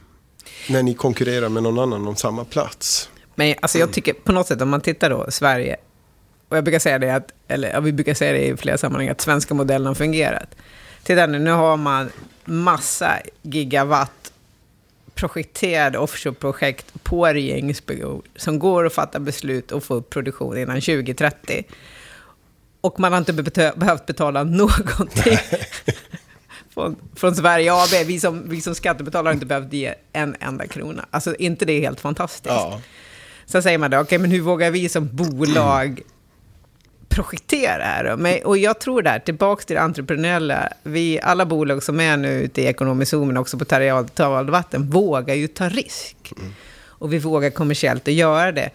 när 0.70 0.84
ni 0.84 0.94
konkurrerar 0.94 1.50
med 1.50 1.64
någon 1.64 1.80
annan 1.80 2.08
om 2.08 2.16
samma 2.16 2.46
plats. 2.46 3.10
Men 3.36 3.56
alltså 3.62 3.78
jag 3.78 3.94
tycker 3.94 4.14
på 4.14 4.32
något 4.32 4.48
sätt, 4.48 4.62
om 4.62 4.70
man 4.70 4.82
tittar 4.82 5.10
då 5.10 5.26
Sverige, 5.30 5.78
och 6.50 6.58
jag 6.58 6.64
brukar 6.64 6.80
säga 6.80 7.00
det, 7.00 7.16
att, 7.16 7.32
eller 7.48 7.82
vi 7.82 7.92
brukar 7.92 8.14
säga 8.14 8.34
det 8.34 8.46
i 8.48 8.58
flera 8.58 8.78
sammanhang, 8.78 9.10
att 9.10 9.22
svenska 9.22 9.54
modellen 9.54 9.88
har 9.88 9.96
fungerat. 9.96 10.56
Titta 11.04 11.28
nu, 11.28 11.40
nu 11.40 11.52
har 11.52 11.78
man 11.78 12.12
massa 12.46 13.20
gigawatt 13.42 14.32
projekterade 15.16 15.98
offshore-projekt 15.98 17.04
på 17.04 17.26
regeringsbyrå 17.28 18.22
som 18.36 18.60
går 18.60 18.86
att 18.86 18.94
fatta 18.94 19.20
beslut 19.20 19.72
och 19.72 19.84
få 19.84 19.94
upp 19.94 20.10
produktion 20.10 20.58
innan 20.58 20.82
2030. 20.82 21.64
Och 22.82 23.00
man 23.00 23.12
har 23.12 23.20
inte 23.20 23.34
behövt 23.76 24.06
betala 24.06 24.44
någonting 24.60 25.38
från, 26.70 26.96
från 27.16 27.36
Sverige 27.36 27.74
AB. 27.74 28.06
Vi 28.06 28.20
som, 28.20 28.50
vi 28.50 28.62
som 28.62 28.76
skattebetalare 28.76 29.28
har 29.28 29.34
inte 29.34 29.46
behövt 29.46 29.74
ge 29.74 29.96
en 30.14 30.36
enda 30.40 30.68
krona. 30.68 31.06
Alltså, 31.12 31.36
inte 31.36 31.66
det 31.66 31.74
är 31.74 31.82
helt 31.82 32.00
fantastiskt? 32.00 32.46
Ja. 32.46 32.82
Sen 33.46 33.64
säger 33.64 33.78
man 33.78 33.92
då, 33.92 33.98
okej, 33.98 34.04
okay, 34.04 34.18
men 34.18 34.32
hur 34.32 34.42
vågar 34.42 34.72
vi 34.72 34.90
som 34.90 35.16
bolag 35.16 36.02
projektera 37.10 37.84
här? 37.84 38.16
Men, 38.16 38.44
och 38.44 38.58
jag 38.58 38.80
tror 38.80 39.02
där, 39.02 39.20
tillbaka 39.20 39.64
till 39.64 39.76
det 39.76 39.82
entreprenöriella, 39.82 40.70
vi, 40.84 41.20
alla 41.24 41.46
bolag 41.46 41.84
som 41.84 42.00
är 42.00 42.18
nu 42.18 42.42
ute 42.42 42.62
i 42.62 42.66
ekonomisk 42.66 43.10
zon, 43.10 43.28
men 43.28 43.38
också 43.38 43.58
på 43.58 43.66
territorialvatten, 43.66 44.90
vågar 44.90 45.36
ju 45.36 45.48
ta 45.48 45.70
risk. 45.70 46.34
Mm. 46.38 46.54
Och 46.84 47.14
vi 47.14 47.20
vågar 47.20 47.50
kommersiellt 47.50 48.08
att 48.08 48.14
göra 48.14 48.52
det. 48.52 48.70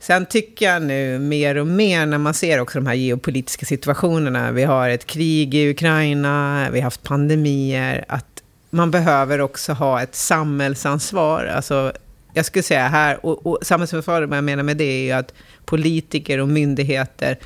Sen 0.00 0.26
tycker 0.26 0.66
jag 0.66 0.82
nu 0.82 1.18
mer 1.18 1.54
och 1.56 1.66
mer 1.66 2.06
när 2.06 2.18
man 2.18 2.34
ser 2.34 2.60
också 2.60 2.78
de 2.78 2.86
här 2.86 2.94
geopolitiska 2.94 3.66
situationerna. 3.66 4.52
Vi 4.52 4.64
har 4.64 4.88
ett 4.88 5.06
krig 5.06 5.54
i 5.54 5.70
Ukraina, 5.70 6.66
vi 6.72 6.78
har 6.78 6.84
haft 6.84 7.02
pandemier. 7.02 8.04
Att 8.08 8.42
man 8.70 8.90
behöver 8.90 9.40
också 9.40 9.72
ha 9.72 10.02
ett 10.02 10.14
samhällsansvar. 10.14 11.44
Alltså, 11.44 11.92
jag 12.34 12.44
skulle 12.44 12.62
säga 12.62 12.88
här, 12.88 13.26
och, 13.26 13.46
och 13.46 13.58
samhällsansvar, 13.62 14.22
vad 14.22 14.36
jag 14.36 14.44
menar 14.44 14.62
med 14.62 14.76
det 14.76 14.84
är 14.84 15.04
ju 15.04 15.12
att 15.12 15.34
politiker 15.64 16.38
och 16.38 16.48
myndigheter 16.48 17.38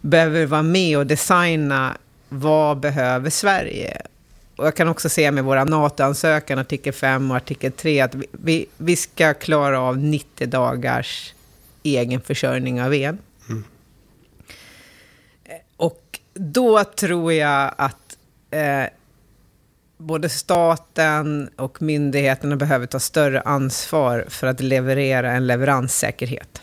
behöver 0.00 0.46
vara 0.46 0.62
med 0.62 0.98
och 0.98 1.06
designa 1.06 1.96
vad 2.28 2.80
behöver 2.80 3.30
Sverige. 3.30 4.02
Och 4.56 4.66
jag 4.66 4.74
kan 4.76 4.88
också 4.88 5.08
se 5.08 5.30
med 5.30 5.44
våra 5.44 5.64
NATO-ansökan, 5.64 6.58
artikel 6.58 6.92
5 6.92 7.30
och 7.30 7.36
artikel 7.36 7.72
3, 7.72 8.00
att 8.00 8.14
vi, 8.32 8.66
vi 8.76 8.96
ska 8.96 9.34
klara 9.34 9.80
av 9.80 9.98
90 9.98 10.46
dagars 10.46 11.34
egen 11.82 12.20
försörjning 12.20 12.82
av 12.82 12.94
el. 12.94 13.16
Mm. 13.48 13.64
Och 15.76 16.20
då 16.34 16.84
tror 16.84 17.32
jag 17.32 17.74
att 17.76 18.16
eh, 18.50 18.84
både 19.96 20.28
staten 20.28 21.50
och 21.56 21.82
myndigheterna 21.82 22.56
behöver 22.56 22.86
ta 22.86 23.00
större 23.00 23.40
ansvar 23.40 24.24
för 24.28 24.46
att 24.46 24.60
leverera 24.60 25.32
en 25.32 25.46
leveranssäkerhet. 25.46 26.62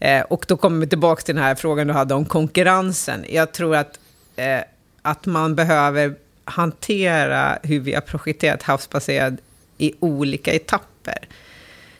Eh, 0.00 0.22
och 0.22 0.44
då 0.48 0.56
kommer 0.56 0.80
vi 0.80 0.86
tillbaka 0.86 1.22
till 1.22 1.34
den 1.34 1.44
här 1.44 1.54
frågan 1.54 1.86
du 1.86 1.92
hade 1.92 2.14
om 2.14 2.24
konkurrensen. 2.24 3.24
Jag 3.28 3.52
tror 3.52 3.76
att, 3.76 3.98
eh, 4.36 4.60
att 5.02 5.26
man 5.26 5.54
behöver 5.54 6.14
hantera 6.44 7.58
hur 7.62 7.80
vi 7.80 7.94
har 7.94 8.00
projekterat 8.00 8.62
havsbaserad 8.62 9.38
i 9.78 9.92
olika 10.00 10.52
etapper. 10.52 11.28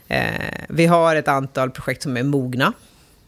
Eh, 0.09 0.65
vi 0.69 0.87
har 0.87 1.17
ett 1.17 1.29
antal 1.29 1.71
projekt 1.71 2.03
som 2.03 2.17
är 2.17 2.23
mogna. 2.23 2.73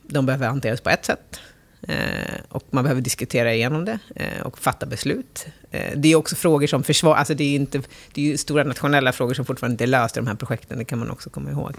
De 0.02 0.26
behöver 0.26 0.46
hanteras 0.46 0.80
på 0.80 0.90
ett 0.90 1.04
sätt. 1.04 1.40
Eh, 1.88 2.40
och 2.48 2.64
man 2.70 2.84
behöver 2.84 3.00
diskutera 3.00 3.54
igenom 3.54 3.84
det 3.84 3.98
eh, 4.16 4.42
och 4.42 4.58
fatta 4.58 4.86
beslut. 4.86 5.46
Eh, 5.70 5.92
det 5.96 6.12
är 6.12 6.16
också 6.16 6.36
frågor 6.36 6.66
som 6.66 6.82
försvar... 6.82 7.14
Alltså 7.14 7.34
det 7.34 7.44
är, 7.44 7.56
inte, 7.56 7.82
det 8.12 8.20
är 8.20 8.24
ju 8.24 8.36
stora 8.36 8.64
nationella 8.64 9.12
frågor 9.12 9.34
som 9.34 9.44
fortfarande 9.44 9.72
inte 9.72 9.84
är 9.84 9.86
lösta 9.86 10.20
i 10.20 10.22
de 10.22 10.28
här 10.28 10.36
projekten, 10.36 10.78
det 10.78 10.84
kan 10.84 10.98
man 10.98 11.10
också 11.10 11.30
komma 11.30 11.50
ihåg. 11.50 11.74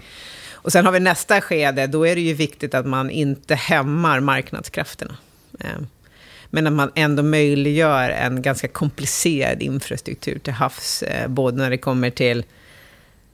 Och 0.62 0.72
sen 0.72 0.84
har 0.84 0.92
vi 0.92 1.00
nästa 1.00 1.40
skede, 1.40 1.86
då 1.86 2.06
är 2.06 2.14
det 2.14 2.20
ju 2.20 2.34
viktigt 2.34 2.74
att 2.74 2.86
man 2.86 3.10
inte 3.10 3.54
hämmar 3.54 4.20
marknadskrafterna. 4.20 5.16
Ehm, 5.60 5.86
men 6.50 6.66
att 6.66 6.72
man 6.72 6.90
ändå 6.94 7.22
möjliggör 7.22 8.10
en 8.10 8.42
ganska 8.42 8.68
komplicerad 8.68 9.62
infrastruktur 9.62 10.38
till 10.38 10.52
havs, 10.52 11.02
eh, 11.02 11.28
både 11.28 11.56
när 11.56 11.70
det 11.70 11.78
kommer 11.78 12.10
till 12.10 12.44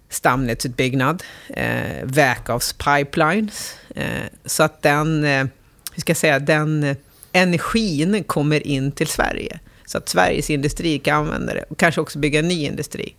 stamnätsutbyggnad, 0.08 1.22
eh, 1.48 2.04
vägavspipelines, 2.04 3.76
eh, 3.94 4.04
så 4.44 4.62
att 4.62 4.82
den, 4.82 5.24
eh, 5.24 5.46
hur 5.92 6.00
ska 6.00 6.10
jag 6.10 6.16
säga, 6.16 6.38
den 6.38 6.96
energin 7.32 8.24
kommer 8.24 8.66
in 8.66 8.92
till 8.92 9.06
Sverige. 9.06 9.58
Så 9.86 9.98
att 9.98 10.08
Sveriges 10.08 10.50
industri 10.50 10.98
kan 10.98 11.16
använda 11.16 11.54
det 11.54 11.64
och 11.68 11.78
kanske 11.78 12.00
också 12.00 12.18
bygga 12.18 12.42
ny 12.42 12.64
industri. 12.64 13.14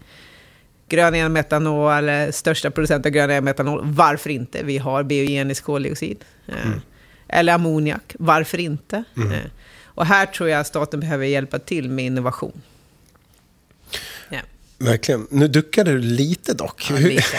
Grön 0.89 1.33
metanol, 1.33 2.33
största 2.33 2.71
producent 2.71 3.05
av 3.05 3.11
grön 3.11 3.43
metanol, 3.43 3.81
varför 3.83 4.29
inte? 4.29 4.63
Vi 4.63 4.77
har 4.77 5.03
biogenisk 5.03 5.63
koldioxid. 5.63 6.25
Eh, 6.47 6.65
mm. 6.65 6.81
Eller 7.27 7.53
ammoniak, 7.53 8.15
varför 8.19 8.57
inte? 8.57 9.03
Mm. 9.17 9.31
Eh, 9.31 9.39
och 9.85 10.05
här 10.05 10.25
tror 10.25 10.49
jag 10.49 10.67
staten 10.67 10.99
behöver 10.99 11.25
hjälpa 11.25 11.59
till 11.59 11.89
med 11.89 12.05
innovation. 12.05 12.61
Verkligen. 14.79 15.27
Nu 15.31 15.47
duckade 15.47 15.91
du 15.91 15.99
lite 15.99 16.53
dock. 16.53 16.87
Ja, 16.89 16.97
lite. 16.97 17.37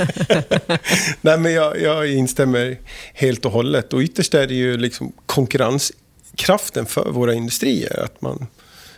Nej, 1.20 1.38
men 1.38 1.52
jag, 1.52 1.80
jag 1.80 2.10
instämmer 2.10 2.78
helt 3.14 3.44
och 3.44 3.52
hållet. 3.52 3.92
Och 3.92 4.00
ytterst 4.00 4.34
är 4.34 4.46
det 4.46 4.54
ju 4.54 4.76
liksom 4.76 5.12
konkurrenskraften 5.26 6.86
för 6.86 7.10
våra 7.10 7.34
industrier. 7.34 8.04
Att 8.04 8.20
man 8.20 8.46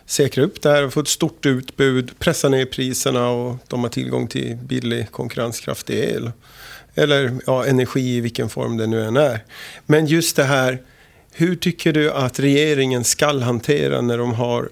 säkra 0.06 0.44
upp 0.44 0.62
det 0.62 0.70
här 0.70 0.82
och 0.82 0.92
få 0.92 1.00
ett 1.00 1.08
stort 1.08 1.46
utbud, 1.46 2.18
pressa 2.18 2.48
ner 2.48 2.66
priserna 2.66 3.28
och 3.28 3.56
de 3.68 3.82
har 3.82 3.90
tillgång 3.90 4.28
till 4.28 4.56
billig 4.56 5.10
konkurrenskraftig 5.10 5.98
el. 5.98 6.32
Eller 6.94 7.38
ja, 7.46 7.66
energi 7.66 8.16
i 8.16 8.20
vilken 8.20 8.48
form 8.48 8.76
det 8.76 8.86
nu 8.86 9.04
än 9.04 9.16
är. 9.16 9.44
Men 9.86 10.06
just 10.06 10.36
det 10.36 10.44
här, 10.44 10.82
hur 11.32 11.56
tycker 11.56 11.92
du 11.92 12.12
att 12.12 12.40
regeringen 12.40 13.04
ska 13.04 13.38
hantera 13.38 14.00
när 14.00 14.18
de 14.18 14.34
har 14.34 14.68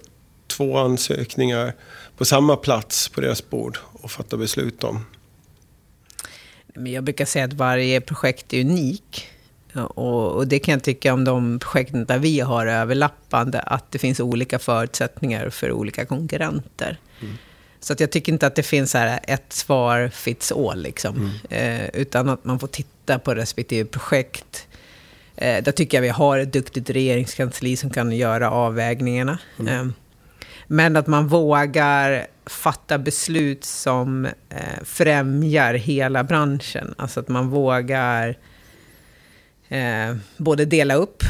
två 0.46 0.78
ansökningar 0.78 1.74
på 2.16 2.24
samma 2.24 2.56
plats 2.56 3.08
på 3.08 3.20
deras 3.20 3.50
bord 3.50 3.78
och 3.92 4.10
fatta 4.10 4.36
beslut 4.36 4.84
om? 4.84 5.06
Jag 6.74 7.04
brukar 7.04 7.24
säga 7.24 7.44
att 7.44 7.52
varje 7.52 8.00
projekt 8.00 8.52
är 8.52 8.60
unik. 8.60 9.28
Och, 9.74 10.48
det 10.48 10.58
kan 10.58 10.72
jag 10.72 10.82
tycka 10.82 11.14
om 11.14 11.24
de 11.24 11.58
projekten 11.58 12.04
där 12.04 12.18
vi 12.18 12.40
har 12.40 12.66
överlappande, 12.66 13.60
att 13.60 13.92
det 13.92 13.98
finns 13.98 14.20
olika 14.20 14.58
förutsättningar 14.58 15.50
för 15.50 15.72
olika 15.72 16.04
konkurrenter. 16.04 16.98
Mm. 17.20 17.34
Så 17.80 17.92
att 17.92 18.00
jag 18.00 18.10
tycker 18.10 18.32
inte 18.32 18.46
att 18.46 18.54
det 18.54 18.62
finns 18.62 18.94
här 18.94 19.20
ett 19.22 19.52
svar 19.52 20.08
fits 20.08 20.52
all, 20.52 20.82
liksom. 20.82 21.16
Mm. 21.50 21.80
Eh, 21.82 21.90
utan 21.94 22.28
att 22.28 22.44
man 22.44 22.58
får 22.58 22.66
titta 22.66 23.18
på 23.18 23.34
respektive 23.34 23.88
projekt. 23.88 24.68
Eh, 25.36 25.62
där 25.62 25.72
tycker 25.72 25.96
jag 25.96 26.02
vi 26.02 26.08
har 26.08 26.38
ett 26.38 26.52
duktigt 26.52 26.90
regeringskansli 26.90 27.76
som 27.76 27.90
kan 27.90 28.12
göra 28.12 28.50
avvägningarna. 28.50 29.38
Mm. 29.58 29.88
Eh, 29.88 29.92
men 30.66 30.96
att 30.96 31.06
man 31.06 31.28
vågar 31.28 32.26
fatta 32.46 32.98
beslut 32.98 33.64
som 33.64 34.24
eh, 34.24 34.84
främjar 34.84 35.74
hela 35.74 36.24
branschen. 36.24 36.94
Alltså 36.98 37.20
att 37.20 37.28
man 37.28 37.48
vågar 37.48 38.36
eh, 39.72 40.16
både 40.36 40.64
dela 40.64 40.94
upp 40.94 41.22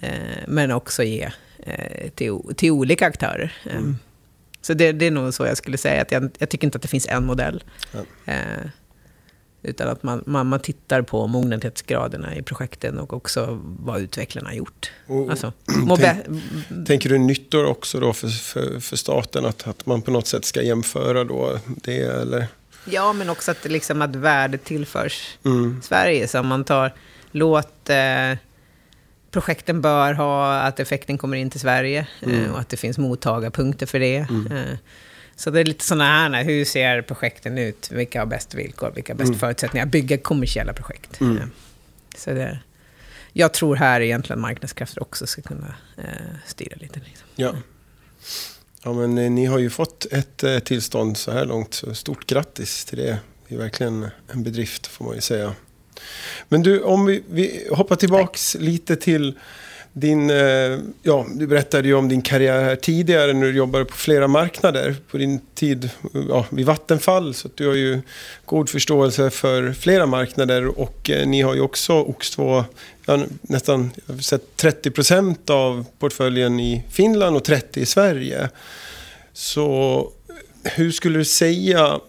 eh, 0.00 0.10
men 0.46 0.70
också 0.70 1.02
ge 1.02 1.30
eh, 1.58 2.10
till, 2.14 2.38
till 2.56 2.70
olika 2.70 3.06
aktörer. 3.06 3.52
Mm. 3.70 3.96
Så 4.60 4.74
det, 4.74 4.92
det, 4.92 5.06
är 5.06 5.10
nog 5.10 5.34
så 5.34 5.46
jag 5.46 5.56
skulle 5.56 5.78
säga. 5.78 6.02
Att 6.02 6.12
jag, 6.12 6.30
jag 6.38 6.48
tycker 6.48 6.66
inte 6.66 6.76
att 6.76 6.82
det 6.82 6.88
finns 6.88 7.08
en 7.08 7.26
modell. 7.26 7.64
Eh, 8.26 8.34
utan 9.62 9.88
att 9.88 10.02
man, 10.02 10.22
man, 10.26 10.46
man 10.46 10.60
tittar 10.60 11.02
på 11.02 11.26
mognadsgraderna 11.26 12.36
i 12.36 12.42
projekten 12.42 12.98
och 12.98 13.12
också 13.12 13.60
vad 13.62 14.00
utvecklarna 14.00 14.48
har 14.48 14.54
gjort. 14.54 14.90
Och, 15.06 15.30
alltså, 15.30 15.52
tänk, 15.98 16.86
tänker 16.86 17.08
du 17.08 17.18
nyttor 17.18 17.64
också 17.64 18.00
då 18.00 18.12
för, 18.12 18.28
för, 18.28 18.80
för 18.80 18.96
staten? 18.96 19.44
Att, 19.44 19.68
att 19.68 19.86
man 19.86 20.02
på 20.02 20.10
något 20.10 20.26
sätt 20.26 20.44
ska 20.44 20.62
jämföra 20.62 21.24
då 21.24 21.58
det 21.66 22.02
eller? 22.02 22.46
Ja, 22.84 23.12
men 23.12 23.30
också 23.30 23.50
att, 23.50 23.64
liksom, 23.64 24.02
att 24.02 24.16
värdet 24.16 24.64
tillförs 24.64 25.38
mm. 25.44 25.80
Sverige. 25.82 26.28
Så 26.28 26.42
man 26.42 26.64
tar, 26.64 26.92
låt 27.30 27.90
eh, 27.90 28.38
projekten 29.30 29.80
bör 29.80 30.12
ha 30.12 30.54
att 30.54 30.80
effekten 30.80 31.18
kommer 31.18 31.36
in 31.36 31.50
till 31.50 31.60
Sverige 31.60 32.06
mm. 32.22 32.44
eh, 32.44 32.52
och 32.52 32.60
att 32.60 32.68
det 32.68 32.76
finns 32.76 32.98
mottagarpunkter 32.98 33.86
för 33.86 34.00
det. 34.00 34.26
Mm. 34.30 34.52
Eh, 34.52 34.78
så 35.36 35.50
det 35.50 35.60
är 35.60 35.64
lite 35.64 35.84
sådana 35.84 36.04
här, 36.04 36.44
hur 36.44 36.64
ser 36.64 37.02
projekten 37.02 37.58
ut? 37.58 37.90
Vilka 37.90 38.20
har 38.20 38.26
bäst 38.26 38.54
villkor? 38.54 38.92
Vilka 38.94 39.12
har 39.12 39.18
bäst 39.18 39.28
mm. 39.28 39.38
förutsättningar? 39.38 39.86
Bygga 39.86 40.18
kommersiella 40.18 40.72
projekt. 40.72 41.20
Mm. 41.20 41.50
Så 42.16 42.30
det, 42.30 42.58
jag 43.32 43.52
tror 43.52 43.76
här 43.76 44.00
egentligen 44.00 44.40
marknadskrafter 44.40 45.02
också 45.02 45.26
ska 45.26 45.42
kunna 45.42 45.74
eh, 45.96 46.04
styra 46.46 46.76
lite. 46.80 47.00
Liksom. 47.04 47.26
Ja. 47.36 47.54
ja, 48.82 48.92
men 48.92 49.18
eh, 49.18 49.30
ni 49.30 49.46
har 49.46 49.58
ju 49.58 49.70
fått 49.70 50.06
ett 50.10 50.44
eh, 50.44 50.58
tillstånd 50.58 51.16
så 51.16 51.30
här 51.30 51.44
långt. 51.44 51.74
Så 51.74 51.94
stort 51.94 52.26
grattis 52.26 52.84
till 52.84 52.98
det. 52.98 53.18
Det 53.48 53.54
är 53.54 53.58
verkligen 53.58 54.08
en 54.32 54.42
bedrift 54.42 54.86
får 54.86 55.04
man 55.04 55.14
ju 55.14 55.20
säga. 55.20 55.54
Men 56.48 56.62
du, 56.62 56.82
om 56.82 57.06
vi, 57.06 57.22
vi 57.30 57.68
hoppar 57.70 57.96
tillbaks 57.96 58.52
Tack. 58.52 58.62
lite 58.62 58.96
till 58.96 59.34
din, 59.92 60.30
eh, 60.30 60.78
ja, 61.02 61.26
du 61.34 61.46
berättade 61.46 61.88
ju 61.88 61.94
om 61.94 62.08
din 62.08 62.22
karriär 62.22 62.64
här 62.64 62.76
tidigare 62.76 63.32
när 63.32 63.46
du 63.46 63.56
jobbade 63.56 63.84
på 63.84 63.96
flera 63.96 64.28
marknader 64.28 64.96
på 65.10 65.18
din 65.18 65.40
tid 65.54 65.90
ja, 66.28 66.46
vid 66.50 66.66
Vattenfall. 66.66 67.34
Så 67.34 67.48
du 67.54 67.66
har 67.66 67.74
ju 67.74 68.00
god 68.44 68.68
förståelse 68.68 69.30
för 69.30 69.72
flera 69.72 70.06
marknader 70.06 70.80
och 70.80 71.10
eh, 71.10 71.26
ni 71.26 71.42
har 71.42 71.54
ju 71.54 71.60
också 71.60 71.92
OX2, 71.92 72.64
ja, 73.06 73.24
nästan 73.42 73.90
jag 74.06 74.14
har 74.14 74.20
sett 74.20 74.56
30 74.56 74.90
procent 74.90 75.50
av 75.50 75.84
portföljen 75.98 76.60
i 76.60 76.84
Finland 76.90 77.36
och 77.36 77.44
30 77.44 77.80
i 77.80 77.86
Sverige. 77.86 78.48
Så 79.32 80.12
hur 80.62 80.90
skulle 80.90 81.18
du 81.18 81.24
säga 81.24 82.00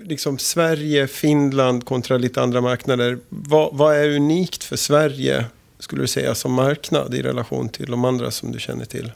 liksom 0.00 0.38
Sverige, 0.38 1.06
Finland 1.06 1.84
kontra 1.84 2.18
lite 2.18 2.42
andra 2.42 2.60
marknader. 2.60 3.18
Vad, 3.28 3.76
vad 3.76 3.96
är 3.96 4.16
unikt 4.16 4.64
för 4.64 4.76
Sverige 4.76 5.44
skulle 5.78 6.02
du 6.02 6.06
säga 6.06 6.34
som 6.34 6.52
marknad 6.52 7.14
i 7.14 7.22
relation 7.22 7.68
till 7.68 7.90
de 7.90 8.04
andra 8.04 8.30
som 8.30 8.52
du 8.52 8.60
känner 8.60 8.84
till? 8.84 9.12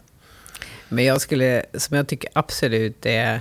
Men 0.89 1.05
jag 1.05 1.21
skulle, 1.21 1.67
som 1.75 1.97
jag 1.97 2.09
tycker 2.09 2.31
absolut 2.33 3.07
är 3.07 3.41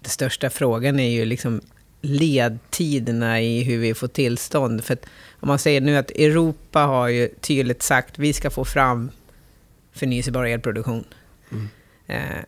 den 0.00 0.10
största 0.10 0.50
frågan 0.50 1.00
är 1.00 1.10
ju 1.10 1.24
liksom 1.24 1.60
ledtiderna 2.00 3.40
i 3.40 3.62
hur 3.62 3.78
vi 3.78 3.94
får 3.94 4.08
tillstånd. 4.08 4.84
För 4.84 4.98
om 5.40 5.48
man 5.48 5.58
säger 5.58 5.80
nu 5.80 5.96
att 5.96 6.10
Europa 6.10 6.80
har 6.80 7.08
ju 7.08 7.28
tydligt 7.40 7.82
sagt 7.82 8.10
att 8.10 8.18
vi 8.18 8.32
ska 8.32 8.50
få 8.50 8.64
fram 8.64 9.10
förnyelsebar 9.92 10.44
elproduktion. 10.44 11.04
Mm. 11.50 11.68
Eh, 12.06 12.44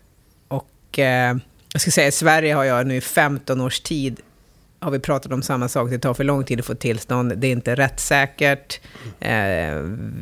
och 0.48 0.98
eh, 0.98 1.36
jag 1.72 1.82
ska 1.82 1.90
säga 1.90 2.08
att 2.08 2.14
Sverige 2.14 2.54
har 2.54 2.64
jag 2.64 2.86
nu 2.86 2.96
i 2.96 3.00
15 3.00 3.60
års 3.60 3.80
tid 3.80 4.20
har 4.80 4.90
vi 4.90 4.98
pratat 4.98 5.32
om 5.32 5.42
samma 5.42 5.68
sak. 5.68 5.90
Det 5.90 5.98
tar 5.98 6.14
för 6.14 6.24
lång 6.24 6.44
tid 6.44 6.60
att 6.60 6.66
få 6.66 6.74
tillstånd. 6.74 7.32
Det 7.36 7.46
är 7.46 7.52
inte 7.52 7.74
rättssäkert. 7.74 8.80
Eh, 9.20 9.74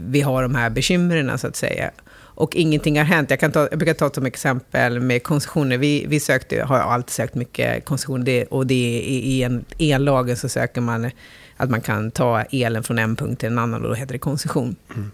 vi 0.07 0.21
har 0.21 0.43
de 0.43 0.55
här 0.55 0.71
bekymren 0.71 1.39
så 1.39 1.47
att 1.47 1.57
säga. 1.57 1.91
Och 2.17 2.57
ingenting 2.57 2.99
har 2.99 3.05
hänt. 3.05 3.31
Jag, 3.31 3.41
kan 3.41 3.53
ta, 3.53 3.69
jag 3.71 3.79
brukar 3.79 3.95
ta 3.95 4.11
som 4.11 4.27
exempel 4.27 5.01
med 5.01 5.23
koncessioner. 5.23 5.79
Vi, 5.79 6.05
vi 6.09 6.21
sökte, 6.21 6.63
har 6.63 6.79
alltid 6.79 7.11
sökt 7.11 7.35
mycket 7.35 7.85
koncessioner. 7.85 8.55
och 8.55 8.67
det 8.67 8.75
är 8.75 9.01
i 9.09 9.43
en 9.43 9.65
ellagen 9.79 10.37
så 10.37 10.49
söker 10.49 10.81
man 10.81 11.11
att 11.57 11.71
man 11.71 11.81
kan 11.81 12.11
ta 12.11 12.43
elen 12.43 12.83
från 12.83 12.99
en 12.99 13.17
punkt 13.17 13.41
till 13.41 13.49
en 13.49 13.59
annan 13.59 13.83
och 13.83 13.89
då 13.89 13.95
heter 13.95 14.13
det 14.13 14.19
koncession. 14.19 14.77
Mm. 14.95 15.11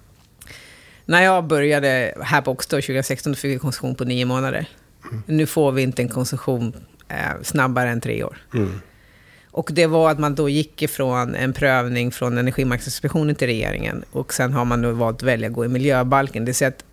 När 1.05 1.22
jag 1.22 1.45
började 1.45 2.14
här 2.20 2.41
på 2.41 2.51
Oxtor 2.51 2.80
2016 2.80 3.32
då 3.32 3.37
fick 3.37 3.55
vi 3.55 3.59
koncession 3.59 3.95
på 3.95 4.05
nio 4.05 4.24
månader. 4.24 4.68
Nu 5.27 5.47
får 5.47 5.73
vi 5.73 5.83
inte 5.83 6.03
en 6.03 6.09
koncession 6.09 6.77
eh, 7.09 7.43
snabbare 7.43 7.91
än 7.91 8.01
tre 8.01 8.25
år. 8.25 8.37
Mm. 8.55 8.81
Och 9.51 9.71
det 9.73 9.87
var 9.87 10.11
att 10.11 10.19
man 10.19 10.35
då 10.35 10.49
gick 10.49 10.83
ifrån 10.83 11.35
en 11.35 11.53
prövning 11.53 12.11
från 12.11 12.39
Energimarknadsinspektionen 12.39 13.35
till 13.35 13.47
regeringen. 13.47 14.05
Och 14.11 14.35
sen 14.35 14.53
har 14.53 14.65
man 14.65 14.83
nu 14.83 14.93
valt 14.93 15.17
att 15.17 15.23
välja 15.23 15.49
att 15.49 15.55
gå 15.55 15.65
i 15.65 15.69
miljöbalken. 15.69 16.45
Det 16.45 16.49
vill 16.49 16.55
säga 16.55 16.69
att 16.69 16.85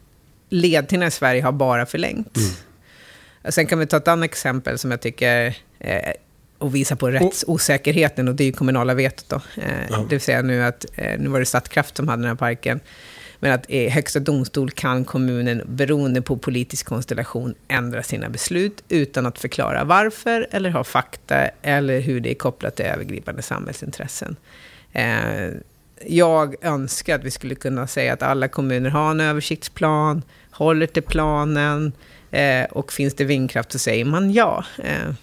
ledtiderna 0.50 1.08
i 1.08 1.12
Sverige 1.12 1.44
har 1.44 1.52
bara 1.52 1.86
förlängts. 1.86 2.38
Mm. 2.38 3.52
Sen 3.52 3.68
kan 3.68 3.80
vi 3.80 3.86
ta 3.86 3.98
ett 3.98 4.08
annat 4.08 4.26
exempel 4.26 4.78
som 4.78 4.92
jag 4.92 5.02
tycker 5.02 5.58
eh, 5.80 6.12
och 6.58 6.76
visa 6.76 6.96
på 6.96 7.12
rättsosäkerheten 7.12 8.28
och 8.28 8.36
det 8.36 8.44
är 8.44 8.46
ju 8.46 8.54
kommunala 8.54 8.94
vetot 8.94 9.30
då. 9.30 9.36
Eh, 9.62 9.88
ja. 9.90 9.98
Det 9.98 10.16
vill 10.16 10.22
säga 10.22 10.42
nu 10.42 10.64
att, 10.64 10.86
eh, 10.96 11.20
nu 11.20 11.30
var 11.30 11.40
det 11.40 11.46
Statkraft 11.46 11.98
som 11.98 12.08
hade 12.08 12.22
den 12.22 12.30
här 12.30 12.36
parken. 12.36 12.80
Men 13.44 13.52
att 13.52 13.70
i 13.70 13.90
Högsta 13.90 14.20
domstol 14.20 14.72
kan 14.72 15.06
kommunen, 15.06 15.62
beroende 15.66 16.22
på 16.22 16.38
politisk 16.38 16.86
konstellation, 16.86 17.56
ändra 17.68 18.04
sina 18.04 18.30
beslut 18.30 18.84
utan 18.90 19.26
att 19.26 19.40
förklara 19.40 19.84
varför, 19.84 20.48
eller 20.52 20.70
ha 20.70 20.84
fakta, 20.84 21.48
eller 21.62 22.00
hur 22.00 22.20
det 22.20 22.32
är 22.32 22.36
kopplat 22.36 22.76
till 22.76 22.86
övergripande 22.86 23.42
samhällsintressen. 23.42 24.36
Eh, 24.94 25.50
jag 26.06 26.66
önskar 26.66 27.16
att 27.16 27.24
vi 27.24 27.32
skulle 27.32 27.56
kunna 27.56 27.88
säga 27.88 28.14
att 28.14 28.24
alla 28.24 28.48
kommuner 28.48 28.90
har 28.90 29.12
en 29.12 29.20
översiktsplan, 29.20 30.22
håller 30.52 30.88
till 30.88 31.04
planen, 31.04 31.94
eh, 32.32 32.64
och 32.64 32.94
finns 32.94 33.14
det 33.14 33.24
vindkraft 33.24 33.72
så 33.72 33.80
säger 33.80 34.06
man 34.06 34.32
ja. 34.32 34.66
Eh, 34.78 35.14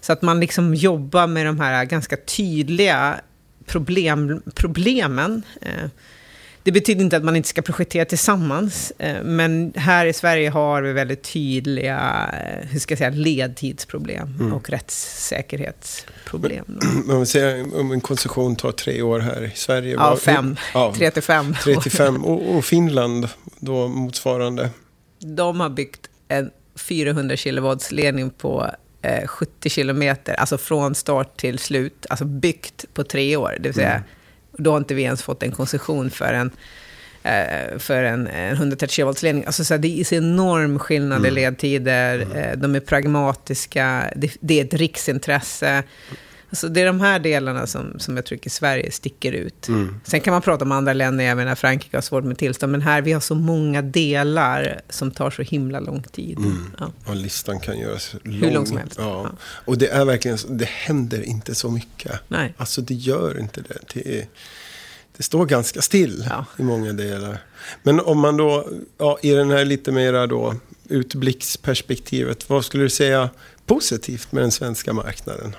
så 0.00 0.12
att 0.12 0.22
man 0.22 0.40
liksom 0.40 0.74
jobbar 0.74 1.26
med 1.26 1.46
de 1.46 1.60
här 1.60 1.84
ganska 1.84 2.16
tydliga 2.16 3.20
problem, 3.66 4.42
problemen. 4.54 5.42
Eh, 5.60 5.90
det 6.62 6.72
betyder 6.72 7.04
inte 7.04 7.16
att 7.16 7.24
man 7.24 7.36
inte 7.36 7.48
ska 7.48 7.62
projektera 7.62 8.04
tillsammans, 8.04 8.92
eh, 8.98 9.22
men 9.22 9.72
här 9.76 10.06
i 10.06 10.12
Sverige 10.12 10.50
har 10.50 10.82
vi 10.82 10.92
väldigt 10.92 11.22
tydliga 11.22 12.30
eh, 12.32 12.68
hur 12.68 12.78
ska 12.80 12.92
jag 12.92 12.98
säga, 12.98 13.10
ledtidsproblem 13.10 14.34
mm. 14.40 14.52
och 14.52 14.70
rättssäkerhetsproblem. 14.70 16.64
Men, 17.06 17.10
om 17.10 17.20
vi 17.20 17.26
säger 17.26 17.80
om 17.80 17.92
en 17.92 18.00
koncession 18.00 18.56
tar 18.56 18.72
tre 18.72 19.02
år 19.02 19.20
här 19.20 19.44
i 19.44 19.50
Sverige? 19.54 19.94
Ja, 19.94 20.16
fem. 20.16 20.56
Ja, 20.74 20.94
tre 20.96 21.10
till 21.10 21.22
fem. 21.22 21.54
Tre 21.62 21.76
till 21.76 21.92
fem. 21.92 22.24
Och, 22.24 22.56
och 22.56 22.64
Finland 22.64 23.28
då 23.58 23.88
motsvarande? 23.88 24.70
De 25.18 25.60
har 25.60 25.70
byggt 25.70 26.00
en 26.28 26.50
400 26.76 27.36
kilovoltsledning 27.36 28.30
på 28.30 28.70
70 29.26 29.52
eh, 29.62 29.70
kilometer, 29.70 30.34
alltså 30.34 30.58
från 30.58 30.94
start 30.94 31.36
till 31.36 31.58
slut, 31.58 32.06
alltså 32.08 32.24
byggt 32.24 32.84
på 32.94 33.04
tre 33.04 33.36
år. 33.36 33.56
Det 33.60 33.68
vill 33.68 33.74
säga 33.74 33.90
mm 33.90 34.04
då 34.60 34.70
har 34.70 34.78
inte 34.78 34.94
vi 34.94 35.02
ens 35.02 35.22
fått 35.22 35.42
en 35.42 35.52
koncession 35.52 36.10
för 36.10 36.32
en, 36.32 36.50
eh, 37.22 37.78
för 37.78 38.02
en, 38.02 38.26
en 38.26 38.54
130 38.54 39.04
kV-ledning. 39.04 39.44
Alltså 39.46 39.64
så 39.64 39.74
här, 39.74 39.78
det 39.78 40.00
är 40.00 40.04
så 40.04 40.14
enorm 40.14 40.78
skillnad 40.78 41.18
mm. 41.18 41.28
i 41.28 41.34
ledtider, 41.34 42.14
mm. 42.20 42.36
Eh, 42.36 42.56
de 42.56 42.74
är 42.74 42.80
pragmatiska, 42.80 44.12
det, 44.16 44.36
det, 44.40 44.60
är 44.60 44.64
ett 44.64 44.74
riksintresse. 44.74 45.82
Alltså 46.50 46.68
det 46.68 46.80
är 46.80 46.86
de 46.86 47.00
här 47.00 47.18
delarna 47.18 47.66
som, 47.66 47.98
som 47.98 48.16
jag 48.16 48.24
tycker 48.24 48.50
Sverige 48.50 48.90
sticker 48.90 49.32
ut. 49.32 49.68
Mm. 49.68 50.00
Sen 50.04 50.20
kan 50.20 50.32
man 50.32 50.42
prata 50.42 50.64
om 50.64 50.72
andra 50.72 50.92
länder, 50.92 51.24
jag 51.24 51.36
menar 51.36 51.54
Frankrike 51.54 51.96
har 51.96 52.02
svårt 52.02 52.24
med 52.24 52.38
tillstånd, 52.38 52.72
men 52.72 52.82
här 52.82 53.02
vi 53.02 53.12
har 53.12 53.20
så 53.20 53.34
många 53.34 53.82
delar 53.82 54.80
som 54.88 55.10
tar 55.10 55.30
så 55.30 55.42
himla 55.42 55.80
lång 55.80 56.02
tid. 56.02 56.38
Mm. 56.38 56.72
Ja. 56.78 56.92
Och 57.04 57.16
listan 57.16 57.60
kan 57.60 57.78
göras 57.78 58.14
lång. 58.24 58.34
Hur 58.34 58.50
lång 58.50 58.66
som 58.66 58.76
helst. 58.76 58.96
Ja. 58.98 59.22
ja. 59.24 59.30
Och 59.42 59.78
det 59.78 59.88
är 59.88 60.04
verkligen, 60.04 60.38
det 60.48 60.68
händer 60.68 61.22
inte 61.22 61.54
så 61.54 61.70
mycket. 61.70 62.12
Nej. 62.28 62.54
Alltså 62.56 62.80
det 62.80 62.94
gör 62.94 63.40
inte 63.40 63.60
det. 63.60 63.78
Det, 63.94 64.18
är, 64.18 64.26
det 65.16 65.22
står 65.22 65.46
ganska 65.46 65.82
still 65.82 66.26
ja. 66.30 66.44
i 66.58 66.62
många 66.62 66.92
delar. 66.92 67.38
Men 67.82 68.00
om 68.00 68.18
man 68.18 68.36
då, 68.36 68.68
ja, 68.98 69.18
i 69.22 69.30
den 69.30 69.50
här 69.50 69.64
lite 69.64 69.92
mera 69.92 70.26
då 70.26 70.54
utblicksperspektivet, 70.88 72.50
vad 72.50 72.64
skulle 72.64 72.82
du 72.82 72.90
säga 72.90 73.30
positivt 73.66 74.32
med 74.32 74.42
den 74.42 74.52
svenska 74.52 74.92
marknaden? 74.92 75.56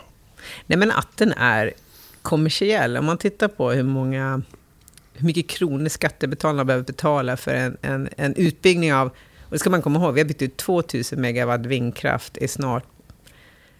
Nej, 0.71 0.77
men 0.77 0.91
att 0.91 1.17
den 1.17 1.31
är 1.31 1.73
kommersiell. 2.21 2.97
Om 2.97 3.05
man 3.05 3.17
tittar 3.17 3.47
på 3.47 3.71
hur 3.71 3.83
många 3.83 4.41
hur 5.13 5.25
mycket 5.25 5.47
kronor 5.47 5.89
skattebetalarna 5.89 6.65
behöver 6.65 6.85
betala 6.85 7.37
för 7.37 7.53
en, 7.53 7.77
en, 7.81 8.09
en 8.17 8.35
utbyggnad 8.35 8.97
av... 8.97 9.07
Och 9.07 9.51
det 9.51 9.59
ska 9.59 9.69
man 9.69 9.81
komma 9.81 9.99
ihåg, 9.99 10.13
vi 10.13 10.21
har 10.21 10.27
byggt 10.27 10.41
ut 10.41 10.57
2000 10.57 11.21
megawatt 11.21 11.65
vindkraft 11.65 12.37
i 12.37 12.47
snart 12.47 12.83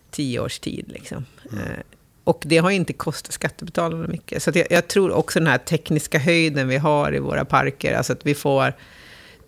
tio 0.10 0.40
års 0.40 0.60
tid. 0.60 0.86
Liksom. 0.88 1.26
Mm. 1.52 1.64
Eh, 1.64 1.80
och 2.24 2.44
det 2.46 2.58
har 2.58 2.72
inte 2.72 2.94
kostat 2.94 3.34
skattebetalarna 3.34 4.08
mycket. 4.08 4.44
Så 4.44 4.52
jag, 4.54 4.68
jag, 4.70 4.88
tror 4.88 5.12
också 5.12 5.40
den 5.40 5.48
här 5.48 5.58
tekniska 5.58 6.20
höjden 6.20 6.68
vi 6.68 6.78
har 6.78 7.16
i 7.16 7.20
våra 7.20 7.46
parker, 7.46 7.94
alltså 7.94 8.14
att 8.14 8.26
vi 8.26 8.36
får 8.36 8.74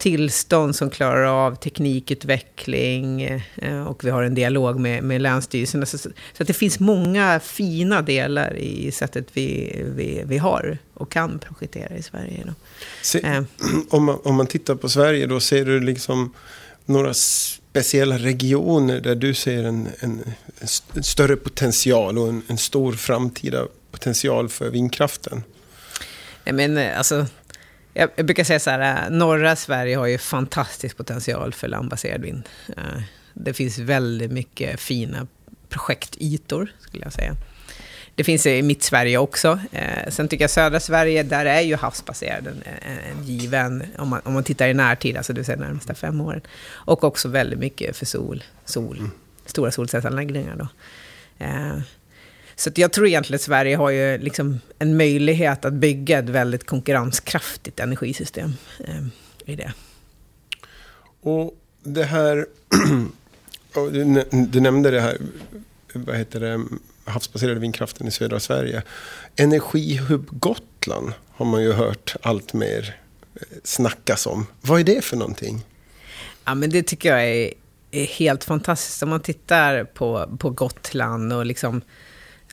tillstånd 0.03 0.75
som 0.75 0.89
klarar 0.89 1.23
av 1.23 1.55
teknikutveckling 1.55 3.21
eh, 3.55 3.87
och 3.87 4.03
vi 4.03 4.09
har 4.09 4.23
en 4.23 4.35
dialog 4.35 4.79
med, 4.79 5.03
med 5.03 5.21
Länsstyrelsen. 5.21 5.85
Så, 5.85 5.97
så 5.97 6.09
att 6.39 6.47
det 6.47 6.53
finns 6.53 6.79
många 6.79 7.39
fina 7.39 8.01
delar 8.01 8.57
i 8.57 8.91
sättet 8.91 9.27
vi, 9.33 9.75
vi, 9.95 10.23
vi 10.25 10.37
har 10.37 10.77
och 10.93 11.11
kan 11.11 11.39
projektera 11.39 11.95
i 11.97 12.03
Sverige. 12.03 12.43
Då. 12.45 12.53
Se, 13.01 13.25
eh. 13.25 13.43
om, 13.89 14.03
man, 14.03 14.19
om 14.23 14.35
man 14.35 14.47
tittar 14.47 14.75
på 14.75 14.89
Sverige 14.89 15.27
då, 15.27 15.39
ser 15.39 15.65
du 15.65 15.79
liksom 15.79 16.33
några 16.85 17.13
speciella 17.13 18.17
regioner 18.17 18.99
där 18.99 19.15
du 19.15 19.33
ser 19.33 19.63
en, 19.63 19.89
en, 19.99 20.23
en 20.93 21.03
större 21.03 21.35
potential 21.35 22.17
och 22.17 22.27
en, 22.27 22.41
en, 22.47 22.57
stor 22.57 22.93
framtida 22.93 23.65
potential 23.91 24.49
för 24.49 24.69
vindkraften? 24.69 25.43
Nej, 26.45 26.67
men 26.67 26.97
alltså 26.97 27.25
jag, 27.93 28.09
jag 28.15 28.25
brukar 28.25 28.43
säga 28.43 28.59
så 28.59 28.69
här, 28.69 29.05
äh, 29.05 29.09
norra 29.17 29.55
Sverige 29.55 29.97
har 29.97 30.07
ju 30.07 30.17
fantastisk 30.17 30.97
potential 30.97 31.53
för 31.53 31.67
landbaserad 31.67 32.21
vind. 32.21 32.49
Äh, 32.77 33.01
det 33.33 33.53
finns 33.53 33.77
väldigt 33.77 34.31
mycket 34.31 34.79
fina 34.79 35.27
projektytor, 35.69 36.71
skulle 36.79 37.03
jag 37.03 37.13
säga. 37.13 37.35
Det 38.15 38.23
finns 38.23 38.45
i 38.45 38.61
mitt 38.61 38.83
Sverige 38.83 39.17
också. 39.17 39.59
Äh, 39.71 40.09
sen 40.09 40.27
tycker 40.27 40.43
jag 40.43 40.51
södra 40.51 40.79
Sverige, 40.79 41.23
där 41.23 41.45
är 41.45 41.61
ju 41.61 41.75
havsbaserad 41.75 42.47
en, 42.47 42.63
en 43.11 43.23
given, 43.23 43.83
om 43.97 44.09
man, 44.09 44.21
om 44.23 44.33
man 44.33 44.43
tittar 44.43 44.67
i 44.67 44.73
närtid, 44.73 45.17
alltså 45.17 45.43
säga 45.43 45.57
de 45.57 45.63
närmaste 45.63 45.93
fem 45.93 46.21
åren. 46.21 46.41
Och 46.67 47.03
också 47.03 47.27
väldigt 47.27 47.59
mycket 47.59 47.97
för 47.97 48.05
sol, 48.05 48.43
sol 48.65 48.97
mm. 48.97 49.11
stora 49.45 49.71
solcellsanläggningar 49.71 50.55
då. 50.55 50.67
Så 52.55 52.69
jag 52.75 52.91
tror 52.91 53.07
egentligen 53.07 53.35
att 53.35 53.41
Sverige 53.41 53.75
har 53.75 53.89
ju 53.89 54.17
liksom 54.17 54.59
en 54.79 54.97
möjlighet 54.97 55.65
att 55.65 55.73
bygga 55.73 56.19
ett 56.19 56.29
väldigt 56.29 56.65
konkurrenskraftigt 56.65 57.79
energisystem 57.79 58.53
eh, 58.87 59.05
i 59.45 59.55
det. 59.55 59.73
Och 61.21 61.57
det 61.83 62.03
här, 62.03 62.45
du 64.51 64.59
nämnde 64.59 64.91
det 64.91 65.01
här, 65.01 65.17
vad 65.93 66.15
heter 66.15 66.39
det, 66.39 66.65
havsbaserade 67.05 67.59
vindkraften 67.59 68.07
i 68.07 68.11
södra 68.11 68.39
Sverige. 68.39 68.83
Energihub 69.35 70.27
Gotland 70.31 71.13
har 71.31 71.45
man 71.45 71.63
ju 71.63 71.71
hört 71.71 72.15
allt 72.21 72.53
mer 72.53 72.99
eh, 73.35 73.41
snackas 73.63 74.27
om. 74.27 74.45
Vad 74.61 74.79
är 74.79 74.83
det 74.83 75.03
för 75.03 75.17
någonting? 75.17 75.65
Ja, 76.45 76.55
men 76.55 76.69
det 76.69 76.83
tycker 76.83 77.09
jag 77.09 77.27
är, 77.27 77.53
är 77.91 78.05
helt 78.05 78.43
fantastiskt. 78.43 79.03
Om 79.03 79.09
man 79.09 79.19
tittar 79.19 79.83
på, 79.83 80.37
på 80.39 80.49
Gotland 80.49 81.33
och 81.33 81.45
liksom 81.45 81.81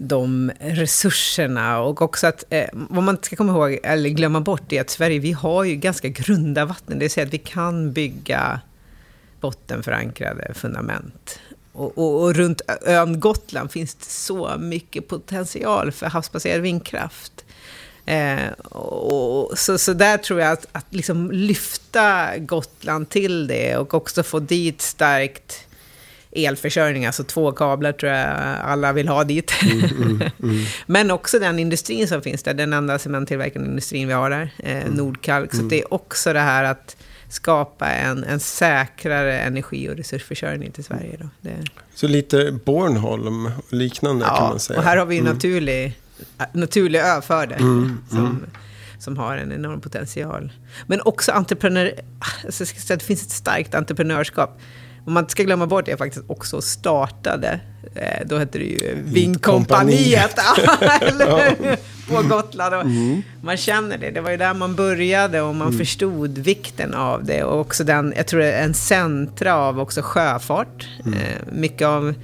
de 0.03 0.53
resurserna 0.61 1.81
och 1.81 2.03
också 2.03 2.27
att 2.27 2.45
eh, 2.51 2.69
vad 2.73 3.03
man 3.03 3.19
ska 3.23 3.37
komma 3.37 3.53
ihåg 3.53 3.79
eller 3.83 4.11
glömma 4.11 4.41
bort 4.41 4.73
är 4.73 4.81
att 4.81 4.91
Sverige, 4.91 5.19
vi 5.19 5.33
har 5.33 5.65
ju 5.65 5.77
ganska 5.77 6.09
grunda 6.09 6.65
vatten. 6.65 6.99
Det 6.99 7.05
vill 7.05 7.11
säga 7.11 7.27
att 7.27 7.33
vi 7.33 7.39
kan 7.39 7.93
bygga 7.93 8.61
bottenförankrade 9.41 10.55
fundament. 10.55 11.41
Och, 11.73 11.99
och, 11.99 12.23
och 12.23 12.35
runt 12.35 12.61
ön 12.87 13.21
Gotland 13.21 13.73
finns 13.73 13.95
det 13.95 14.05
så 14.05 14.57
mycket 14.59 15.09
potential 15.09 15.93
för 15.93 16.07
havsbaserad 16.07 16.61
vindkraft. 16.61 17.45
Eh, 18.07 18.51
och, 18.73 19.59
så, 19.59 19.79
så 19.79 19.93
där 19.93 20.19
tror 20.19 20.41
jag 20.41 20.53
att, 20.53 20.67
att 20.73 20.95
liksom 20.95 21.31
lyfta 21.31 22.39
Gotland 22.39 23.09
till 23.09 23.47
det 23.47 23.77
och 23.77 23.95
också 23.95 24.23
få 24.23 24.39
dit 24.39 24.81
starkt 24.81 25.67
elförsörjning, 26.33 27.07
alltså 27.07 27.25
två 27.25 27.53
kablar 27.53 27.93
tror 27.93 28.13
jag 28.13 28.37
alla 28.63 28.93
vill 28.93 29.09
ha 29.09 29.25
dit. 29.25 29.53
Mm, 29.63 29.85
mm, 29.85 30.23
mm. 30.43 30.65
Men 30.87 31.11
också 31.11 31.39
den 31.39 31.59
industrin 31.59 32.09
som 32.09 32.23
finns 32.23 32.43
där, 32.43 32.55
den 32.55 32.73
enda 32.73 32.99
cementtillverkande 32.99 33.69
industrin 33.69 34.09
vi 34.09 34.15
har 34.15 34.31
där, 34.31 34.53
eh, 34.59 34.83
mm. 34.83 34.95
Nordkalk. 34.95 35.51
Så 35.51 35.57
mm. 35.57 35.69
det 35.69 35.81
är 35.81 35.95
också 35.95 36.33
det 36.33 36.41
här 36.41 36.65
att 36.65 36.97
skapa 37.29 37.89
en, 37.89 38.25
en 38.25 38.41
säkrare 38.41 39.39
energi 39.39 39.89
och 39.89 39.97
resursförsörjning 39.97 40.73
till 40.73 40.85
Sverige. 40.85 41.17
Då. 41.21 41.29
Det... 41.41 41.57
Så 41.95 42.09
lite 42.09 42.53
Bornholm 42.65 43.51
liknande 43.71 44.25
ja, 44.25 44.37
kan 44.37 44.49
man 44.49 44.61
säga. 44.61 44.79
och 44.79 44.85
här 44.85 44.97
har 44.97 45.07
vi 45.07 45.15
ju 45.15 45.21
mm. 45.21 45.35
naturlig, 45.35 45.99
naturlig 46.53 46.99
ö 46.99 47.21
för 47.21 47.47
det. 47.47 47.59
Som, 48.11 48.47
som 48.99 49.17
har 49.17 49.37
en 49.37 49.53
enorm 49.53 49.81
potential. 49.81 50.53
Men 50.87 51.01
också 51.01 51.33
entreprenör... 51.33 51.93
Alltså, 52.45 52.65
det 52.89 53.03
finns 53.03 53.23
ett 53.23 53.31
starkt 53.31 53.75
entreprenörskap 53.75 54.61
om 55.11 55.15
man 55.15 55.23
inte 55.23 55.31
ska 55.31 55.43
glömma 55.43 55.67
bort 55.67 55.85
det, 55.85 55.91
jag 55.91 55.99
faktiskt 55.99 56.25
också 56.27 56.61
startade, 56.61 57.61
eh, 57.95 58.27
då 58.27 58.39
hette 58.39 58.59
det 58.59 58.65
ju 58.65 59.03
Vinkompaniet, 59.05 60.39
på 62.09 62.23
Gotland. 62.23 62.75
Mm. 62.75 63.23
Man 63.43 63.57
känner 63.57 63.99
det, 63.99 64.11
det 64.11 64.21
var 64.21 64.31
ju 64.31 64.37
där 64.37 64.55
man 64.55 64.75
började 64.75 65.41
och 65.41 65.55
man 65.55 65.67
mm. 65.67 65.79
förstod 65.79 66.39
vikten 66.39 66.95
av 66.95 67.25
det. 67.25 67.45
Och 67.45 67.61
också 67.61 67.85
den, 67.85 68.15
jag 68.17 68.27
tror 68.27 68.41
det 68.41 68.53
är 68.53 68.65
en 68.65 68.75
centra 68.75 69.55
av 69.55 69.81
också 69.81 70.01
sjöfart. 70.03 70.89
Mm. 71.05 71.19
Eh, 71.19 71.53
mycket 71.53 71.87
av 71.87 72.15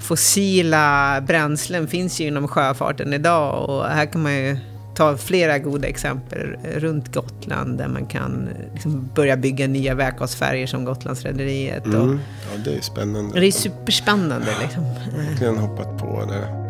fossila 0.00 1.20
bränslen 1.20 1.88
finns 1.88 2.20
ju 2.20 2.26
inom 2.26 2.48
sjöfarten 2.48 3.12
idag 3.12 3.68
och 3.68 3.84
här 3.84 4.06
kan 4.06 4.22
man 4.22 4.34
ju 4.34 4.56
ta 4.96 5.16
flera 5.16 5.58
goda 5.58 5.88
exempel 5.88 6.56
runt 6.74 7.14
Gotland 7.14 7.78
där 7.78 7.88
man 7.88 8.06
kan 8.06 8.48
liksom 8.74 9.08
börja 9.14 9.36
bygga 9.36 9.66
nya 9.66 9.94
vätgasfärger 9.94 10.66
som 10.66 10.84
Gotlandsrederiet. 10.84 11.86
Mm. 11.86 12.20
Ja, 12.52 12.58
det 12.64 12.76
är 12.76 12.80
spännande. 12.80 13.40
Det 13.40 13.46
är 13.46 13.50
superspännande. 13.50 14.46
Liksom. 14.62 14.84
Verkligen 15.16 15.56
hoppat 15.58 15.98
på 15.98 16.24
det. 16.24 16.66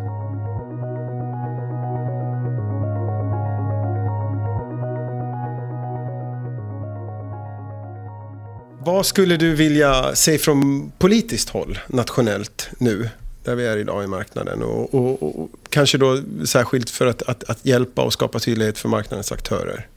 Vad 8.79 9.05
skulle 9.05 9.37
du 9.37 9.55
vilja 9.55 10.15
se 10.15 10.37
från 10.37 10.91
politiskt 10.97 11.49
håll 11.49 11.79
nationellt 11.87 12.69
nu? 12.77 13.09
Där 13.47 13.55
vi 13.55 13.65
är 13.65 13.77
idag 13.77 14.03
i 14.03 14.07
marknaden. 14.07 14.63
Och, 14.63 14.93
och, 14.93 15.23
och 15.23 15.49
kanske 15.69 15.97
då 15.97 16.21
särskilt 16.45 16.89
för 16.89 17.05
att, 17.05 17.21
att, 17.21 17.43
att, 17.43 17.65
hjälpa 17.65 18.01
och 18.01 18.13
skapa 18.13 18.39
tydlighet 18.39 18.77
för 18.77 18.89
marknadens 18.89 19.31
aktörer. 19.31 19.87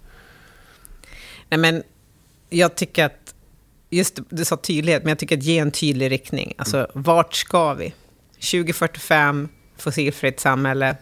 Nej, 1.49 1.59
men 1.59 1.83
jag 2.51 2.75
tycker 2.75 3.05
att, 3.05 3.35
just 3.91 4.19
du 4.29 4.45
sa 4.45 4.57
tydlighet, 4.57 5.03
men 5.03 5.09
jag 5.09 5.19
tycker 5.19 5.37
att 5.37 5.43
ge 5.43 5.59
en 5.59 5.71
tydlig 5.71 6.11
riktning. 6.11 6.55
Alltså, 6.59 6.77
mm. 6.77 6.91
vart 6.95 7.35
ska 7.35 7.75
vi? 7.75 7.95
2045, 8.35 9.49
fossilfritt 9.77 10.41
samhälle, 10.41 10.97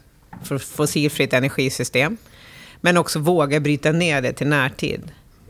fossilfritt 0.60 1.32
energisystem. 1.32 2.16
Men 2.80 2.96
också 2.96 3.18
våga 3.18 3.60
bryta 3.60 3.92
ner 3.92 4.22
det 4.22 4.32
till 4.32 4.48
närtid. 4.48 5.02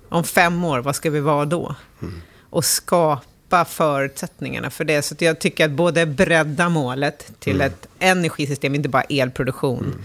Om 0.09 0.25
fem 0.25 0.65
år, 0.65 0.79
vad 0.79 0.97
ska 0.97 1.11
vi 1.11 1.21
vara 1.21 1.45
då? 1.45 1.75
Mm. 2.03 2.23
Och 2.51 2.65
skapa 2.65 3.23
skapa 3.49 3.65
förutsättningarna 3.65 4.71
för 4.71 4.85
det. 4.85 5.03
Så 5.03 5.15
jag 5.19 5.39
tycker 5.39 5.65
att 5.65 5.71
både 5.71 6.07
bredda 6.07 6.69
målet 6.69 7.33
till 7.39 7.55
mm. 7.55 7.67
ett 7.67 7.89
energisystem, 7.99 8.75
inte 8.75 8.89
bara 8.89 9.03
elproduktion, 9.03 9.85
mm. 9.85 10.05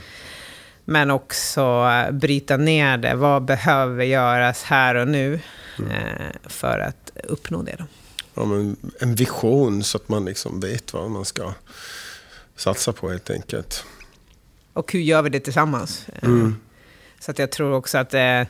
men 0.86 1.12
också 1.12 1.88
bryta 2.12 2.58
ner 2.58 2.98
det. 2.98 3.16
Vad 3.16 3.46
behöver 3.46 4.04
göras 4.04 4.64
här 4.64 4.96
och 4.96 5.08
nu 5.08 5.40
mm. 5.80 5.92
eh, 5.92 6.32
för 6.44 6.80
att 6.80 7.12
uppnå 7.24 7.62
det? 7.64 7.76
Då? 7.78 7.86
Ja, 8.34 8.46
men 8.46 8.76
en 9.00 9.16
vision 9.16 9.84
så 9.84 9.98
att 9.98 10.10
man 10.10 10.26
liksom 10.26 10.60
vet 10.60 10.94
vad 10.94 11.12
man 11.12 11.26
ska 11.26 11.54
satsa 12.56 12.94
på 12.94 13.10
helt 13.10 13.30
enkelt. 13.30 13.86
Och 14.74 14.94
hur 14.94 15.00
gör 15.00 15.22
vi 15.22 15.30
det 15.30 15.40
tillsammans? 15.40 16.06
Mm. 16.22 16.56
Så 17.20 17.32
att 17.32 17.40
jag 17.40 17.52
tror 17.52 17.74
också 17.74 17.98
att 17.98 18.14
eh, 18.14 18.42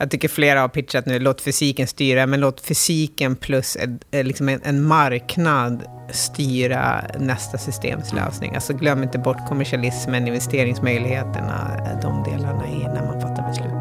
jag 0.00 0.10
tycker 0.10 0.28
flera 0.28 0.60
har 0.60 0.68
pitchat 0.68 1.06
nu, 1.06 1.18
låt 1.18 1.40
fysiken 1.40 1.86
styra, 1.86 2.26
men 2.26 2.40
låt 2.40 2.60
fysiken 2.60 3.36
plus 3.36 3.76
ett, 3.76 3.90
eh, 4.10 4.24
liksom 4.24 4.48
en, 4.48 4.60
en, 4.64 4.82
marknad 4.82 5.84
styra 6.10 7.04
nästa 7.18 7.58
systemslösning. 7.58 8.54
Alltså 8.54 8.72
glöm 8.72 9.02
inte 9.02 9.18
bort 9.18 9.48
kommersialismen, 9.48 10.26
investeringsmöjligheterna, 10.26 11.76
eh, 11.78 12.00
de 12.02 12.24
delarna 12.30 12.68
i 12.68 12.78
när 12.78 13.06
man 13.06 13.20
fattar 13.20 13.48
beslut. 13.48 13.79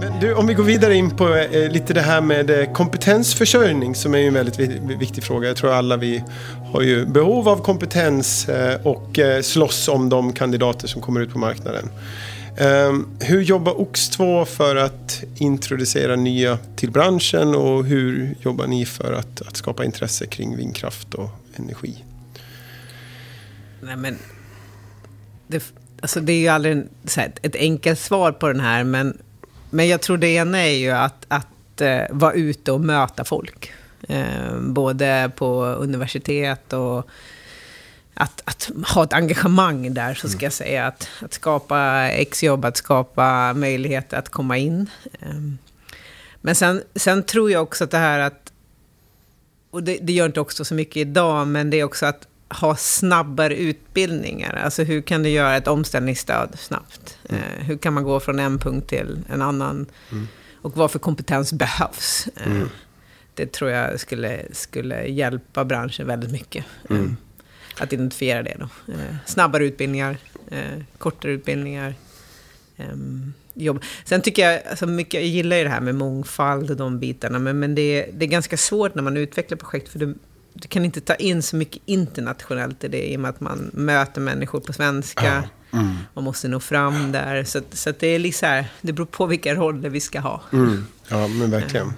Du, 0.00 0.34
om 0.34 0.46
vi 0.46 0.54
går 0.54 0.64
vidare 0.64 0.94
in 0.94 1.10
på 1.10 1.34
eh, 1.34 1.70
lite 1.70 1.94
det 1.94 2.00
här 2.00 2.20
med 2.20 2.50
eh, 2.50 2.72
kompetensförsörjning 2.72 3.94
som 3.94 4.14
är 4.14 4.18
en 4.18 4.34
väldigt 4.34 4.58
viktig 5.00 5.24
fråga. 5.24 5.48
Jag 5.48 5.56
tror 5.56 5.72
alla 5.72 5.96
vi 5.96 6.22
har 6.72 6.82
ju 6.82 7.06
behov 7.06 7.48
av 7.48 7.62
kompetens 7.62 8.48
eh, 8.48 8.86
och 8.86 9.18
eh, 9.18 9.42
slåss 9.42 9.88
om 9.88 10.08
de 10.08 10.32
kandidater 10.32 10.88
som 10.88 11.02
kommer 11.02 11.20
ut 11.20 11.32
på 11.32 11.38
marknaden. 11.38 11.90
Ehm, 12.58 13.08
hur 13.20 13.42
jobbar 13.42 13.72
OX2 13.72 14.44
för 14.44 14.76
att 14.76 15.24
introducera 15.36 16.16
nya 16.16 16.58
till 16.76 16.90
branschen 16.90 17.54
och 17.54 17.84
hur 17.84 18.34
jobbar 18.40 18.66
ni 18.66 18.86
för 18.86 19.12
att, 19.12 19.42
att 19.42 19.56
skapa 19.56 19.84
intresse 19.84 20.26
kring 20.26 20.56
vindkraft 20.56 21.14
och 21.14 21.28
energi? 21.56 22.04
Nej, 23.80 23.96
men 23.96 24.18
det, 25.46 25.72
alltså 26.00 26.20
det 26.20 26.32
är 26.32 26.40
ju 26.40 26.48
aldrig 26.48 26.72
en, 26.72 26.88
här, 27.16 27.32
ett 27.42 27.56
enkelt 27.56 27.98
svar 27.98 28.32
på 28.32 28.48
den 28.48 28.60
här, 28.60 28.84
men 28.84 29.18
men 29.70 29.88
jag 29.88 30.00
tror 30.00 30.16
det 30.16 30.28
ena 30.28 30.58
är 30.58 30.74
ju 30.74 30.90
att, 30.90 31.26
att 31.28 31.80
uh, 31.82 32.00
vara 32.10 32.32
ute 32.32 32.72
och 32.72 32.80
möta 32.80 33.24
folk. 33.24 33.72
Uh, 34.10 34.60
både 34.60 35.30
på 35.36 35.64
universitet 35.64 36.72
och 36.72 37.08
att, 38.14 38.42
att, 38.44 38.70
ha 38.94 39.04
ett 39.04 39.12
engagemang 39.12 39.94
där, 39.94 40.14
så 40.14 40.28
ska 40.28 40.46
jag 40.46 40.52
säga. 40.52 40.86
Att, 40.86 41.08
att 41.20 41.32
skapa 41.32 42.08
exjobb, 42.08 42.64
att 42.64 42.76
skapa 42.76 43.52
möjligheter 43.52 44.16
att 44.16 44.28
komma 44.28 44.56
in. 44.58 44.90
Um, 45.30 45.58
men 46.40 46.54
sen, 46.54 46.82
sen 46.94 47.22
tror 47.22 47.50
jag 47.50 47.62
också 47.62 47.84
att 47.84 47.90
det 47.90 47.98
här 47.98 48.18
att, 48.18 48.52
och 49.70 49.82
det, 49.82 49.98
det 50.02 50.12
gör 50.12 50.26
inte 50.26 50.40
också 50.40 50.64
så 50.64 50.74
mycket 50.74 50.96
idag, 50.96 51.48
men 51.48 51.70
det 51.70 51.76
är 51.76 51.84
också 51.84 52.06
att 52.06 52.28
ha 52.48 52.76
snabbare 52.76 53.56
utbildningar? 53.56 54.60
Alltså 54.64 54.82
hur 54.82 55.02
kan 55.02 55.22
du 55.22 55.28
göra 55.28 55.56
ett 55.56 55.68
omställningsstöd 55.68 56.58
snabbt? 56.58 57.18
Mm. 57.28 57.42
Eh, 57.42 57.64
hur 57.64 57.78
kan 57.78 57.94
man 57.94 58.04
gå 58.04 58.20
från 58.20 58.38
en 58.38 58.58
punkt 58.58 58.88
till 58.88 59.18
en 59.28 59.42
annan? 59.42 59.86
Mm. 60.12 60.28
Och 60.62 60.76
vad 60.76 60.90
för 60.90 60.98
kompetens 60.98 61.52
behövs? 61.52 62.28
Eh, 62.36 62.46
mm. 62.46 62.68
Det 63.34 63.52
tror 63.52 63.70
jag 63.70 64.00
skulle, 64.00 64.42
skulle 64.52 65.06
hjälpa 65.06 65.64
branschen 65.64 66.06
väldigt 66.06 66.30
mycket. 66.30 66.64
Eh, 66.90 66.96
mm. 66.96 67.16
att 67.80 67.92
identifiera 67.92 68.42
det 68.42 68.56
då. 68.58 68.92
Eh, 68.92 69.16
snabbare 69.26 69.64
utbildningar, 69.64 70.16
eh, 70.50 70.82
kortare 70.98 71.32
utbildningar. 71.32 71.94
Ehm, 72.76 73.32
jobb. 73.54 73.82
Sen 74.04 74.22
tycker 74.22 74.50
jag, 74.50 74.62
alltså 74.70 74.86
mycket, 74.86 75.14
jag 75.14 75.28
gillar 75.28 75.56
ju 75.56 75.64
det 75.64 75.70
här 75.70 75.80
med 75.80 75.94
mångfald 75.94 76.70
och 76.70 76.76
de 76.76 76.98
bitarna, 76.98 77.38
men, 77.38 77.58
men 77.58 77.74
det, 77.74 78.10
det 78.12 78.24
är 78.24 78.28
ganska 78.28 78.56
svårt 78.56 78.94
när 78.94 79.02
man 79.02 79.16
utvecklar 79.16 79.58
projekt, 79.58 79.88
för 79.88 79.98
det, 79.98 80.14
du 80.60 80.68
kan 80.68 80.84
inte 80.84 81.00
ta 81.00 81.14
in 81.14 81.42
så 81.42 81.56
mycket 81.56 81.82
internationellt 81.86 82.84
i 82.84 82.88
det 82.88 83.12
i 83.12 83.16
och 83.16 83.20
med 83.20 83.28
att 83.28 83.40
man 83.40 83.70
möter 83.72 84.20
människor 84.20 84.60
på 84.60 84.72
svenska. 84.72 85.44
Mm. 85.72 85.96
Man 86.14 86.24
måste 86.24 86.48
nå 86.48 86.60
fram 86.60 87.12
där. 87.12 87.44
Så, 87.44 87.60
så 87.72 87.92
det 87.98 88.06
är 88.06 88.18
liksom 88.18 88.48
här, 88.48 88.66
det 88.80 88.92
beror 88.92 89.06
på 89.06 89.26
vilka 89.26 89.54
roller 89.54 89.88
vi 89.88 90.00
ska 90.00 90.20
ha. 90.20 90.42
Mm. 90.52 90.86
Ja, 91.08 91.28
men 91.28 91.50
verkligen. 91.50 91.92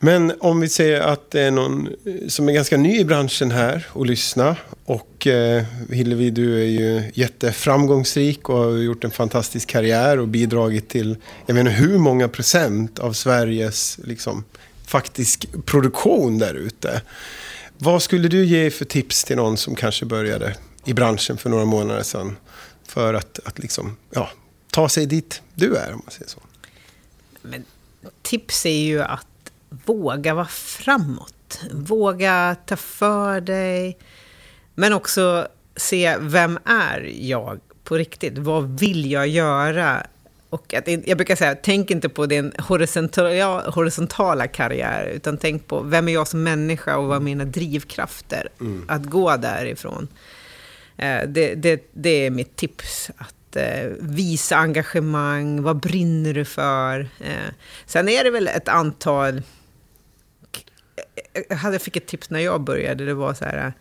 Men 0.00 0.32
om 0.40 0.60
vi 0.60 0.68
säger 0.68 1.00
att 1.00 1.30
det 1.30 1.40
är 1.40 1.50
någon 1.50 1.88
som 2.28 2.48
är 2.48 2.52
ganska 2.52 2.76
ny 2.76 2.98
i 2.98 3.04
branschen 3.04 3.50
här 3.50 3.86
och 3.92 4.06
lyssna. 4.06 4.56
Och 4.84 5.26
eh, 5.26 5.64
Hillevi, 5.90 6.30
du 6.30 6.60
är 6.60 6.66
ju 6.66 7.02
jätteframgångsrik 7.14 8.48
och 8.48 8.58
har 8.58 8.70
gjort 8.70 9.04
en 9.04 9.10
fantastisk 9.10 9.68
karriär 9.68 10.18
och 10.18 10.28
bidragit 10.28 10.88
till, 10.88 11.16
jag 11.46 11.54
vet 11.54 11.60
inte 11.60 11.72
hur 11.72 11.98
många 11.98 12.28
procent 12.28 12.98
av 12.98 13.12
Sveriges 13.12 13.98
liksom, 14.04 14.44
faktisk 14.88 15.46
produktion 15.64 16.38
där 16.38 16.54
ute. 16.54 17.02
Vad 17.78 18.02
skulle 18.02 18.28
du 18.28 18.44
ge 18.44 18.70
för 18.70 18.84
tips 18.84 19.24
till 19.24 19.36
någon 19.36 19.56
som 19.56 19.74
kanske 19.74 20.04
började 20.06 20.56
i 20.84 20.94
branschen 20.94 21.36
för 21.36 21.50
några 21.50 21.64
månader 21.64 22.02
sedan? 22.02 22.36
För 22.86 23.14
att, 23.14 23.40
att 23.44 23.58
liksom, 23.58 23.96
ja, 24.10 24.30
ta 24.70 24.88
sig 24.88 25.06
dit 25.06 25.42
du 25.54 25.76
är, 25.76 25.92
om 25.92 26.02
man 26.04 26.10
säger 26.10 26.28
så. 26.28 26.40
Men, 27.42 27.64
tips 28.22 28.66
är 28.66 28.70
ju 28.70 29.02
att 29.02 29.26
våga 29.84 30.34
vara 30.34 30.46
framåt. 30.46 31.60
Våga 31.72 32.56
ta 32.66 32.76
för 32.76 33.40
dig. 33.40 33.98
Men 34.74 34.92
också 34.92 35.48
se, 35.76 36.16
vem 36.20 36.58
är 36.64 37.10
jag 37.20 37.60
på 37.84 37.94
riktigt? 37.94 38.38
Vad 38.38 38.80
vill 38.80 39.10
jag 39.10 39.28
göra? 39.28 40.06
Och 40.50 40.74
att, 40.74 40.88
jag 40.88 41.16
brukar 41.18 41.36
säga, 41.36 41.54
tänk 41.54 41.90
inte 41.90 42.08
på 42.08 42.26
din 42.26 42.52
horisontala, 42.58 43.70
horisontala 43.70 44.46
karriär, 44.46 45.06
utan 45.06 45.38
tänk 45.38 45.66
på 45.66 45.80
vem 45.80 46.08
är 46.08 46.12
jag 46.12 46.28
som 46.28 46.42
människa 46.42 46.96
och 46.96 47.08
vad 47.08 47.16
är 47.16 47.20
mina 47.20 47.44
drivkrafter 47.44 48.48
mm. 48.60 48.84
att 48.88 49.04
gå 49.04 49.36
därifrån. 49.36 50.08
Eh, 50.96 51.28
det, 51.28 51.54
det, 51.54 51.90
det 51.92 52.26
är 52.26 52.30
mitt 52.30 52.56
tips. 52.56 53.10
Att 53.16 53.56
eh, 53.56 53.90
visa 54.00 54.56
engagemang, 54.56 55.62
vad 55.62 55.76
brinner 55.76 56.34
du 56.34 56.44
för? 56.44 57.00
Eh, 57.20 57.52
sen 57.86 58.08
är 58.08 58.24
det 58.24 58.30
väl 58.30 58.48
ett 58.48 58.68
antal... 58.68 59.42
Jag 61.48 61.82
fick 61.82 61.96
ett 61.96 62.06
tips 62.06 62.30
när 62.30 62.40
jag 62.40 62.60
började, 62.60 63.04
det 63.04 63.14
var 63.14 63.34
så 63.34 63.44
här, 63.44 63.72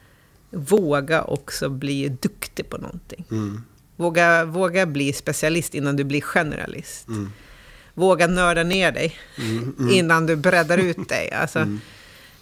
våga 0.49 1.23
också 1.23 1.69
bli 1.69 2.09
duktig 2.09 2.69
på 2.69 2.77
någonting. 2.77 3.25
Mm. 3.31 3.63
Våga, 3.97 4.45
våga 4.45 4.85
bli 4.85 5.13
specialist 5.13 5.75
innan 5.75 5.95
du 5.95 6.03
blir 6.03 6.21
generalist. 6.21 7.07
Mm. 7.07 7.31
Våga 7.93 8.27
nörda 8.27 8.63
ner 8.63 8.91
dig 8.91 9.15
mm, 9.37 9.75
mm. 9.79 9.93
innan 9.93 10.25
du 10.25 10.35
breddar 10.35 10.77
ut 10.77 11.09
dig. 11.09 11.31
Alltså, 11.31 11.59
mm. 11.59 11.79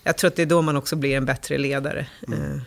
Jag 0.03 0.17
tror 0.17 0.27
att 0.27 0.35
det 0.35 0.41
är 0.41 0.45
då 0.45 0.61
man 0.61 0.75
också 0.75 0.95
blir 0.95 1.17
en 1.17 1.25
bättre 1.25 1.57
ledare. 1.57 2.07
Mm. 2.27 2.41
Eh, 2.41 2.61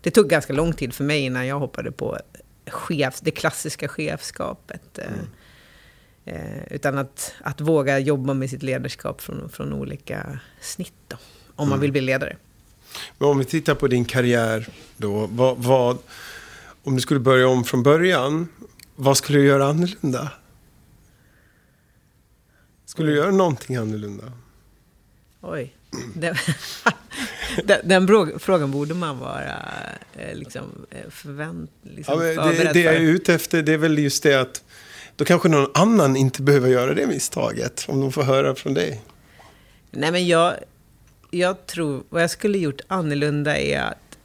det 0.00 0.10
tog 0.10 0.28
ganska 0.28 0.52
lång 0.52 0.72
tid 0.72 0.94
för 0.94 1.04
mig 1.04 1.20
innan 1.20 1.46
jag 1.46 1.58
hoppade 1.58 1.92
på 1.92 2.18
chefs, 2.66 3.20
det 3.20 3.30
klassiska 3.30 3.88
chefskapet. 3.88 4.98
Eh, 4.98 5.06
mm. 5.06 5.26
Eh, 6.24 6.62
utan 6.70 6.98
att, 6.98 7.34
att 7.40 7.60
våga 7.60 7.98
jobba 7.98 8.34
med 8.34 8.50
sitt 8.50 8.62
ledarskap 8.62 9.20
från, 9.20 9.48
från 9.48 9.72
olika 9.72 10.38
snitt 10.60 10.94
då, 11.08 11.16
om 11.56 11.68
man 11.68 11.80
vill 11.80 11.92
bli 11.92 12.00
ledare. 12.00 12.36
Men 13.18 13.28
om 13.28 13.38
vi 13.38 13.44
tittar 13.44 13.74
på 13.74 13.88
din 13.88 14.04
karriär 14.04 14.68
då, 14.96 15.26
vad, 15.26 15.58
vad 15.58 15.98
om 16.84 16.94
du 16.94 17.00
skulle 17.00 17.20
börja 17.20 17.48
om 17.48 17.64
från 17.64 17.82
början, 17.82 18.48
vad 18.96 19.16
skulle 19.16 19.38
du 19.38 19.46
göra 19.46 19.66
annorlunda? 19.66 20.30
Skulle 22.84 23.10
du 23.10 23.16
göra 23.16 23.30
någonting 23.30 23.76
annorlunda? 23.76 24.32
Oj. 25.40 25.76
Den, 27.64 27.88
den, 28.08 28.38
frågan 28.38 28.70
borde 28.70 28.94
man 28.94 29.18
vara 29.18 29.56
eh, 30.16 30.34
liksom, 30.34 30.86
eh, 30.90 31.10
förvänt, 31.10 31.70
liksom 31.82 32.26
ja, 32.36 32.44
det, 32.44 32.72
det 32.72 32.80
jag 32.80 32.94
är 32.94 33.00
ute 33.00 33.34
efter 33.34 33.62
det 33.62 33.72
är 33.72 33.78
väl 33.78 33.98
just 33.98 34.22
det 34.22 34.40
att 34.40 34.64
då 35.16 35.24
kanske 35.24 35.48
någon 35.48 35.70
annan 35.74 36.16
inte 36.16 36.42
behöver 36.42 36.68
göra 36.68 36.94
det 36.94 37.06
misstaget. 37.06 37.84
Om 37.88 38.00
de 38.00 38.12
får 38.12 38.22
höra 38.22 38.54
från 38.54 38.74
dig. 38.74 39.02
Nej, 39.90 40.12
men 40.12 40.26
jag, 40.26 40.54
jag 41.30 41.66
tror, 41.66 42.02
vad 42.08 42.22
jag 42.22 42.30
skulle 42.30 42.58
gjort 42.58 42.80
annorlunda 42.88 43.58
är 43.58 43.80
att 43.80 44.18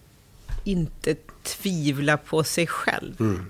inte 0.63 1.15
tvivla 1.47 2.17
på 2.17 2.43
sig 2.43 2.67
själv. 2.67 3.21
Mm. 3.21 3.45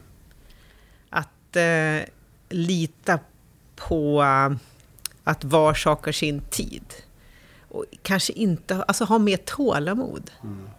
Att 1.09 1.55
eh, 1.55 2.09
lita 2.49 3.19
på 3.75 4.21
uh, 4.21 4.57
att 5.23 5.43
var 5.43 5.73
sak 5.73 6.05
har 6.05 6.11
sin 6.11 6.41
tid. 6.41 6.93
Och 7.69 7.85
kanske 8.01 8.33
inte, 8.33 8.83
alltså 8.83 9.03
ha 9.03 9.17
mer 9.17 9.37
tålamod. 9.37 10.31
Mm. 10.43 10.69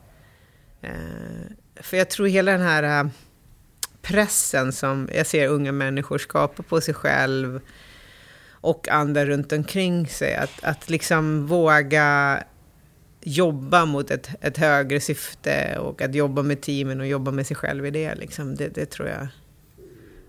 Eh, 0.80 1.82
för 1.82 1.96
jag 1.96 2.10
tror 2.10 2.26
hela 2.26 2.52
den 2.52 2.60
här 2.60 3.04
uh, 3.04 3.10
pressen 4.02 4.72
som 4.72 5.08
jag 5.14 5.26
ser 5.26 5.48
unga 5.48 5.72
människor 5.72 6.18
skapa 6.18 6.62
på 6.62 6.80
sig 6.80 6.94
själv 6.94 7.60
och 8.60 8.88
andra 8.88 9.26
runt 9.26 9.52
omkring 9.52 10.08
sig. 10.08 10.34
Att, 10.34 10.64
att 10.64 10.90
liksom 10.90 11.46
våga 11.46 12.42
jobba 13.28 13.84
mot 13.84 14.10
ett, 14.10 14.28
ett 14.40 14.56
högre 14.56 15.00
syfte 15.00 15.78
och 15.78 16.02
att 16.02 16.14
jobba 16.14 16.42
med 16.42 16.60
teamen 16.60 17.00
och 17.00 17.06
jobba 17.06 17.30
med 17.30 17.46
sig 17.46 17.56
själv 17.56 17.86
i 17.86 17.90
det. 17.90 18.14
Liksom, 18.14 18.54
det, 18.54 18.68
det 18.68 18.86
tror 18.86 19.08
jag. 19.08 19.28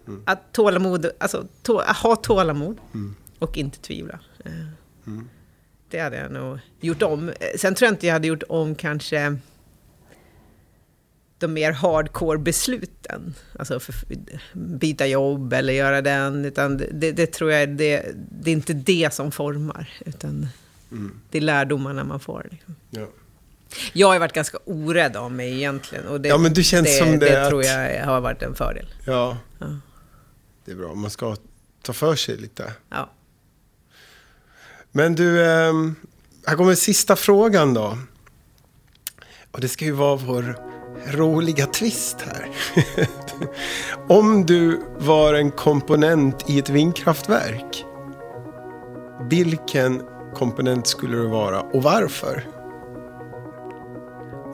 Mm. 0.08 0.22
Att 0.26 0.54
tålamod, 0.54 1.12
alltså 1.18 1.47
tå, 1.62 1.82
ha 1.82 2.16
tålamod 2.16 2.78
mm. 2.93 3.16
och 3.39 3.58
inte 3.58 3.80
tvivla. 3.80 4.20
Eh, 4.45 4.52
mm. 5.08 5.30
Det 5.89 6.00
hade 6.00 6.18
jag 6.18 6.32
nog 6.32 6.60
gjort 6.80 7.02
om. 7.02 7.32
Sen 7.58 7.76
tror 7.76 7.88
jag 7.88 7.93
inte 7.93 8.08
jag 8.08 8.14
hade 8.14 8.28
gjort 8.28 8.43
om 8.50 8.76
kanske 8.76 9.38
de 11.38 11.54
mer 11.54 11.72
hardcore 11.72 12.38
besluten. 12.39 13.36
Alltså 13.60 13.80
för, 13.80 13.93
byta 14.54 15.08
jobb 15.08 15.54
eller 15.54 15.74
göra 15.74 16.02
den. 16.02 16.45
Utan 16.45 16.78
det, 16.78 17.12
det 17.12 17.28
tror 17.34 17.52
jag, 17.52 17.70
det, 17.70 18.06
det 18.16 18.52
är 18.52 18.56
inte 18.56 18.74
det 18.74 19.14
som 19.14 19.32
formar. 19.32 19.89
Utan 20.06 20.47
Mm. 20.91 21.19
Det 21.29 21.37
är 21.37 21.41
lärdomarna 21.41 22.03
man 22.03 22.19
får. 22.19 22.47
Liksom. 22.51 22.75
Ja. 22.89 23.07
Jag 23.93 24.07
har 24.07 24.19
varit 24.19 24.33
ganska 24.33 24.57
orädd 24.65 25.15
av 25.15 25.31
mig 25.31 25.53
egentligen. 25.53 26.07
Och 26.07 26.21
det, 26.21 26.29
ja, 26.29 26.37
men 26.37 26.53
du 26.53 26.63
känns 26.63 26.87
det, 26.87 26.97
som 26.97 27.11
det, 27.11 27.17
det 27.17 27.43
att... 27.43 27.49
tror 27.49 27.63
jag 27.63 28.05
har 28.05 28.21
varit 28.21 28.41
en 28.41 28.55
fördel. 28.55 28.85
Ja. 29.05 29.37
ja. 29.59 29.67
Det 30.65 30.71
är 30.71 30.75
bra. 30.75 30.95
Man 30.95 31.09
ska 31.09 31.35
ta 31.81 31.93
för 31.93 32.15
sig 32.15 32.37
lite. 32.37 32.73
Ja. 32.89 33.09
Men 34.91 35.15
du, 35.15 35.45
ehm, 35.45 35.95
här 36.45 36.55
kommer 36.55 36.75
sista 36.75 37.15
frågan 37.15 37.73
då. 37.73 37.97
Och 39.51 39.61
det 39.61 39.67
ska 39.67 39.85
ju 39.85 39.91
vara 39.91 40.15
vår 40.15 40.59
roliga 41.07 41.65
twist 41.65 42.17
här. 42.21 42.49
Om 44.07 44.45
du 44.45 44.81
var 44.97 45.33
en 45.33 45.51
komponent 45.51 46.49
i 46.49 46.59
ett 46.59 46.69
vindkraftverk. 46.69 47.85
Vilken 49.29 50.03
komponent 50.34 50.88
skulle 50.88 51.17
det 51.17 51.27
vara 51.27 51.61
och 51.61 51.84
varför? 51.84 52.43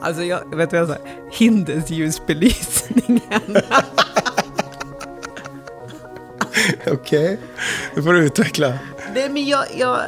Alltså 0.00 0.22
jag 0.22 0.56
vet 0.56 0.72
vad 0.72 0.80
jag 0.80 0.88
sa? 0.88 0.96
Hindersljusbelysningen. 1.30 3.20
Okej, 6.86 6.92
okay. 6.92 7.36
nu 7.94 8.02
får 8.02 8.12
du 8.12 8.26
utveckla. 8.26 8.78
Nej, 9.14 9.28
men 9.30 9.46
jag, 9.46 9.64
jag, 9.76 10.00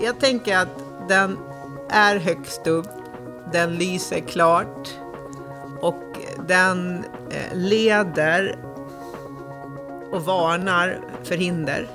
jag 0.00 0.20
tänker 0.20 0.58
att 0.58 0.82
den 1.08 1.38
är 1.90 2.16
högst 2.16 2.66
upp, 2.66 2.86
den 3.52 3.74
lyser 3.74 4.20
klart 4.20 4.90
och 5.80 6.02
den 6.48 7.04
eh, 7.30 7.56
leder 7.56 8.58
och 10.10 10.24
varnar 10.24 11.00
för 11.24 11.34
hinder. 11.34 11.88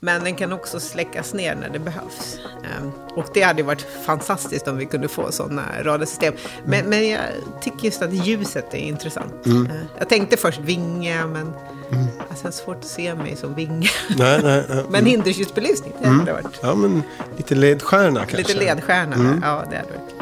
Men 0.00 0.24
den 0.24 0.34
kan 0.34 0.52
också 0.52 0.80
släckas 0.80 1.34
ner 1.34 1.54
när 1.54 1.68
det 1.68 1.78
behövs. 1.78 2.38
Ehm, 2.64 2.90
och 3.14 3.26
det 3.34 3.42
hade 3.42 3.62
varit 3.62 3.86
fantastiskt 4.06 4.68
om 4.68 4.76
vi 4.76 4.86
kunde 4.86 5.08
få 5.08 5.32
sådana 5.32 5.62
radarsystem. 5.82 6.34
Men, 6.64 6.78
mm. 6.78 6.90
men 6.90 7.08
jag 7.08 7.20
tycker 7.62 7.84
just 7.84 8.02
att 8.02 8.12
ljuset 8.12 8.74
är 8.74 8.78
intressant. 8.78 9.46
Mm. 9.46 9.66
Ehm, 9.66 9.76
jag 9.98 10.08
tänkte 10.08 10.36
först 10.36 10.60
vinge, 10.60 11.26
men 11.26 11.52
mm. 11.92 12.06
alltså, 12.30 12.52
svårt 12.52 12.76
att 12.76 12.84
se 12.84 13.14
mig 13.14 13.36
som 13.36 13.54
vinge. 13.54 13.88
Nej, 14.16 14.40
nej, 14.42 14.64
nej. 14.68 14.84
men 14.88 15.00
mm. 15.00 15.06
hindersljusbelysning, 15.06 15.92
det 16.02 16.08
hade 16.08 16.32
varit. 16.32 16.58
Ja, 16.62 16.74
men 16.74 17.02
lite 17.36 17.54
ledstjärna 17.54 18.20
kanske. 18.20 18.36
Lite 18.36 18.54
ledstjärna, 18.54 19.14
mm. 19.14 19.40
ja 19.44 19.64
det 19.70 19.76
hade 19.76 19.88
varit. 19.88 20.16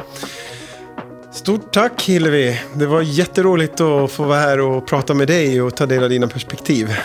Stort 1.34 1.72
tack 1.72 2.02
Hillevi. 2.02 2.60
Det 2.74 2.86
var 2.86 3.02
jätteroligt 3.02 3.80
att 3.80 4.10
få 4.10 4.24
vara 4.24 4.38
här 4.38 4.60
och 4.60 4.86
prata 4.86 5.14
med 5.14 5.28
dig 5.28 5.62
och 5.62 5.76
ta 5.76 5.86
del 5.86 6.02
av 6.02 6.10
dina 6.10 6.28
perspektiv. 6.28 6.96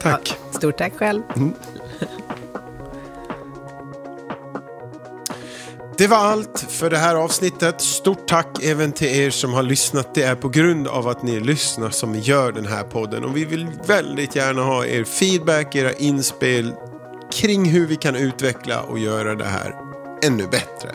Tack. 0.00 0.36
Ja, 0.52 0.58
stort 0.58 0.78
tack 0.78 0.92
själv. 0.96 1.22
Det 5.98 6.06
var 6.06 6.16
allt 6.16 6.66
för 6.68 6.90
det 6.90 6.98
här 6.98 7.14
avsnittet. 7.14 7.80
Stort 7.80 8.28
tack 8.28 8.62
även 8.62 8.92
till 8.92 9.08
er 9.08 9.30
som 9.30 9.52
har 9.52 9.62
lyssnat. 9.62 10.14
Det 10.14 10.22
är 10.22 10.34
på 10.34 10.48
grund 10.48 10.88
av 10.88 11.08
att 11.08 11.22
ni 11.22 11.40
lyssnar 11.40 11.90
som 11.90 12.12
vi 12.12 12.18
gör 12.18 12.52
den 12.52 12.66
här 12.66 12.82
podden. 12.82 13.24
Och 13.24 13.36
vi 13.36 13.44
vill 13.44 13.66
väldigt 13.86 14.36
gärna 14.36 14.62
ha 14.62 14.86
er 14.86 15.04
feedback, 15.04 15.74
era 15.74 15.92
inspel 15.92 16.72
kring 17.32 17.64
hur 17.64 17.86
vi 17.86 17.96
kan 17.96 18.16
utveckla 18.16 18.80
och 18.82 18.98
göra 18.98 19.34
det 19.34 19.44
här 19.44 19.74
ännu 20.22 20.46
bättre. 20.46 20.90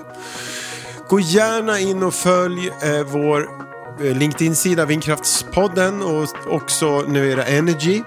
Gå 1.09 1.19
gärna 1.19 1.79
in 1.79 2.03
och 2.03 2.13
följ 2.13 2.67
eh, 2.67 3.03
vår 3.05 3.49
eh, 4.03 4.17
LinkedIn-sida 4.17 4.85
Vindkraftspodden 4.85 6.01
och 6.01 6.29
också 6.47 7.01
Nuera 7.01 7.43
Energy. 7.43 8.01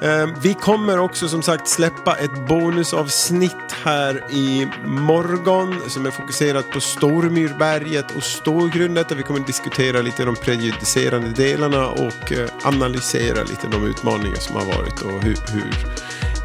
Ehm, 0.00 0.34
vi 0.40 0.54
kommer 0.54 0.98
också 0.98 1.28
som 1.28 1.42
sagt 1.42 1.68
släppa 1.68 2.16
ett 2.16 2.46
bonusavsnitt 2.48 3.72
här 3.84 4.24
i 4.30 4.66
morgon 4.84 5.74
som 5.88 6.06
är 6.06 6.10
fokuserat 6.10 6.70
på 6.70 6.80
Stormyrberget 6.80 8.16
och 8.16 8.22
Storgrundet 8.22 9.08
där 9.08 9.16
vi 9.16 9.22
kommer 9.22 9.40
diskutera 9.40 10.02
lite 10.02 10.24
de 10.24 10.34
prejudicerande 10.34 11.28
delarna 11.28 11.86
och 11.86 12.32
eh, 12.32 12.48
analysera 12.62 13.42
lite 13.44 13.66
de 13.70 13.86
utmaningar 13.86 14.36
som 14.36 14.56
har 14.56 14.64
varit 14.64 15.02
och 15.02 15.22
hur, 15.22 15.36
hur 15.52 15.74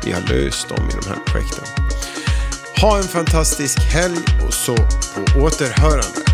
vi 0.06 0.12
har 0.12 0.22
löst 0.22 0.70
dem 0.70 0.90
i 0.90 0.94
de 1.02 1.10
här 1.10 1.20
projekten. 1.26 1.66
Ha 2.82 2.98
en 2.98 3.04
fantastisk 3.04 3.80
helg 3.80 4.26
och 4.48 4.54
så 4.54 4.76
på 4.76 5.40
återhörande. 5.40 6.33